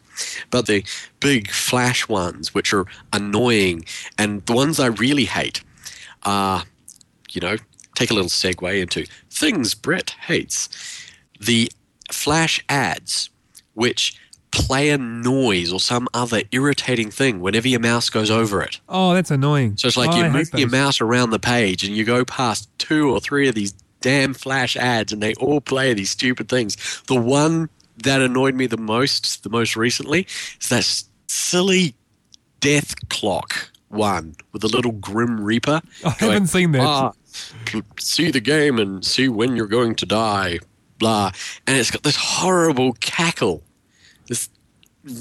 But 0.50 0.66
the 0.66 0.84
big 1.20 1.50
flash 1.50 2.08
ones, 2.08 2.52
which 2.52 2.72
are 2.72 2.86
annoying, 3.12 3.84
and 4.16 4.44
the 4.46 4.52
ones 4.52 4.80
I 4.80 4.86
really 4.86 5.26
hate, 5.26 5.62
are, 6.24 6.64
you 7.30 7.40
know, 7.40 7.56
take 7.94 8.10
a 8.10 8.14
little 8.14 8.30
segue 8.30 8.80
into 8.80 9.06
things 9.30 9.74
Brett 9.74 10.10
hates. 10.22 10.68
The 11.38 11.70
flash 12.10 12.64
ads, 12.68 13.30
which 13.74 14.18
play 14.50 14.90
a 14.90 14.98
noise 14.98 15.72
or 15.72 15.80
some 15.80 16.08
other 16.14 16.42
irritating 16.52 17.10
thing 17.10 17.40
whenever 17.40 17.68
your 17.68 17.80
mouse 17.80 18.08
goes 18.10 18.30
over 18.30 18.62
it. 18.62 18.80
Oh, 18.88 19.14
that's 19.14 19.30
annoying. 19.30 19.76
So 19.76 19.88
it's 19.88 19.96
like 19.96 20.10
Oh, 20.10 20.16
you're 20.16 20.26
hate 20.26 20.32
moving 20.32 20.60
your 20.60 20.70
mouse 20.70 21.00
around 21.00 21.30
the 21.30 21.38
page 21.38 21.84
and 21.84 21.96
you 21.96 22.04
go 22.04 22.24
past 22.24 22.68
two 22.78 23.10
or 23.10 23.20
three 23.20 23.48
of 23.48 23.54
these 23.54 23.72
damn 24.00 24.32
flash 24.34 24.76
ads 24.76 25.12
and 25.12 25.22
they 25.22 25.34
all 25.34 25.60
play 25.60 25.92
these 25.94 26.10
stupid 26.10 26.48
things. 26.48 26.76
The 27.08 27.16
one 27.20 27.68
that 28.04 28.20
annoyed 28.22 28.54
me 28.54 28.66
the 28.66 28.76
most, 28.76 29.42
the 29.42 29.50
most 29.50 29.76
recently, 29.76 30.26
is 30.60 30.68
that 30.68 30.84
silly 31.26 31.94
death 32.60 32.94
clock 33.08 33.70
one 33.88 34.34
with 34.52 34.62
the 34.62 34.68
little 34.68 34.92
Grim 34.92 35.40
Reaper. 35.40 35.80
I 36.04 36.10
haven't 36.10 36.46
seen 36.48 36.72
that. 36.72 36.82
"Ah, 36.82 37.12
see 37.98 38.30
the 38.30 38.40
game 38.40 38.78
and 38.78 39.04
see 39.04 39.28
when 39.28 39.56
you're 39.56 39.66
going 39.66 39.94
to 39.96 40.06
die, 40.06 40.58
blah. 40.98 41.32
And 41.66 41.76
it's 41.76 41.90
got 41.90 42.02
this 42.02 42.16
horrible 42.16 42.92
cackle, 42.94 43.62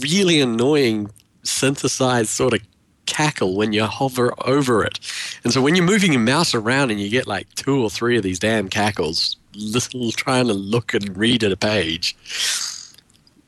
really 0.01 0.41
annoying 0.41 1.11
synthesized 1.43 2.29
sort 2.29 2.53
of 2.53 2.61
cackle 3.05 3.55
when 3.55 3.73
you 3.73 3.83
hover 3.85 4.33
over 4.45 4.83
it. 4.83 4.99
And 5.43 5.53
so 5.53 5.61
when 5.61 5.75
you're 5.75 5.85
moving 5.85 6.13
your 6.13 6.21
mouse 6.21 6.53
around 6.53 6.91
and 6.91 6.99
you 6.99 7.09
get 7.09 7.25
like 7.25 7.51
two 7.55 7.81
or 7.81 7.89
three 7.89 8.17
of 8.17 8.23
these 8.23 8.39
damn 8.39 8.67
cackles, 8.69 9.38
little 9.55 10.11
trying 10.11 10.47
to 10.47 10.53
look 10.53 10.93
and 10.93 11.17
read 11.17 11.43
at 11.43 11.51
a 11.51 11.57
page, 11.57 12.15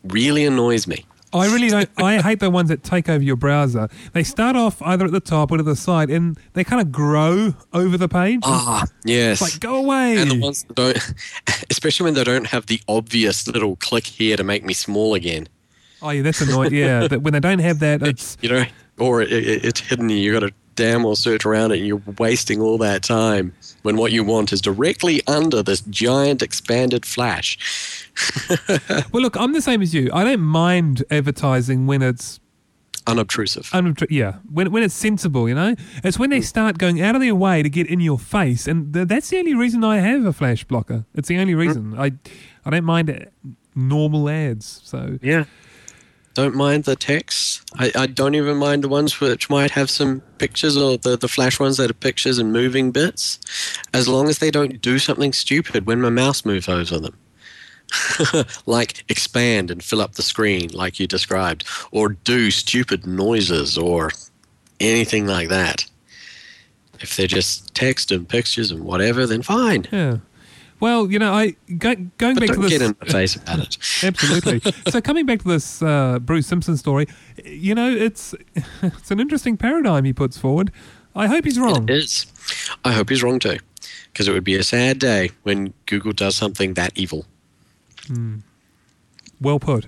really 0.04 0.46
annoys 0.46 0.88
me. 0.88 1.06
I 1.32 1.46
really 1.46 1.70
don't. 1.70 1.90
I 1.98 2.22
hate 2.22 2.40
the 2.40 2.50
ones 2.50 2.70
that 2.70 2.84
take 2.84 3.08
over 3.08 3.24
your 3.24 3.36
browser. 3.36 3.88
They 4.14 4.24
start 4.24 4.56
off 4.56 4.82
either 4.82 5.06
at 5.06 5.12
the 5.12 5.20
top 5.20 5.52
or 5.52 5.58
to 5.58 5.64
the 5.64 5.76
side, 5.76 6.10
and 6.10 6.40
they 6.54 6.64
kind 6.64 6.82
of 6.82 6.92
grow 6.92 7.54
over 7.72 7.98
the 7.98 8.08
page. 8.08 8.42
Ah, 8.44 8.86
yes. 9.06 9.40
It's 9.40 9.54
like 9.54 9.62
go 9.62 9.76
away. 9.76 10.18
and 10.18 10.32
the 10.32 10.40
ones 10.40 10.64
that 10.64 10.76
don't, 10.76 11.14
especially 11.70 12.06
when 12.06 12.16
they 12.16 12.24
don't 12.24 12.48
have 12.48 12.66
the 12.66 12.82
obvious 12.88 13.48
little 13.48 13.76
click 13.76 14.08
here 14.08 14.38
to 14.38 14.44
make 14.44 14.64
me 14.64 14.74
small 14.74 15.14
again, 15.14 15.48
oh 16.02 16.10
yeah, 16.10 16.22
that's 16.22 16.42
annoying. 16.42 16.74
Yeah, 16.74 17.08
that 17.08 17.22
when 17.22 17.34
they 17.34 17.40
don't 17.40 17.60
have 17.60 17.80
that, 17.80 18.02
it's 18.02 18.38
you 18.42 18.50
know, 18.50 18.66
or 18.98 19.22
it, 19.22 19.32
it, 19.32 19.66
it's 19.66 19.80
hidden. 19.80 20.10
You 20.10 20.34
got 20.34 20.48
to 20.48 20.54
damn 20.76 21.04
well 21.04 21.16
search 21.16 21.46
around 21.46 21.72
it, 21.72 21.80
and 21.80 21.88
you're 21.88 22.02
wasting 22.18 22.62
all 22.62 22.78
that 22.78 23.04
time 23.04 23.54
when 23.84 23.98
what 23.98 24.12
you 24.12 24.24
want 24.24 24.54
is 24.54 24.62
directly 24.62 25.22
under 25.28 25.62
this 25.62 25.82
giant 25.82 26.42
expanded 26.42 27.06
flash. 27.06 28.08
well. 29.12 29.22
Look, 29.22 29.38
I'm 29.38 29.54
the 29.54 29.62
same 29.62 29.82
as 29.82 29.94
you. 29.94 30.10
I 30.14 30.24
don't 30.24 30.42
mind 30.42 31.04
advertising 31.12 31.88
when 31.88 32.02
it's 32.02 32.40
Unobtrusive. 33.08 33.64
unobtru- 33.72 34.08
yeah, 34.10 34.36
when 34.52 34.72
when 34.72 34.84
it's 34.84 34.94
sensible. 34.94 35.50
You 35.50 35.56
know, 35.56 35.76
it's 36.04 36.20
when 36.20 36.30
they 36.30 36.40
mm. 36.40 36.44
start 36.46 36.78
going 36.78 37.02
out 37.02 37.16
of 37.16 37.22
their 37.22 37.36
way 37.36 37.64
to 37.64 37.70
get 37.70 37.88
in 37.88 38.00
your 38.00 38.20
face, 38.20 38.68
and 38.68 38.94
th- 38.94 39.08
that's 39.08 39.30
the 39.30 39.38
only 39.40 39.56
reason 39.56 39.84
I 39.84 39.98
have 39.98 40.26
a 40.26 40.34
flash 40.34 40.64
blocker. 40.64 41.06
It's 41.16 41.28
the 41.28 41.38
only 41.40 41.54
mm. 41.54 41.60
reason. 41.60 42.00
I 42.00 42.12
I 42.66 42.70
don't 42.70 42.86
mind 42.86 43.28
normal 43.76 44.30
ads. 44.30 44.82
So 44.84 45.18
Yeah. 45.22 45.46
Don't 46.40 46.56
mind 46.56 46.86
the 46.86 46.96
text. 46.96 47.62
I, 47.78 47.92
I 47.94 48.08
don't 48.08 48.34
even 48.34 48.56
mind 48.56 48.86
the 48.86 48.88
ones 48.88 49.20
which 49.20 49.50
might 49.50 49.72
have 49.72 49.90
some 49.90 50.22
pictures 50.38 50.78
or 50.78 50.98
the, 50.98 51.18
the 51.18 51.28
flash 51.28 51.60
ones 51.60 51.76
that 51.76 51.92
are 51.92 51.94
pictures 51.94 52.40
and 52.40 52.54
moving 52.54 52.92
bits, 52.92 53.42
as 53.94 54.08
long 54.08 54.30
as 54.30 54.38
they 54.38 54.50
don't 54.50 54.80
do 54.80 55.00
something 55.00 55.34
stupid 55.34 55.86
when 55.86 56.00
my 56.00 56.10
mouse 56.10 56.46
moves 56.46 56.70
over 56.70 56.98
them. 56.98 57.18
like 58.66 59.04
expand 59.10 59.70
and 59.70 59.84
fill 59.84 60.00
up 60.00 60.14
the 60.14 60.22
screen, 60.22 60.70
like 60.70 60.98
you 60.98 61.08
described, 61.08 61.66
or 61.92 62.08
do 62.08 62.52
stupid 62.52 63.06
noises 63.06 63.78
or 63.78 64.10
anything 64.80 65.28
like 65.28 65.50
that. 65.50 65.86
If 67.02 67.18
they're 67.18 67.28
just 67.28 67.76
text 67.76 68.14
and 68.14 68.30
pictures 68.30 68.72
and 68.72 68.86
whatever, 68.86 69.28
then 69.28 69.42
fine. 69.42 69.88
yeah. 69.92 70.20
Well, 70.80 71.12
you 71.12 71.20
know, 71.20 71.34
I 71.34 71.56
go, 71.78 71.96
going 72.18 72.36
But 72.36 72.48
back 72.48 72.56
to 72.56 72.62
this. 72.62 72.70
get 72.72 72.82
in 72.82 72.96
my 73.02 73.08
face 73.08 73.36
about 73.36 73.60
it. 73.60 73.78
Absolutely. 74.04 74.62
so 74.90 75.02
coming 75.02 75.26
back 75.26 75.40
to 75.44 75.48
this 75.48 75.82
uh, 75.82 76.20
Bruce 76.20 76.48
Simpson 76.48 76.78
story, 76.78 77.06
you 77.44 77.76
know, 77.76 77.90
it's 77.90 78.34
it's 78.82 79.12
an 79.12 79.20
interesting 79.20 79.58
paradigm 79.58 80.06
he 80.06 80.14
puts 80.14 80.38
forward. 80.38 80.72
I 81.16 81.28
hope 81.28 81.44
he's 81.44 81.60
wrong. 81.60 81.84
It 81.90 81.96
is. 81.96 82.26
I 82.86 82.94
hope 82.94 83.10
he's 83.10 83.22
wrong 83.24 83.40
too, 83.40 83.58
because 84.14 84.28
it 84.28 84.32
would 84.32 84.44
be 84.44 84.56
a 84.56 84.64
sad 84.64 85.00
day 85.00 85.32
when 85.44 85.74
Google 85.86 86.14
does 86.14 86.36
something 86.36 86.76
that 86.76 86.98
evil. 86.98 87.26
Well 89.42 89.60
put. 89.60 89.88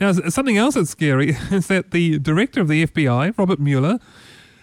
Now, 0.00 0.12
something 0.12 0.56
else 0.56 0.74
that's 0.74 0.90
scary 0.90 1.36
is 1.50 1.68
that 1.68 1.92
the 1.92 2.18
director 2.18 2.60
of 2.60 2.68
the 2.68 2.86
FBI, 2.86 3.36
Robert 3.38 3.60
Mueller, 3.60 3.98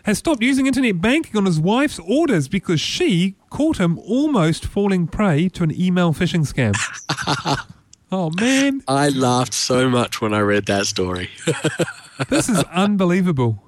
has 0.10 0.18
stopped 0.18 0.42
using 0.42 0.66
internet 0.66 1.00
banking 1.00 1.38
on 1.38 1.46
his 1.46 1.60
wife's 1.60 2.00
orders 2.00 2.48
because 2.48 2.82
she 2.82 3.36
caught 3.52 3.80
him 3.80 4.00
almost 4.00 4.66
falling 4.66 5.06
prey 5.06 5.48
to 5.50 5.64
an 5.64 5.72
email 5.80 6.14
phishing 6.14 6.52
scam. 6.52 6.74
oh 8.12 8.32
man, 8.42 8.82
I 8.88 9.10
laughed 9.10 9.54
so 9.54 9.88
much 9.88 10.20
when 10.20 10.34
I 10.34 10.40
read 10.40 10.66
that 10.66 10.88
story. 10.88 11.30
this 12.30 12.50
is 12.50 12.64
unbelievable. 12.74 13.64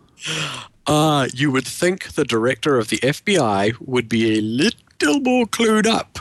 Uh, 0.88 1.28
you 1.32 1.52
would 1.52 1.68
think 1.68 2.14
the 2.14 2.26
director 2.26 2.80
of 2.80 2.88
the 2.88 2.98
FBI 2.98 3.76
would 3.80 4.10
be 4.10 4.40
a 4.40 4.42
little 4.42 5.20
more 5.20 5.46
clued 5.46 5.86
up 5.86 6.18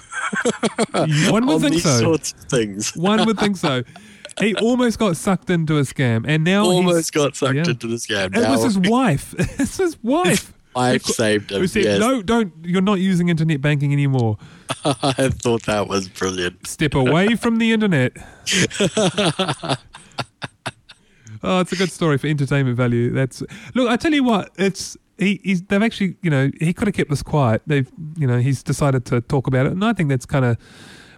One 1.31 1.47
would 1.47 1.55
on 1.55 1.61
think 1.61 1.75
these 1.75 1.83
so. 1.83 1.99
sorts 1.99 2.33
of 2.33 2.41
things. 2.45 2.95
One 2.95 3.25
would 3.27 3.39
think 3.39 3.57
so. 3.57 3.83
He 4.39 4.55
almost 4.57 4.99
got 4.99 5.17
sucked 5.17 5.51
into 5.51 5.79
a 5.79 5.83
scam, 5.83 6.25
and 6.27 6.45
now 6.45 6.65
Almost 6.65 7.13
got 7.13 7.37
sucked 7.37 7.55
yeah. 7.55 7.69
into 7.69 7.87
the 7.87 7.97
scam. 7.97 8.37
It 8.37 8.49
was 8.49 8.63
his 8.65 8.79
wife. 8.79 9.35
it's 9.39 9.77
his 9.77 10.03
wife. 10.03 10.53
I've 10.75 11.05
saved 11.05 11.51
him. 11.51 11.67
Said, 11.67 11.85
yes. 11.85 12.01
"No, 12.01 12.23
don't. 12.23 12.53
You're 12.63 12.81
not 12.81 13.01
using 13.01 13.29
internet 13.29 13.61
banking 13.61 13.93
anymore. 13.93 14.39
I 14.85 15.31
thought 15.31 15.65
that 15.65 15.89
was 15.89 16.09
brilliant. 16.09 16.67
Step 16.67 16.95
away 16.95 17.35
from 17.37 17.59
the 17.59 17.73
internet." 17.73 18.13
oh, 21.43 21.61
it's 21.61 21.73
a 21.73 21.77
good 21.77 21.91
story 21.91 22.19
for 22.19 22.29
entertainment 22.29 22.77
value. 22.77 23.11
That's 23.11 23.43
look. 23.75 23.89
I 23.89 23.97
tell 23.97 24.13
you 24.13 24.23
what. 24.23 24.51
It's 24.59 24.97
he. 25.19 25.41
He's, 25.43 25.63
they've 25.63 25.83
actually, 25.83 26.17
you 26.23 26.31
know, 26.31 26.51
he 26.61 26.73
could 26.73 26.87
have 26.87 26.95
kept 26.95 27.11
this 27.11 27.23
quiet. 27.23 27.63
They've, 27.67 27.91
you 28.17 28.29
know, 28.29 28.39
he's 28.39 28.63
decided 28.63 29.05
to 29.07 29.21
talk 29.21 29.49
about 29.49 29.67
it, 29.67 29.73
and 29.73 29.85
I 29.85 29.93
think 29.93 30.09
that's 30.09 30.27
kind 30.27 30.45
of 30.45 30.57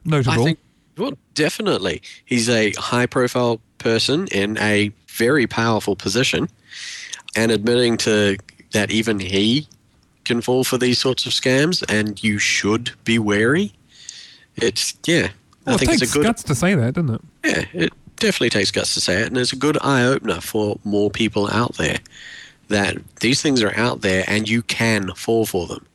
notable. 0.04 0.40
I 0.40 0.44
think, 0.44 0.58
well, 0.96 1.12
definitely. 1.34 2.02
He's 2.24 2.48
a 2.48 2.72
high 2.72 3.06
profile 3.06 3.60
person 3.78 4.28
in 4.28 4.58
a 4.58 4.92
very 5.08 5.46
powerful 5.46 5.96
position, 5.96 6.48
and 7.36 7.50
admitting 7.50 7.96
to 7.98 8.36
that 8.72 8.90
even 8.90 9.20
he 9.20 9.66
can 10.24 10.40
fall 10.40 10.64
for 10.64 10.78
these 10.78 10.98
sorts 10.98 11.26
of 11.26 11.32
scams, 11.32 11.84
and 11.88 12.22
you 12.22 12.38
should 12.38 12.92
be 13.04 13.18
wary. 13.18 13.72
It's, 14.56 14.94
yeah. 15.06 15.28
well, 15.66 15.72
I 15.72 15.74
it 15.74 15.78
think 15.78 15.90
takes 15.90 16.02
it's 16.02 16.12
a 16.12 16.18
good. 16.18 16.24
guts 16.24 16.42
to 16.44 16.54
say 16.54 16.74
that, 16.74 16.94
doesn't 16.94 17.14
it? 17.14 17.20
Yeah, 17.44 17.64
it 17.84 17.92
definitely 18.16 18.50
takes 18.50 18.70
guts 18.70 18.94
to 18.94 19.00
say 19.00 19.22
it, 19.22 19.26
and 19.26 19.38
it's 19.38 19.52
a 19.52 19.56
good 19.56 19.78
eye 19.82 20.04
opener 20.04 20.40
for 20.40 20.78
more 20.84 21.10
people 21.10 21.48
out 21.50 21.74
there 21.76 21.98
that 22.68 22.96
these 23.20 23.42
things 23.42 23.62
are 23.62 23.76
out 23.76 24.00
there 24.00 24.24
and 24.26 24.48
you 24.48 24.62
can 24.62 25.12
fall 25.14 25.46
for 25.46 25.66
them. 25.66 25.86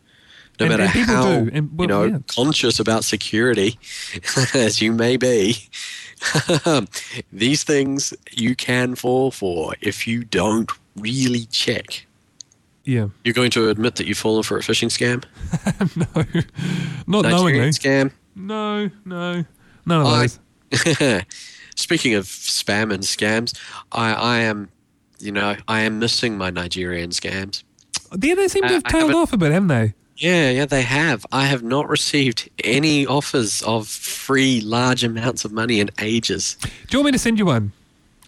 No 0.59 0.65
And- 0.65 0.69
matter 0.71 0.83
and 0.83 0.91
people 0.93 1.15
how 1.15 1.23
do, 1.41 1.49
and, 1.53 1.69
well, 1.77 1.83
you 1.83 1.87
know 1.87 2.03
yeah. 2.05 2.17
conscious 2.27 2.79
about 2.79 3.03
security 3.03 3.77
as 4.53 4.81
you 4.81 4.91
may 4.91 5.17
be, 5.17 5.57
these 7.31 7.63
things 7.63 8.13
you 8.31 8.55
can 8.55 8.95
fall 8.95 9.31
for 9.31 9.75
if 9.81 10.07
you 10.07 10.23
don't 10.23 10.71
really 10.95 11.45
check. 11.45 12.05
Yeah. 12.85 13.09
You're 13.23 13.33
going 13.33 13.51
to 13.51 13.69
admit 13.69 13.95
that 13.97 14.07
you've 14.07 14.17
fallen 14.17 14.43
for 14.43 14.57
a 14.57 14.61
phishing 14.61 14.89
scam, 14.89 15.23
no, 15.95 16.23
not 17.05 17.23
Nigerian 17.29 17.31
knowingly. 17.31 17.69
scam. 17.71 18.11
No, 18.35 18.89
no, 19.05 19.43
none 19.85 20.01
of 20.01 20.07
I- 20.07 20.27
those. 20.27 21.23
Speaking 21.75 22.15
of 22.15 22.25
spam 22.25 22.91
and 22.93 23.03
scams, 23.03 23.55
I, 23.91 24.13
I 24.13 24.37
am, 24.39 24.69
you 25.19 25.31
know, 25.31 25.55
I 25.67 25.81
am 25.81 25.99
missing 25.99 26.37
my 26.37 26.49
Nigerian 26.49 27.11
scams. 27.11 27.63
Yeah, 28.19 28.35
they 28.35 28.47
seem 28.47 28.63
to 28.63 28.69
uh, 28.69 28.71
have 28.73 28.83
I 28.85 28.89
tailed 28.91 29.13
off 29.13 29.33
a 29.33 29.37
bit, 29.37 29.51
haven't 29.51 29.67
they? 29.67 29.93
Yeah, 30.17 30.49
yeah, 30.49 30.65
they 30.65 30.81
have. 30.81 31.25
I 31.31 31.45
have 31.45 31.61
not 31.63 31.87
received 31.89 32.49
any 32.63 33.05
offers 33.05 33.61
of 33.63 33.87
free 33.87 34.61
large 34.61 35.03
amounts 35.03 35.45
of 35.45 35.51
money 35.51 35.79
in 35.79 35.89
ages. 36.01 36.57
Do 36.61 36.69
you 36.91 36.99
want 36.99 37.05
me 37.07 37.11
to 37.13 37.19
send 37.19 37.37
you 37.39 37.45
one? 37.45 37.71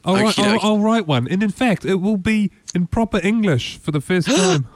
I'll, 0.05 0.15
write, 0.15 0.39
I'll, 0.39 0.53
doke. 0.53 0.63
I'll 0.63 0.79
write 0.79 1.07
one, 1.07 1.27
and 1.27 1.43
in 1.43 1.49
fact, 1.49 1.83
it 1.85 1.95
will 1.95 2.17
be 2.17 2.51
in 2.73 2.87
proper 2.87 3.19
English 3.21 3.77
for 3.79 3.91
the 3.91 4.01
first 4.01 4.27
time. 4.35 4.67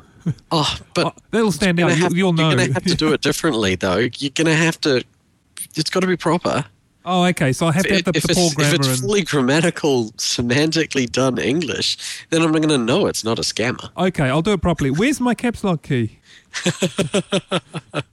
Oh, 0.51 0.75
but 0.93 1.07
Oh, 1.07 1.11
that'll 1.31 1.51
stand 1.51 1.79
out. 1.79 1.91
have, 1.91 2.13
you'll 2.15 2.33
know. 2.33 2.49
You're 2.49 2.55
going 2.57 2.67
to 2.69 2.73
have 2.73 2.83
to 2.83 2.95
do 2.95 3.13
it 3.13 3.21
differently, 3.21 3.75
though. 3.79 3.97
You're 3.97 4.31
going 4.33 4.47
to 4.47 4.55
have 4.55 4.79
to. 4.81 5.03
It's 5.75 5.89
got 5.89 6.01
to 6.01 6.07
be 6.07 6.17
proper. 6.17 6.65
oh, 7.05 7.25
okay. 7.25 7.53
So 7.53 7.67
I 7.67 7.71
have 7.73 7.83
to 7.83 7.93
have 7.95 8.03
the, 8.05 8.11
if, 8.15 8.23
the 8.23 8.33
Paul 8.33 8.45
it's, 8.47 8.51
if 8.53 8.57
grammar 8.57 8.75
it's 8.75 8.87
and 8.87 8.99
fully 8.99 9.23
grammatical, 9.23 10.11
semantically 10.13 11.11
done 11.11 11.37
English, 11.37 12.25
then 12.29 12.41
I'm 12.41 12.51
going 12.51 12.69
to 12.69 12.77
know 12.77 13.05
it's 13.07 13.23
not 13.23 13.39
a 13.39 13.43
scammer. 13.43 13.89
okay, 13.97 14.25
I'll 14.25 14.41
do 14.41 14.51
it 14.53 14.61
properly. 14.61 14.91
Where's 14.91 15.19
my 15.19 15.33
caps 15.35 15.63
lock 15.63 15.83
key? 15.83 16.19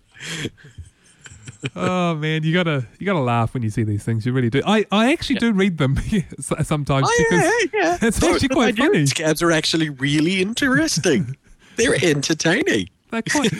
oh 1.76 2.14
man, 2.16 2.42
you 2.42 2.52
gotta 2.54 2.86
you 2.98 3.06
gotta 3.06 3.20
laugh 3.20 3.54
when 3.54 3.62
you 3.62 3.70
see 3.70 3.82
these 3.82 4.04
things. 4.04 4.24
You 4.26 4.32
really 4.32 4.50
do. 4.50 4.62
I, 4.66 4.86
I 4.90 5.12
actually 5.12 5.36
do 5.36 5.52
read 5.52 5.78
them 5.78 5.96
sometimes 6.62 7.08
oh, 7.10 7.24
because 7.28 7.68
yeah. 7.72 7.98
it's 8.02 8.22
actually 8.22 8.48
quite 8.48 8.76
funny. 8.76 9.06
Scabs 9.06 9.42
are 9.42 9.52
actually 9.52 9.90
really 9.90 10.40
interesting. 10.40 11.36
They're 11.76 11.96
entertaining. 12.02 12.88
They're 13.10 13.22
quite, 13.22 13.52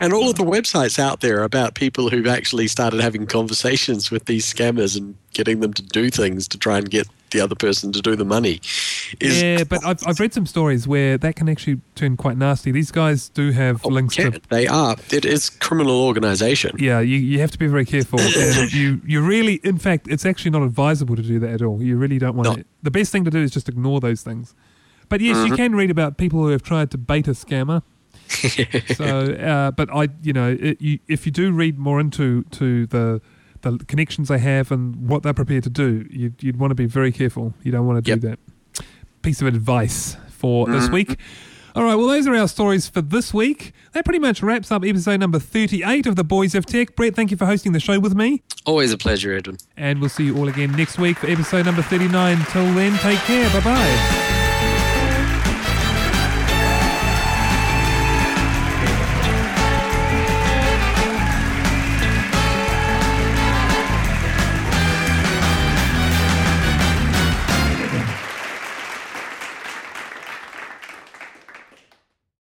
And 0.00 0.12
all 0.12 0.28
of 0.28 0.36
the 0.36 0.44
websites 0.44 0.98
out 0.98 1.20
there 1.20 1.42
about 1.42 1.74
people 1.74 2.10
who've 2.10 2.26
actually 2.26 2.68
started 2.68 3.00
having 3.00 3.26
conversations 3.26 4.10
with 4.10 4.26
these 4.26 4.52
scammers 4.52 4.96
and 4.96 5.16
getting 5.32 5.60
them 5.60 5.72
to 5.72 5.82
do 5.82 6.10
things 6.10 6.46
to 6.48 6.58
try 6.58 6.78
and 6.78 6.90
get 6.90 7.08
the 7.32 7.40
other 7.40 7.54
person 7.54 7.92
to 7.92 8.00
do 8.00 8.14
the 8.16 8.24
money. 8.24 8.60
Is 9.20 9.42
yeah, 9.42 9.64
but 9.64 9.84
I've, 9.84 10.06
I've 10.06 10.20
read 10.20 10.32
some 10.32 10.46
stories 10.46 10.86
where 10.86 11.18
that 11.18 11.36
can 11.36 11.48
actually 11.48 11.80
turn 11.94 12.16
quite 12.16 12.36
nasty. 12.36 12.70
These 12.70 12.90
guys 12.92 13.28
do 13.28 13.50
have 13.50 13.84
Oh, 13.84 13.88
links 13.88 14.16
yeah, 14.18 14.30
to. 14.30 14.40
they 14.48 14.66
are. 14.66 14.96
It 15.12 15.24
is 15.24 15.50
criminal 15.50 16.02
organisation. 16.04 16.76
Yeah, 16.78 17.00
you, 17.00 17.18
you 17.18 17.40
have 17.40 17.50
to 17.50 17.58
be 17.58 17.66
very 17.66 17.84
careful. 17.84 18.20
you, 18.70 19.00
you 19.06 19.20
really, 19.22 19.54
in 19.64 19.78
fact, 19.78 20.06
it's 20.08 20.24
actually 20.24 20.52
not 20.52 20.62
advisable 20.62 21.16
to 21.16 21.22
do 21.22 21.38
that 21.40 21.50
at 21.50 21.62
all. 21.62 21.82
You 21.82 21.96
really 21.96 22.18
don't 22.18 22.36
want 22.36 22.48
No. 22.48 22.54
to. 22.56 22.64
The 22.82 22.90
best 22.90 23.10
thing 23.12 23.24
to 23.24 23.30
do 23.30 23.38
is 23.40 23.50
just 23.50 23.68
ignore 23.68 24.00
those 24.00 24.22
things. 24.22 24.54
But 25.08 25.20
yes, 25.20 25.36
Mm-hmm. 25.36 25.46
you 25.48 25.56
can 25.56 25.74
read 25.74 25.90
about 25.90 26.16
people 26.18 26.40
who 26.40 26.48
have 26.48 26.62
tried 26.62 26.90
to 26.92 26.98
bait 26.98 27.28
a 27.28 27.32
scammer. 27.32 27.82
so, 28.96 29.04
uh, 29.34 29.70
but 29.70 29.88
I, 29.94 30.08
you 30.22 30.32
know, 30.32 30.56
it, 30.58 30.80
you, 30.80 30.98
if 31.06 31.26
you 31.26 31.32
do 31.32 31.52
read 31.52 31.78
more 31.78 32.00
into 32.00 32.42
to 32.52 32.86
the 32.86 33.20
the 33.70 33.84
connections 33.84 34.28
they 34.28 34.38
have 34.38 34.70
and 34.72 35.08
what 35.08 35.22
they're 35.22 35.34
prepared 35.34 35.64
to 35.64 35.70
do, 35.70 36.06
you, 36.10 36.32
you'd 36.40 36.58
want 36.58 36.70
to 36.70 36.74
be 36.74 36.86
very 36.86 37.12
careful. 37.12 37.54
You 37.62 37.72
don't 37.72 37.86
want 37.86 38.04
to 38.04 38.16
do 38.16 38.26
Yep. 38.28 38.38
that. 38.74 38.84
Piece 39.22 39.40
of 39.40 39.46
advice 39.48 40.16
for 40.30 40.66
this 40.66 40.84
Mm-hmm. 40.84 40.94
week. 40.94 41.16
All 41.74 41.82
right, 41.84 41.94
well, 41.94 42.06
those 42.06 42.26
are 42.26 42.34
our 42.34 42.48
stories 42.48 42.88
for 42.88 43.02
this 43.02 43.34
week. 43.34 43.72
That 43.92 44.04
pretty 44.06 44.18
much 44.18 44.42
wraps 44.42 44.72
up 44.72 44.82
episode 44.82 45.20
number 45.20 45.38
38 45.38 46.06
of 46.06 46.16
The 46.16 46.24
Boys 46.24 46.54
of 46.54 46.64
Tech. 46.64 46.96
Brett, 46.96 47.14
thank 47.14 47.30
you 47.30 47.36
for 47.36 47.44
hosting 47.44 47.72
the 47.72 47.80
show 47.80 47.98
with 48.00 48.14
me. 48.14 48.42
Always 48.64 48.92
a 48.92 48.96
pleasure, 48.98 49.34
Edwin. 49.34 49.58
And 49.76 50.00
we'll 50.00 50.08
see 50.08 50.24
you 50.24 50.38
all 50.38 50.48
again 50.48 50.72
next 50.72 50.98
week 50.98 51.18
for 51.18 51.26
episode 51.28 51.66
number 51.66 51.82
39. 51.82 52.38
Till 52.50 52.72
then, 52.74 52.96
take 53.00 53.18
care. 53.20 53.50
Bye 53.50 53.60
bye. 53.60 54.35